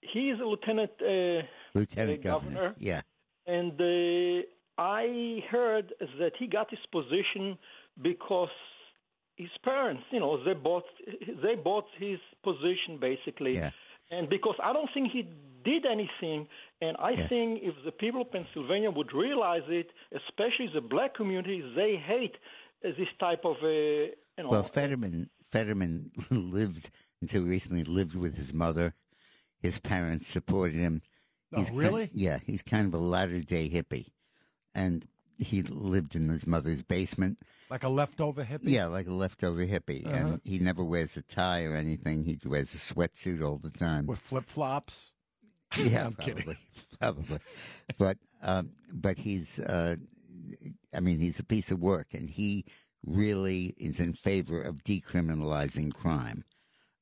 he 0.00 0.30
is 0.30 0.40
a 0.40 0.44
lieutenant 0.44 0.90
uh, 1.00 1.42
Lieutenant 1.74 2.20
uh, 2.26 2.30
Governor. 2.30 2.54
governor. 2.54 2.74
Yeah. 2.78 3.02
And 3.46 3.72
uh, 3.80 4.42
I 4.78 5.40
heard 5.50 5.92
that 6.18 6.32
he 6.38 6.46
got 6.46 6.70
his 6.70 6.80
position 6.90 7.58
because 8.00 8.48
his 9.36 9.50
parents, 9.64 10.02
you 10.10 10.20
know, 10.20 10.42
they 10.44 10.54
bought 10.54 10.84
they 11.42 11.54
bought 11.56 11.86
his 11.98 12.18
position 12.42 12.98
basically. 13.00 13.56
Yeah. 13.56 13.70
And 14.10 14.28
because 14.28 14.54
I 14.62 14.72
don't 14.72 14.90
think 14.92 15.10
he 15.12 15.22
did 15.64 15.86
anything, 15.86 16.46
and 16.80 16.96
I 16.98 17.12
Yeah. 17.12 17.26
think 17.28 17.62
if 17.62 17.74
the 17.84 17.92
people 17.92 18.20
of 18.22 18.30
Pennsylvania 18.30 18.90
would 18.90 19.12
realize 19.14 19.62
it, 19.68 19.90
especially 20.12 20.68
the 20.72 20.80
black 20.80 21.14
community, 21.14 21.60
they 21.74 21.96
hate 21.96 22.36
uh, 22.84 22.90
this 22.98 23.08
type 23.18 23.44
of, 23.44 23.56
uh, 23.62 23.66
you 23.68 24.14
know. 24.38 24.50
Well, 24.50 24.62
Fetterman 24.62 25.30
Fetterman 25.42 26.10
lived 26.30 26.90
until 27.22 27.42
recently 27.44 27.84
lived 27.84 28.14
with 28.16 28.36
his 28.36 28.52
mother. 28.52 28.94
His 29.62 29.78
parents 29.78 30.26
supported 30.26 30.74
him. 30.76 31.00
Oh, 31.52 31.58
He's 31.58 31.70
ki- 31.70 31.76
really? 31.76 32.10
yeah, 32.12 32.38
he's 32.44 32.62
kind 32.62 32.86
of 32.86 32.92
a 33.00 33.02
latter 33.02 33.40
day 33.40 33.70
hippie, 33.70 34.08
and 34.74 35.06
he 35.38 35.62
lived 35.62 36.14
in 36.14 36.28
his 36.28 36.46
mother's 36.46 36.82
basement. 36.82 37.38
Like 37.74 37.82
a 37.82 37.88
leftover 37.88 38.44
hippie? 38.44 38.68
Yeah, 38.70 38.86
like 38.86 39.08
a 39.08 39.12
leftover 39.12 39.66
hippie, 39.66 40.06
Uh-huh. 40.06 40.14
and 40.14 40.40
he 40.44 40.60
never 40.60 40.84
wears 40.84 41.16
a 41.16 41.22
tie 41.22 41.64
or 41.64 41.74
anything. 41.74 42.22
He 42.24 42.38
wears 42.44 42.72
a 42.72 42.78
sweatsuit 42.78 43.42
all 43.44 43.58
the 43.58 43.72
time. 43.72 44.06
With 44.06 44.20
flip 44.20 44.44
flops? 44.44 45.10
Yeah, 45.76 46.04
I'm 46.06 46.12
probably, 46.12 46.34
kidding. 46.42 46.56
probably. 47.00 47.38
But 47.98 48.18
um, 48.42 48.70
but 48.92 49.18
he's, 49.18 49.58
uh, 49.58 49.96
I 50.94 51.00
mean, 51.00 51.18
he's 51.18 51.40
a 51.40 51.44
piece 51.44 51.72
of 51.72 51.80
work, 51.80 52.14
and 52.14 52.30
he 52.30 52.64
really 53.04 53.74
is 53.76 53.98
in 53.98 54.12
favor 54.14 54.62
of 54.62 54.84
decriminalizing 54.84 55.92
crime. 55.92 56.44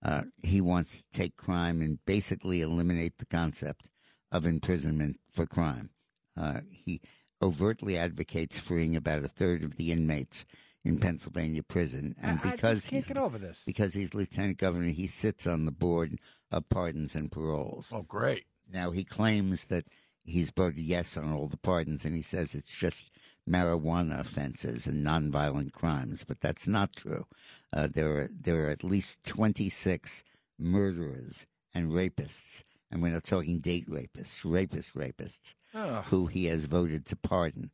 Uh, 0.02 0.22
he 0.42 0.62
wants 0.62 0.96
to 1.02 1.04
take 1.12 1.36
crime 1.36 1.82
and 1.82 1.98
basically 2.06 2.62
eliminate 2.62 3.18
the 3.18 3.26
concept 3.26 3.90
of 4.30 4.46
imprisonment 4.46 5.20
for 5.30 5.44
crime. 5.44 5.90
Uh, 6.34 6.60
he 6.70 7.02
overtly 7.42 7.98
advocates 7.98 8.58
freeing 8.58 8.94
about 8.96 9.24
a 9.24 9.28
third 9.28 9.64
of 9.64 9.76
the 9.76 9.90
inmates 9.92 10.46
in 10.84 10.98
Pennsylvania 10.98 11.62
prison, 11.62 12.14
and 12.20 12.40
I- 12.40 12.48
I 12.48 12.50
because 12.52 12.78
just 12.78 12.90
can't 12.90 13.04
he's- 13.04 13.08
get 13.08 13.16
over 13.16 13.38
this. 13.38 13.62
because 13.66 13.94
he's 13.94 14.14
lieutenant 14.14 14.58
governor, 14.58 14.90
he 14.90 15.06
sits 15.06 15.46
on 15.46 15.64
the 15.64 15.70
board 15.72 16.18
of 16.50 16.68
pardons 16.68 17.14
and 17.14 17.30
paroles. 17.30 17.90
Oh, 17.92 18.02
great. 18.02 18.46
Now 18.68 18.90
he 18.90 19.04
claims 19.04 19.66
that 19.66 19.86
he's 20.24 20.50
voted 20.50 20.80
yes 20.80 21.16
on 21.16 21.32
all 21.32 21.46
the 21.48 21.56
pardons, 21.56 22.04
and 22.04 22.14
he 22.14 22.22
says 22.22 22.54
it's 22.54 22.76
just 22.76 23.10
marijuana 23.48 24.20
offenses 24.20 24.86
and 24.86 25.04
nonviolent 25.06 25.72
crimes, 25.72 26.24
but 26.24 26.40
that's 26.40 26.66
not 26.68 26.94
true. 26.96 27.26
Uh, 27.72 27.86
there 27.88 28.16
are 28.22 28.28
there 28.28 28.66
are 28.66 28.70
at 28.70 28.84
least 28.84 29.22
twenty 29.24 29.68
six 29.68 30.22
murderers 30.58 31.46
and 31.74 31.90
rapists, 31.92 32.62
and 32.92 33.02
we're 33.02 33.10
not 33.12 33.24
talking 33.24 33.58
date 33.58 33.88
rapists, 33.88 34.42
rapist 34.44 34.94
rapists, 34.94 35.54
Oh. 35.74 36.02
who 36.02 36.26
he 36.26 36.44
has 36.44 36.66
voted 36.66 37.06
to 37.06 37.16
pardon, 37.16 37.70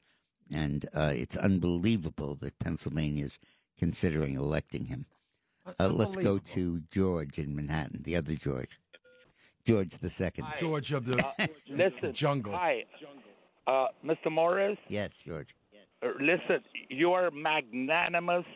and 0.55 0.87
uh, 0.95 1.13
it's 1.15 1.37
unbelievable 1.37 2.37
that 2.37 2.59
Pennsylvania's 2.61 3.39
considering 3.77 4.37
electing 4.37 4.87
him. 4.87 5.07
Uh, 5.79 5.89
let's 5.89 6.17
go 6.17 6.39
to 6.39 6.81
George 6.91 7.39
in 7.39 7.55
Manhattan, 7.55 8.03
the 8.05 8.17
other 8.17 8.35
George, 8.35 8.79
George 9.67 9.99
the 9.99 10.09
second. 10.09 10.47
George 10.59 10.93
of 10.93 11.05
the 11.05 11.17
Listen, 11.69 12.15
jungle. 12.15 12.53
Hi, 12.55 12.85
uh, 13.67 13.89
Mr. 14.07 14.31
Morris. 14.31 14.79
Yes, 14.89 15.21
George. 15.27 15.55
Uh, 16.03 16.11
listen, 16.21 16.63
you 16.89 17.13
are 17.13 17.31
magnanimous. 17.33 18.47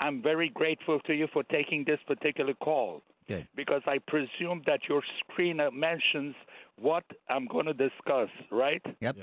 I'm 0.00 0.22
very 0.22 0.48
grateful 0.48 1.00
to 1.00 1.12
you 1.14 1.26
for 1.32 1.42
taking 1.42 1.84
this 1.84 1.98
particular 2.06 2.54
call 2.54 3.02
Good. 3.28 3.46
because 3.56 3.82
I 3.86 3.98
presume 4.06 4.62
that 4.66 4.80
your 4.88 5.02
screen 5.20 5.60
uh, 5.60 5.70
mentions 5.72 6.34
what 6.78 7.04
I'm 7.28 7.46
going 7.46 7.66
to 7.66 7.74
discuss, 7.74 8.28
right? 8.50 8.82
Yep. 9.00 9.16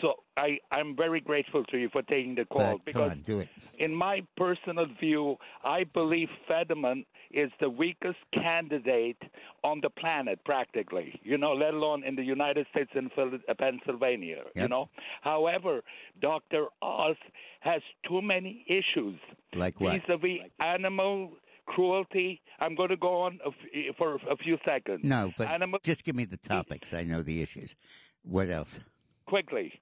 So 0.00 0.14
I, 0.36 0.58
I'm 0.72 0.96
very 0.96 1.20
grateful 1.20 1.64
to 1.64 1.76
you 1.78 1.88
for 1.90 2.02
taking 2.02 2.34
the 2.34 2.44
call 2.44 2.58
But 2.58 2.70
come 2.70 2.78
because 2.84 3.10
on, 3.12 3.20
do 3.20 3.40
it. 3.40 3.48
in 3.78 3.94
my 3.94 4.22
personal 4.36 4.86
view, 4.98 5.36
I 5.64 5.84
believe 5.84 6.28
Fetterman 6.48 7.04
is 7.30 7.50
the 7.60 7.68
weakest 7.70 8.18
candidate 8.34 9.18
on 9.64 9.80
the 9.82 9.90
planet, 9.90 10.40
practically. 10.44 11.20
You 11.22 11.38
know, 11.38 11.52
let 11.52 11.74
alone 11.74 12.04
in 12.04 12.16
the 12.16 12.22
United 12.24 12.66
States 12.70 12.90
and 12.94 13.10
Phil- 13.14 13.38
uh, 13.48 13.54
Pennsylvania. 13.58 14.42
You 14.54 14.68
know, 14.68 14.88
however, 15.22 15.82
Dr. 16.20 16.66
Oz 16.80 17.16
has 17.60 17.82
too 18.08 18.22
many 18.22 18.64
issues. 18.68 19.18
Like 19.54 19.80
what? 19.80 19.92
Vis-a-vis 19.94 20.40
animal 20.60 21.32
cruelty. 21.66 22.40
I'm 22.60 22.74
going 22.74 22.88
to 22.90 22.96
go 22.96 23.22
on 23.22 23.38
a 23.44 23.48
f- 23.48 23.96
for 23.96 24.16
a 24.30 24.36
few 24.36 24.58
seconds. 24.64 25.00
No, 25.04 25.32
but 25.38 25.48
just 25.82 26.04
give 26.04 26.14
me 26.16 26.24
the 26.24 26.36
topics. 26.36 26.92
I 26.94 27.04
know 27.04 27.22
the 27.22 27.42
issues. 27.42 27.74
What 28.22 28.48
else? 28.50 28.80
quickly. 29.26 29.72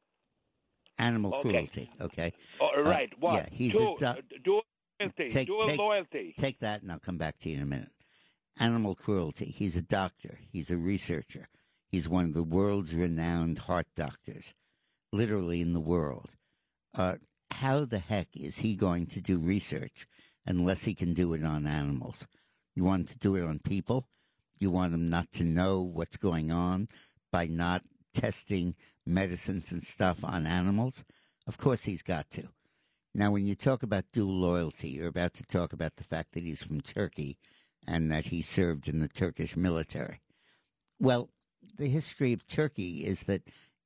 Animal 0.98 1.34
Okay. 1.34 1.48
cruelty. 1.50 1.90
Okay. 2.00 2.32
All 2.60 2.70
Uh, 2.76 2.82
right. 2.82 3.10
what? 3.18 3.34
Yeah, 3.34 3.48
he's 3.50 3.72
dual, 3.72 3.96
a 3.96 4.00
doc- 4.00 4.18
dual 4.44 4.62
loyalty. 5.00 5.28
Take, 5.28 5.46
dual 5.48 5.66
take, 5.66 5.78
loyalty. 5.78 6.34
take 6.36 6.58
that, 6.60 6.82
and 6.82 6.92
I'll 6.92 6.98
come 7.00 7.16
back 7.18 7.38
to 7.38 7.48
you 7.48 7.56
in 7.56 7.62
a 7.62 7.66
minute. 7.66 7.90
Animal 8.60 8.94
cruelty. 8.94 9.46
He's 9.46 9.76
a 9.76 9.82
doctor. 9.82 10.38
He's 10.52 10.70
a 10.70 10.76
researcher. 10.76 11.48
He's 11.88 12.08
one 12.08 12.26
of 12.26 12.34
the 12.34 12.44
world's 12.44 12.94
renowned 12.94 13.60
heart 13.60 13.86
doctors, 13.96 14.54
literally 15.12 15.60
in 15.62 15.72
the 15.72 15.80
world. 15.80 16.32
Uh, 16.94 17.16
how 17.50 17.84
the 17.86 17.98
heck 17.98 18.28
is 18.36 18.58
he 18.58 18.76
going 18.76 19.06
to 19.06 19.20
do 19.20 19.38
research 19.38 20.06
unless 20.46 20.84
he 20.84 20.94
can 20.94 21.14
do 21.14 21.32
it 21.34 21.44
on 21.44 21.66
animals? 21.66 22.26
You 22.74 22.84
want 22.84 23.08
to 23.10 23.18
do 23.18 23.36
it 23.36 23.44
on 23.44 23.58
people? 23.58 24.06
You 24.58 24.70
want 24.70 24.94
him 24.94 25.10
not 25.10 25.32
to 25.32 25.44
know 25.44 25.80
what's 25.80 26.16
going 26.16 26.50
on 26.50 26.88
by 27.32 27.46
not 27.46 27.82
testing 28.12 28.74
medicines 29.06 29.72
and 29.72 29.82
stuff 29.82 30.24
on 30.24 30.46
animals? 30.46 31.04
Of 31.46 31.58
course 31.58 31.84
he's 31.84 32.02
got 32.02 32.30
to. 32.30 32.48
Now, 33.14 33.32
when 33.32 33.46
you 33.46 33.54
talk 33.54 33.82
about 33.82 34.12
dual 34.12 34.32
loyalty, 34.32 34.90
you're 34.90 35.08
about 35.08 35.34
to 35.34 35.42
talk 35.42 35.72
about 35.72 35.96
the 35.96 36.04
fact 36.04 36.32
that 36.32 36.44
he's 36.44 36.62
from 36.62 36.80
Turkey 36.80 37.38
and 37.86 38.10
that 38.12 38.26
he 38.26 38.42
served 38.42 38.86
in 38.86 39.00
the 39.00 39.08
Turkish 39.08 39.56
military. 39.56 40.20
Well, 41.00 41.30
the 41.76 41.88
history 41.88 42.32
of 42.32 42.46
Turkey 42.46 43.04
is 43.04 43.24
that 43.24 43.42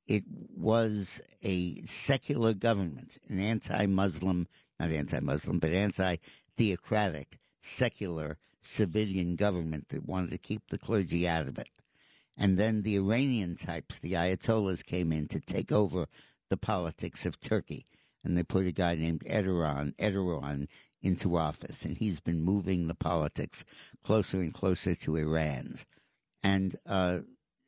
it 0.07 0.23
was 0.55 1.21
a 1.41 1.81
secular 1.81 2.53
government, 2.53 3.17
an 3.27 3.39
anti 3.39 3.87
Muslim, 3.87 4.47
not 4.79 4.91
anti 4.91 5.19
Muslim, 5.19 5.59
but 5.59 5.71
anti 5.71 6.17
theocratic, 6.57 7.39
secular 7.61 8.37
civilian 8.61 9.35
government 9.35 9.89
that 9.89 10.07
wanted 10.07 10.31
to 10.31 10.37
keep 10.37 10.69
the 10.69 10.77
clergy 10.77 11.27
out 11.27 11.47
of 11.47 11.57
it. 11.57 11.69
And 12.37 12.57
then 12.57 12.81
the 12.81 12.97
Iranian 12.97 13.55
types, 13.55 13.99
the 13.99 14.13
Ayatollahs, 14.13 14.83
came 14.83 15.11
in 15.11 15.27
to 15.29 15.39
take 15.39 15.71
over 15.71 16.07
the 16.49 16.57
politics 16.57 17.25
of 17.25 17.39
Turkey. 17.39 17.85
And 18.23 18.37
they 18.37 18.43
put 18.43 18.65
a 18.65 18.71
guy 18.71 18.95
named 18.95 19.23
Erdogan, 19.25 19.95
Erdogan 19.97 20.67
into 21.01 21.37
office. 21.37 21.85
And 21.85 21.95
he's 21.97 22.19
been 22.19 22.41
moving 22.41 22.87
the 22.87 22.95
politics 22.95 23.63
closer 24.03 24.41
and 24.41 24.53
closer 24.53 24.95
to 24.95 25.15
Iran's. 25.15 25.85
And, 26.43 26.75
uh, 26.85 27.19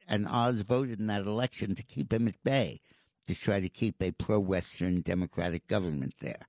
and 0.07 0.27
Oz 0.27 0.61
voted 0.61 0.99
in 0.99 1.07
that 1.07 1.25
election 1.25 1.75
to 1.75 1.83
keep 1.83 2.11
him 2.11 2.27
at 2.27 2.43
bay, 2.43 2.81
to 3.27 3.35
try 3.35 3.59
to 3.59 3.69
keep 3.69 4.01
a 4.01 4.11
pro 4.11 4.39
Western 4.39 5.01
democratic 5.01 5.67
government 5.67 6.15
there. 6.19 6.47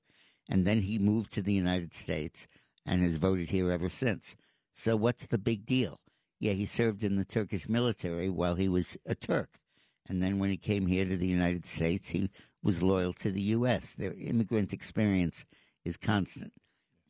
And 0.49 0.67
then 0.67 0.83
he 0.83 0.99
moved 0.99 1.33
to 1.33 1.43
the 1.43 1.53
United 1.53 1.93
States 1.95 2.47
and 2.87 3.03
has 3.03 3.17
voted 3.17 3.51
here 3.51 3.71
ever 3.71 3.91
since. 3.91 4.37
So 4.73 4.97
what's 4.97 5.27
the 5.27 5.39
big 5.39 5.67
deal? 5.67 6.01
Yeah, 6.41 6.53
he 6.53 6.67
served 6.67 7.03
in 7.03 7.17
the 7.17 7.25
Turkish 7.25 7.69
military 7.69 8.29
while 8.29 8.55
he 8.55 8.69
was 8.69 8.97
a 9.07 9.15
Turk. 9.15 9.59
And 10.09 10.23
then 10.23 10.39
when 10.39 10.51
he 10.51 10.57
came 10.57 10.87
here 10.87 11.05
to 11.05 11.17
the 11.17 11.27
United 11.27 11.67
States, 11.67 12.09
he 12.09 12.31
was 12.63 12.83
loyal 12.83 13.13
to 13.15 13.31
the 13.31 13.43
U.S. 13.43 13.95
Their 13.95 14.15
immigrant 14.15 14.73
experience 14.73 15.45
is 15.85 15.97
constant. 15.97 16.53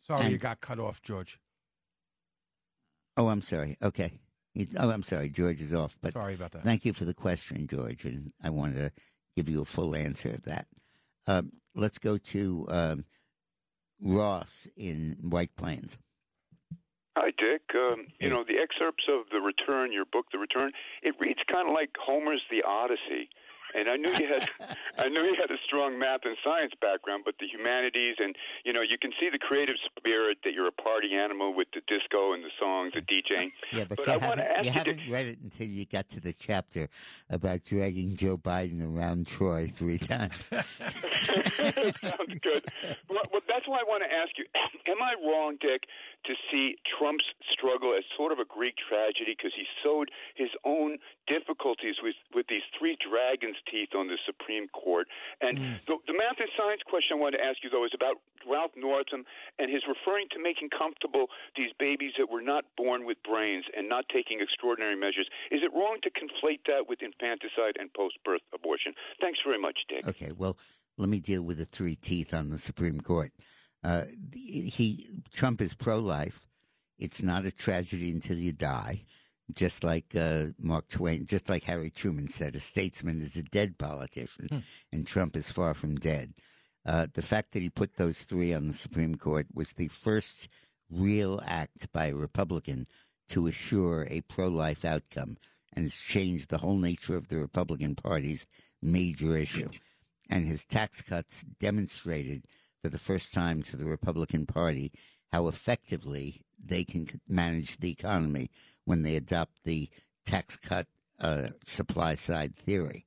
Sorry, 0.04 0.30
you 0.30 0.38
got 0.38 0.60
cut 0.60 0.80
off, 0.80 1.02
George. 1.02 1.38
Oh, 3.16 3.28
I'm 3.28 3.42
sorry. 3.42 3.76
Okay. 3.82 4.12
Oh, 4.78 4.90
I'm 4.90 5.02
sorry. 5.02 5.28
George 5.28 5.60
is 5.60 5.74
off. 5.74 5.96
But 6.00 6.14
Sorry 6.14 6.34
about 6.34 6.52
that. 6.52 6.64
Thank 6.64 6.84
you 6.84 6.92
for 6.92 7.04
the 7.04 7.14
question, 7.14 7.66
George, 7.66 8.04
and 8.04 8.32
I 8.42 8.50
wanted 8.50 8.76
to 8.76 8.92
give 9.36 9.48
you 9.48 9.60
a 9.60 9.64
full 9.64 9.94
answer 9.94 10.30
of 10.30 10.42
that. 10.44 10.66
Um, 11.26 11.52
let's 11.74 11.98
go 11.98 12.16
to 12.16 12.66
um, 12.68 13.04
Ross 14.00 14.68
in 14.76 15.16
White 15.22 15.54
Plains. 15.56 15.98
Hi, 17.16 17.32
Dick. 17.36 17.62
Um, 17.74 18.06
you 18.20 18.30
know, 18.30 18.44
the 18.46 18.62
excerpts 18.62 19.04
of 19.08 19.26
The 19.32 19.40
Return, 19.40 19.92
your 19.92 20.04
book, 20.04 20.26
The 20.30 20.38
Return, 20.38 20.70
it 21.02 21.14
reads 21.18 21.40
kind 21.50 21.68
of 21.68 21.74
like 21.74 21.90
Homer's 21.98 22.42
The 22.48 22.62
Odyssey. 22.62 23.28
And 23.74 23.88
I 23.88 23.96
knew 23.96 24.10
you 24.12 24.26
had, 24.32 24.48
I 24.98 25.08
knew 25.08 25.22
you 25.22 25.36
had 25.40 25.50
a 25.50 25.58
strong 25.66 25.98
math 25.98 26.20
and 26.24 26.36
science 26.44 26.72
background, 26.80 27.22
but 27.24 27.34
the 27.40 27.46
humanities 27.46 28.16
and 28.18 28.34
you 28.64 28.72
know, 28.72 28.80
you 28.82 28.96
can 29.00 29.12
see 29.20 29.28
the 29.30 29.38
creative 29.38 29.76
spirit 29.96 30.38
that 30.44 30.52
you're 30.54 30.68
a 30.68 30.72
party 30.72 31.14
animal 31.14 31.54
with 31.54 31.68
the 31.74 31.80
disco 31.86 32.32
and 32.32 32.42
the 32.44 32.50
songs, 32.58 32.92
the 32.94 33.00
DJing. 33.00 33.52
Yeah, 33.72 33.84
but, 33.88 33.98
But 33.98 34.06
you 34.06 34.12
I 34.12 34.18
haven't 34.18 34.40
ask 34.40 34.64
you 34.64 34.70
you, 34.70 34.70
haven't 34.72 34.96
Dick- 34.98 35.12
read 35.12 35.26
it 35.26 35.38
until 35.42 35.66
you 35.66 35.84
got 35.84 36.08
to 36.10 36.20
the 36.20 36.32
chapter 36.32 36.88
about 37.28 37.64
dragging 37.64 38.16
Joe 38.16 38.38
Biden 38.38 38.82
around 38.82 39.26
Troy 39.26 39.68
three 39.70 39.98
times. 39.98 40.48
Sounds 40.48 42.34
good. 42.42 42.64
Well, 43.08 43.22
well, 43.32 43.42
that's 43.48 43.66
why 43.66 43.78
I 43.80 43.84
want 43.86 44.02
to 44.02 44.12
ask 44.12 44.36
you: 44.38 44.44
Am 44.90 45.02
I 45.02 45.14
wrong, 45.26 45.56
Dick, 45.60 45.84
to 46.24 46.34
see 46.50 46.76
Trump's 46.86 47.24
struggle 47.52 47.94
as 47.96 48.04
sort 48.16 48.32
of 48.32 48.38
a 48.38 48.44
Greek 48.44 48.74
tragedy 48.76 49.36
because 49.36 49.52
he 49.54 49.64
sowed 49.82 50.10
his 50.34 50.50
own 50.64 50.98
difficulties 51.26 51.96
with 52.02 52.16
with 52.34 52.46
these 52.48 52.64
three 52.78 52.96
dragons' 52.98 53.56
teeth 53.70 53.94
on 53.94 54.08
the 54.08 54.18
Supreme 54.26 54.68
Court? 54.74 55.06
And 55.40 55.58
mm. 55.58 55.78
the, 55.86 55.96
the 56.06 56.16
math 56.16 56.38
and 56.38 56.50
science 56.56 56.82
question 56.86 57.16
I 57.16 57.20
wanted 57.20 57.38
to 57.38 57.44
ask 57.44 57.62
you 57.62 57.70
though 57.70 57.84
is 57.84 57.94
about 57.94 58.18
Ralph 58.48 58.72
Northam 58.76 59.24
and 59.58 59.70
his 59.70 59.82
referring 59.86 60.28
to 60.32 60.38
making 60.42 60.70
comfortable 60.70 61.26
these 61.56 61.70
babies 61.78 62.12
that 62.18 62.30
were 62.30 62.42
not 62.42 62.64
born 62.76 63.04
with 63.04 63.18
brains 63.22 63.64
and 63.76 63.88
not 63.88 64.04
taking 64.12 64.40
extraordinary 64.40 64.96
measures. 64.96 65.28
Is 65.50 65.60
it 65.62 65.72
wrong 65.74 65.98
to 66.02 66.10
conflate 66.10 66.64
that 66.66 66.88
with 66.88 67.02
infanticide 67.02 67.76
and 67.78 67.92
post-birth 67.92 68.42
abortion? 68.54 68.94
Thanks 69.20 69.38
very 69.44 69.60
much, 69.60 69.78
Dick. 69.88 70.06
Okay, 70.06 70.32
well, 70.32 70.56
let 70.96 71.08
me 71.08 71.20
deal 71.20 71.42
with 71.42 71.58
the 71.58 71.64
three 71.64 71.94
teeth 71.94 72.34
on 72.34 72.50
the 72.50 72.58
Supreme 72.58 73.00
Court. 73.00 73.30
Uh, 73.84 74.02
he 74.32 75.08
Trump 75.32 75.60
is 75.60 75.74
pro-life. 75.74 76.46
It's 76.98 77.22
not 77.22 77.46
a 77.46 77.52
tragedy 77.52 78.10
until 78.10 78.36
you 78.36 78.52
die. 78.52 79.04
Just 79.54 79.82
like 79.82 80.14
uh, 80.14 80.48
Mark 80.58 80.88
Twain, 80.88 81.24
just 81.24 81.48
like 81.48 81.64
Harry 81.64 81.88
Truman 81.88 82.28
said, 82.28 82.54
a 82.54 82.60
statesman 82.60 83.22
is 83.22 83.34
a 83.34 83.42
dead 83.42 83.78
politician, 83.78 84.62
and 84.92 85.06
Trump 85.06 85.36
is 85.36 85.50
far 85.50 85.72
from 85.72 85.96
dead. 85.96 86.34
Uh, 86.84 87.06
the 87.14 87.22
fact 87.22 87.52
that 87.52 87.62
he 87.62 87.70
put 87.70 87.96
those 87.96 88.24
three 88.24 88.52
on 88.52 88.68
the 88.68 88.74
Supreme 88.74 89.14
Court 89.14 89.46
was 89.54 89.72
the 89.72 89.88
first 89.88 90.48
real 90.90 91.40
act 91.46 91.90
by 91.92 92.06
a 92.06 92.14
Republican 92.14 92.86
to 93.30 93.46
assure 93.46 94.06
a 94.10 94.20
pro-life 94.22 94.84
outcome, 94.84 95.38
and 95.72 95.86
it's 95.86 96.04
changed 96.04 96.50
the 96.50 96.58
whole 96.58 96.76
nature 96.76 97.16
of 97.16 97.28
the 97.28 97.38
Republican 97.38 97.94
Party's 97.94 98.44
major 98.82 99.34
issue. 99.36 99.70
And 100.30 100.46
his 100.46 100.64
tax 100.66 101.00
cuts 101.00 101.42
demonstrated 101.58 102.44
for 102.82 102.88
the 102.88 102.98
first 102.98 103.32
time 103.34 103.62
to 103.62 103.76
the 103.76 103.84
Republican 103.84 104.46
Party 104.46 104.92
how 105.32 105.46
effectively 105.46 106.42
they 106.62 106.84
can 106.84 107.06
manage 107.28 107.78
the 107.78 107.90
economy 107.90 108.50
when 108.84 109.02
they 109.02 109.16
adopt 109.16 109.64
the 109.64 109.88
tax 110.24 110.56
cut 110.56 110.86
uh, 111.20 111.48
supply 111.64 112.14
side 112.14 112.56
theory. 112.56 113.06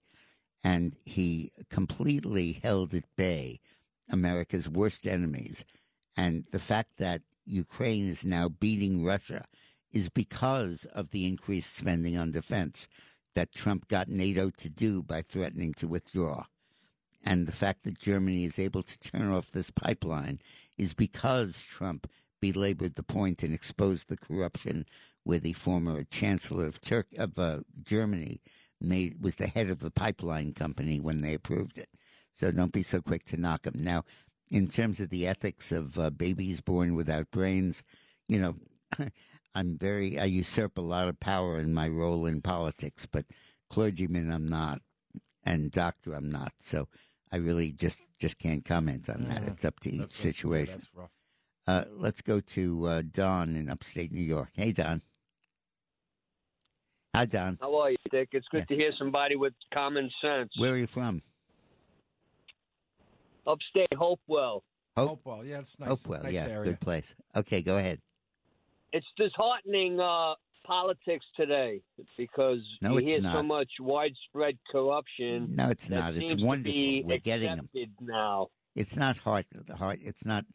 And 0.63 0.95
he 1.05 1.51
completely 1.69 2.59
held 2.61 2.93
at 2.93 3.05
bay 3.15 3.59
America's 4.09 4.69
worst 4.69 5.07
enemies. 5.07 5.65
And 6.15 6.45
the 6.51 6.59
fact 6.59 6.97
that 6.97 7.21
Ukraine 7.45 8.07
is 8.07 8.23
now 8.23 8.49
beating 8.49 9.03
Russia 9.03 9.45
is 9.91 10.09
because 10.09 10.85
of 10.85 11.09
the 11.09 11.25
increased 11.25 11.75
spending 11.75 12.17
on 12.17 12.31
defense 12.31 12.87
that 13.33 13.53
Trump 13.53 13.87
got 13.87 14.09
NATO 14.09 14.49
to 14.49 14.69
do 14.69 15.01
by 15.01 15.21
threatening 15.21 15.73
to 15.75 15.87
withdraw. 15.87 16.45
And 17.23 17.47
the 17.47 17.51
fact 17.51 17.83
that 17.83 17.99
Germany 17.99 18.45
is 18.45 18.57
able 18.57 18.83
to 18.83 18.99
turn 18.99 19.31
off 19.31 19.51
this 19.51 19.69
pipeline 19.69 20.39
is 20.77 20.93
because 20.93 21.63
Trump 21.63 22.09
belabored 22.41 22.95
the 22.95 23.03
point 23.03 23.43
and 23.43 23.53
exposed 23.53 24.09
the 24.09 24.17
corruption 24.17 24.85
where 25.23 25.39
the 25.39 25.53
former 25.53 26.03
chancellor 26.03 26.65
of 26.65 26.79
of 27.17 27.37
uh, 27.37 27.59
Germany 27.83 28.41
made 28.79 29.21
was 29.21 29.35
the 29.35 29.47
head 29.47 29.69
of 29.69 29.79
the 29.79 29.91
pipeline 29.91 30.53
company 30.53 30.99
when 30.99 31.21
they 31.21 31.35
approved 31.35 31.77
it. 31.77 31.89
So 32.33 32.51
don't 32.51 32.73
be 32.73 32.81
so 32.81 33.01
quick 33.01 33.25
to 33.25 33.37
knock 33.37 33.67
him. 33.67 33.75
Now, 33.77 34.03
in 34.49 34.67
terms 34.67 34.99
of 34.99 35.09
the 35.09 35.27
ethics 35.27 35.71
of 35.71 35.99
uh, 35.99 36.09
babies 36.09 36.59
born 36.59 36.95
without 36.95 37.29
brains, 37.29 37.83
you 38.27 38.39
know, 38.39 38.55
I'm 39.55 39.77
very 39.77 40.19
I 40.19 40.25
usurp 40.25 40.77
a 40.77 40.81
lot 40.81 41.07
of 41.07 41.19
power 41.19 41.59
in 41.59 41.73
my 41.73 41.87
role 41.87 42.25
in 42.25 42.41
politics, 42.41 43.05
but 43.05 43.25
clergyman 43.69 44.31
I'm 44.31 44.47
not, 44.47 44.81
and 45.43 45.71
doctor 45.71 46.13
I'm 46.13 46.31
not. 46.31 46.53
So 46.59 46.87
I 47.31 47.37
really 47.37 47.71
just 47.71 48.03
just 48.19 48.37
can't 48.37 48.63
comment 48.65 49.09
on 49.09 49.25
that. 49.29 49.43
Mm. 49.43 49.47
It's 49.49 49.65
up 49.65 49.79
to 49.81 49.89
each 49.89 49.99
That's- 49.99 50.17
that's- 50.21 50.35
situation. 50.35 50.75
that's 50.79 50.89
rough. 50.95 51.11
Uh, 51.67 51.85
let's 51.91 52.21
go 52.21 52.39
to 52.39 52.85
uh, 52.87 53.01
Don 53.11 53.55
in 53.55 53.69
upstate 53.69 54.11
New 54.11 54.23
York. 54.23 54.49
Hey, 54.53 54.71
Don. 54.71 55.01
Hi, 57.15 57.25
Don. 57.25 57.57
How 57.61 57.75
are 57.77 57.91
you, 57.91 57.97
Dick? 58.09 58.29
It's 58.31 58.47
good 58.51 58.67
to 58.67 58.75
hear 58.75 58.91
somebody 58.97 59.35
with 59.35 59.53
common 59.73 60.09
sense. 60.21 60.49
Where 60.57 60.73
are 60.73 60.77
you 60.77 60.87
from? 60.87 61.21
Upstate 63.45 63.93
Hopewell. 63.93 64.63
Hopewell, 64.97 65.45
yeah, 65.45 65.59
it's 65.59 65.77
nice. 65.79 65.89
Hopewell, 65.89 66.23
nice 66.23 66.33
yeah, 66.33 66.47
area. 66.47 66.71
good 66.71 66.79
place. 66.81 67.15
Okay, 67.35 67.61
go 67.61 67.77
ahead. 67.77 67.99
It's 68.93 69.05
disheartening 69.17 69.99
uh, 69.99 70.33
politics 70.63 71.25
today 71.35 71.81
because 72.17 72.59
No, 72.81 72.91
you 72.93 72.97
it's 72.99 73.09
hear 73.09 73.21
so 73.31 73.43
much 73.43 73.69
widespread 73.79 74.57
corruption. 74.71 75.55
No, 75.55 75.69
it's 75.69 75.87
that 75.87 76.13
not. 76.13 76.15
It's 76.15 76.41
wonderful. 76.41 77.03
We're 77.03 77.17
getting 77.19 77.55
them 77.55 77.69
now. 78.01 78.47
It's 78.75 78.95
not 78.95 79.17
heart, 79.17 79.45
heart. 79.77 79.99
It's 80.01 80.25
not 80.25 80.45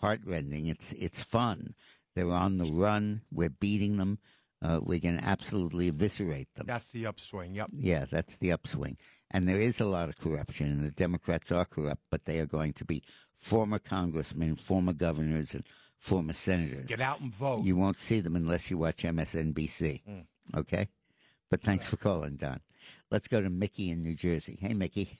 heartrending. 0.00 0.66
It's 0.66 0.92
it's 0.92 1.22
fun. 1.22 1.74
They're 2.14 2.30
on 2.30 2.58
the 2.58 2.70
run. 2.70 3.22
We're 3.32 3.50
beating 3.50 3.96
them. 3.96 4.18
Uh, 4.62 4.80
we're 4.82 5.00
going 5.00 5.18
to 5.18 5.24
absolutely 5.24 5.88
eviscerate 5.88 6.48
them. 6.54 6.66
That's 6.66 6.86
the 6.88 7.06
upswing. 7.06 7.54
Yep. 7.54 7.70
Yeah, 7.74 8.06
that's 8.10 8.36
the 8.36 8.52
upswing. 8.52 8.96
And 9.30 9.48
there 9.48 9.60
is 9.60 9.80
a 9.80 9.84
lot 9.84 10.08
of 10.08 10.18
corruption, 10.18 10.68
and 10.70 10.84
the 10.84 10.90
Democrats 10.90 11.52
are 11.52 11.64
corrupt, 11.64 12.02
but 12.10 12.24
they 12.24 12.38
are 12.38 12.46
going 12.46 12.72
to 12.74 12.84
be 12.84 13.02
former 13.36 13.78
congressmen, 13.78 14.56
former 14.56 14.92
governors, 14.94 15.54
and 15.54 15.64
former 16.04 16.34
senators. 16.34 16.86
Get 16.86 17.00
out 17.00 17.20
and 17.20 17.34
vote. 17.34 17.64
You 17.64 17.76
won't 17.76 17.96
see 17.96 18.20
them 18.20 18.36
unless 18.36 18.70
you 18.70 18.76
watch 18.76 19.04
MSNBC. 19.04 20.02
Mm. 20.06 20.26
Okay? 20.54 20.88
But 21.50 21.62
thanks 21.62 21.86
for 21.86 21.96
calling, 21.96 22.36
Don. 22.36 22.60
Let's 23.10 23.26
go 23.26 23.40
to 23.40 23.48
Mickey 23.48 23.90
in 23.90 24.02
New 24.02 24.14
Jersey. 24.14 24.58
Hey, 24.60 24.74
Mickey. 24.74 25.18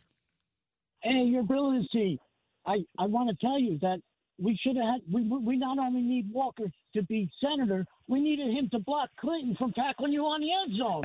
Hey, 1.03 1.23
your 1.25 1.43
brilliancy. 1.43 2.21
I, 2.67 2.85
I 2.99 3.07
want 3.07 3.31
to 3.31 3.47
tell 3.47 3.59
you 3.59 3.79
that 3.81 4.01
we 4.39 4.59
should 4.63 4.77
have 4.77 4.85
had, 4.85 5.01
we, 5.13 5.23
we 5.23 5.57
not 5.57 5.79
only 5.79 6.03
need 6.03 6.31
Walker 6.33 6.65
to 6.95 7.03
be 7.05 7.31
senator, 7.43 7.87
we 8.09 8.21
needed 8.21 8.51
him 8.57 8.69
to 8.73 8.79
block 8.79 9.11
Clinton 9.21 9.55
from 9.57 9.73
tackling 9.73 10.13
you 10.13 10.23
on 10.25 10.41
the 10.41 10.51
end 10.53 10.77
zone. 10.79 11.03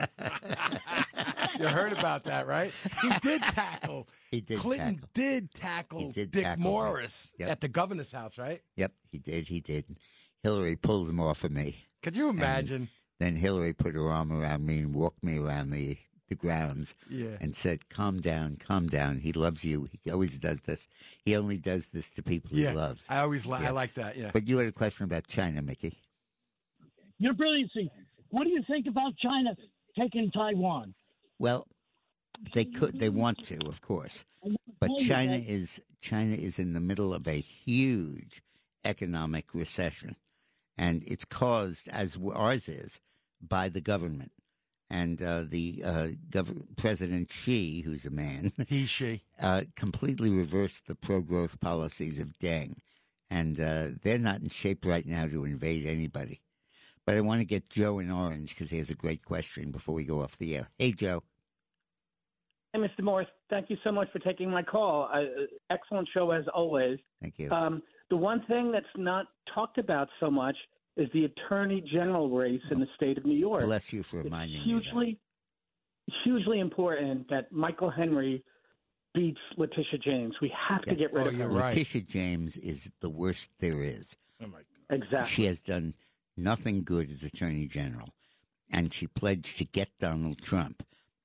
You 1.58 1.66
heard 1.66 1.92
about 1.92 2.24
that, 2.24 2.46
right? 2.46 2.72
He 3.02 3.10
did 3.22 3.42
tackle. 3.42 4.08
He 4.30 4.40
did 4.40 4.60
Clinton 4.60 4.94
tackle. 4.94 5.08
did 5.14 5.52
tackle 5.54 6.10
did 6.12 6.30
Dick 6.30 6.44
tackle. 6.44 6.62
Morris 6.62 7.32
Yep. 7.38 7.50
at 7.50 7.60
the 7.60 7.68
governor's 7.68 8.12
house, 8.12 8.38
right? 8.38 8.62
Yep, 8.76 8.92
he 9.10 9.18
did. 9.18 9.48
He 9.48 9.60
did. 9.60 9.84
Hillary 10.42 10.76
pulled 10.76 11.08
him 11.08 11.20
off 11.20 11.42
of 11.44 11.50
me. 11.50 11.76
Could 12.02 12.16
you 12.16 12.28
And 12.28 12.38
imagine? 12.38 12.88
then 13.18 13.34
Hillary 13.36 13.72
put 13.72 13.94
her 13.96 14.08
arm 14.10 14.32
around 14.32 14.64
me 14.64 14.78
and 14.78 14.94
walked 14.94 15.22
me 15.24 15.38
around 15.38 15.70
the, 15.70 15.98
the 16.30 16.34
grounds 16.36 16.94
Yeah. 17.10 17.36
and 17.40 17.54
said, 17.54 17.90
Calm 17.90 18.20
down, 18.20 18.56
calm 18.56 18.86
down. 18.86 19.18
He 19.18 19.32
loves 19.32 19.64
you. 19.64 19.88
He 20.02 20.10
always 20.10 20.38
does 20.38 20.62
this. 20.62 20.88
He 21.24 21.36
only 21.36 21.58
does 21.58 21.88
this 21.88 22.08
to 22.12 22.22
people 22.22 22.56
yeah, 22.56 22.70
he 22.70 22.76
loves. 22.76 23.04
I 23.10 23.18
always 23.18 23.44
li- 23.44 23.58
Yeah. 23.60 23.68
I 23.68 23.70
like 23.72 23.94
that. 23.94 24.16
Yeah. 24.16 24.30
But 24.32 24.48
you 24.48 24.56
had 24.58 24.68
a 24.68 24.72
question 24.72 25.04
about 25.04 25.26
China, 25.26 25.60
Mickey. 25.60 25.98
your 27.18 27.34
brilliancy. 27.34 27.90
What 28.30 28.44
do 28.44 28.50
you 28.50 28.62
think 28.66 28.86
about 28.86 29.12
China 29.18 29.50
taking 29.98 30.30
Taiwan? 30.30 30.94
Well, 31.38 31.66
they 32.54 32.64
could, 32.64 32.98
they 32.98 33.08
want 33.10 33.42
to, 33.44 33.58
of 33.66 33.80
course, 33.82 34.24
but 34.78 34.90
China 34.98 35.34
is 35.34 35.82
China 36.00 36.34
is 36.34 36.58
in 36.58 36.72
the 36.72 36.80
middle 36.80 37.12
of 37.12 37.26
a 37.28 37.32
huge 37.40 38.40
economic 38.84 39.52
recession, 39.52 40.16
and 40.78 41.02
it's 41.06 41.24
caused, 41.26 41.88
as 41.88 42.16
ours 42.34 42.68
is, 42.68 43.00
by 43.42 43.68
the 43.68 43.80
government. 43.82 44.32
And 44.90 45.22
uh, 45.22 45.44
the 45.48 45.82
uh, 45.84 46.08
gov- 46.30 46.76
President 46.76 47.30
Xi, 47.30 47.82
who's 47.82 48.06
a 48.06 48.10
man, 48.10 48.52
he 48.68 48.86
she 48.86 49.22
uh, 49.40 49.62
completely 49.76 50.30
reversed 50.30 50.88
the 50.88 50.96
pro-growth 50.96 51.60
policies 51.60 52.18
of 52.18 52.36
Deng, 52.40 52.76
and 53.30 53.60
uh, 53.60 53.86
they're 54.02 54.18
not 54.18 54.40
in 54.40 54.48
shape 54.48 54.84
right 54.84 55.06
now 55.06 55.26
to 55.28 55.44
invade 55.44 55.86
anybody. 55.86 56.40
But 57.06 57.14
I 57.14 57.20
want 57.20 57.40
to 57.40 57.44
get 57.44 57.70
Joe 57.70 58.00
in 58.00 58.10
Orange 58.10 58.50
because 58.50 58.70
he 58.70 58.78
has 58.78 58.90
a 58.90 58.94
great 58.94 59.24
question 59.24 59.70
before 59.70 59.94
we 59.94 60.04
go 60.04 60.22
off 60.22 60.38
the 60.38 60.56
air. 60.56 60.68
Hey, 60.78 60.92
Joe. 60.92 61.22
Hey, 62.72 62.80
Mr. 62.80 63.02
Morris, 63.02 63.28
thank 63.48 63.70
you 63.70 63.76
so 63.82 63.90
much 63.90 64.08
for 64.12 64.18
taking 64.20 64.50
my 64.50 64.62
call. 64.62 65.08
Uh, 65.12 65.22
excellent 65.70 66.08
show 66.12 66.30
as 66.30 66.44
always. 66.54 66.98
Thank 67.20 67.38
you. 67.38 67.50
Um, 67.50 67.82
the 68.10 68.16
one 68.16 68.44
thing 68.46 68.70
that's 68.70 68.86
not 68.96 69.26
talked 69.52 69.78
about 69.78 70.08
so 70.20 70.30
much 70.30 70.56
is 71.00 71.08
the 71.12 71.24
attorney 71.24 71.82
general 71.92 72.30
race 72.30 72.62
in 72.70 72.80
the 72.80 72.86
state 72.94 73.18
of 73.18 73.24
New 73.24 73.36
York. 73.36 73.64
Bless 73.64 73.92
you 73.92 74.02
for 74.02 74.22
reminding 74.22 74.64
me. 74.64 74.72
of 74.74 74.84
that. 74.84 74.90
hugely, 74.90 75.18
hugely 76.24 76.60
important 76.60 77.28
that 77.30 77.50
Michael 77.50 77.90
Henry 77.90 78.44
beats 79.14 79.40
Letitia 79.56 79.98
James. 80.04 80.34
We 80.40 80.52
have 80.68 80.82
to 80.82 80.94
get 80.94 81.12
rid 81.12 81.26
of 81.26 81.36
her. 81.36 81.48
Right. 81.48 81.64
Letitia 81.72 82.02
James 82.02 82.56
is 82.56 82.90
the 83.00 83.10
worst 83.10 83.50
there 83.58 83.82
is. 83.82 84.16
Oh 84.42 84.46
my 84.46 84.58
God. 84.58 84.64
Exactly. 85.02 85.28
She 85.28 85.44
has 85.44 85.60
done 85.60 85.94
nothing 86.36 86.82
good 86.82 87.10
as 87.10 87.22
Attorney 87.22 87.66
General, 87.66 88.10
and 88.72 88.92
she 88.92 89.06
pledged 89.06 89.58
to 89.58 89.64
get 89.64 89.90
Donald 89.98 90.40
Trump. 90.40 90.84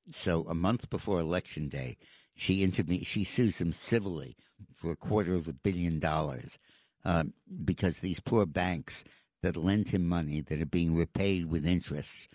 So 0.10 0.46
a 0.48 0.54
month 0.54 0.90
before 0.90 1.20
Election 1.20 1.68
Day, 1.68 1.98
she 2.36 2.66
interve- 2.66 3.06
she 3.06 3.24
sues 3.24 3.60
him 3.60 3.74
civilly 3.74 4.36
for 4.74 4.92
a 4.92 4.96
quarter 4.96 5.36
of 5.36 5.48
a 5.48 5.54
billion 5.54 6.00
dollars 6.00 6.60
um, 7.06 7.34
because 7.64 8.00
these 8.00 8.20
poor 8.20 8.46
banks 8.46 9.04
that 9.42 9.58
lent 9.58 9.90
him 9.90 10.08
money 10.08 10.42
that 10.42 10.62
are 10.62 10.66
being 10.66 10.96
repaid 10.96 11.46
with 11.46 11.66
interest, 11.66 12.28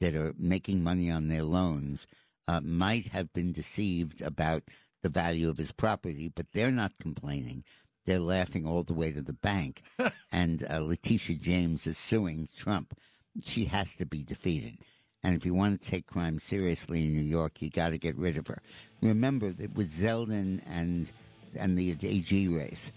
that 0.00 0.14
are 0.14 0.34
making 0.38 0.82
money 0.82 1.10
on 1.10 1.28
their 1.28 1.42
loans, 1.42 2.06
uh, 2.46 2.60
might 2.60 3.08
have 3.08 3.32
been 3.32 3.52
deceived 3.52 4.20
about 4.22 4.62
the 5.02 5.08
value 5.08 5.48
of 5.48 5.58
his 5.58 5.72
property, 5.72 6.30
but 6.34 6.46
they're 6.52 6.70
not 6.70 6.92
complaining. 7.00 7.64
They're 8.06 8.18
laughing 8.18 8.66
all 8.66 8.82
the 8.82 8.94
way 8.94 9.12
to 9.12 9.22
the 9.22 9.32
bank. 9.32 9.82
and 10.32 10.66
uh, 10.70 10.80
Letitia 10.80 11.36
James 11.36 11.86
is 11.86 11.98
suing 11.98 12.48
Trump. 12.56 12.98
She 13.42 13.66
has 13.66 13.96
to 13.96 14.06
be 14.06 14.22
defeated. 14.22 14.78
And 15.22 15.34
if 15.34 15.44
you 15.44 15.52
want 15.52 15.80
to 15.80 15.90
take 15.90 16.06
crime 16.06 16.38
seriously 16.38 17.04
in 17.04 17.12
New 17.12 17.20
York, 17.22 17.60
you 17.60 17.70
got 17.70 17.90
to 17.90 17.98
get 17.98 18.16
rid 18.16 18.36
of 18.36 18.46
her. 18.46 18.62
Remember, 19.02 19.52
that 19.52 19.74
with 19.74 19.92
Zeldin 19.92 20.62
and 20.66 21.10
and 21.56 21.78
the 21.78 21.96
AG 22.02 22.48
race. 22.48 22.92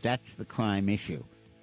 That's 0.00 0.34
the 0.34 0.44
crime 0.44 0.88
issue, 0.88 1.22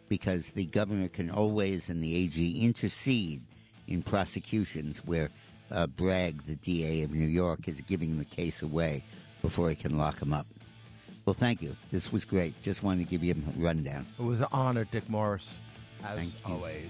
because 0.10 0.50
the 0.52 0.66
governor 0.66 1.08
can 1.08 1.30
always 1.30 1.90
and 1.90 2.04
the 2.04 2.16
AG 2.16 2.62
intercede 2.62 3.42
in 3.88 4.02
prosecutions 4.02 5.00
where 5.06 5.30
uh, 5.72 5.88
Bragg, 5.88 6.44
the 6.46 6.56
DA 6.56 7.04
of 7.04 7.14
New 7.14 7.28
York, 7.28 7.68
is 7.68 7.82
giving 7.82 8.18
the 8.18 8.26
case 8.26 8.62
away 8.62 9.04
before 9.42 9.70
he 9.70 9.76
can 9.76 9.98
lock 9.98 10.22
him 10.22 10.34
up. 10.34 10.48
Well, 11.26 11.34
thank 11.34 11.62
you. 11.62 11.76
This 11.92 12.12
was 12.12 12.26
great. 12.26 12.60
Just 12.64 12.82
wanted 12.82 13.06
to 13.06 13.10
give 13.10 13.24
you 13.24 13.34
a 13.34 13.60
rundown. 13.60 14.06
It 14.20 14.24
was 14.24 14.42
an 14.42 14.48
honor, 14.52 14.86
Dick 14.86 15.08
Morris, 15.10 15.58
as 16.04 16.34
always. 16.44 16.90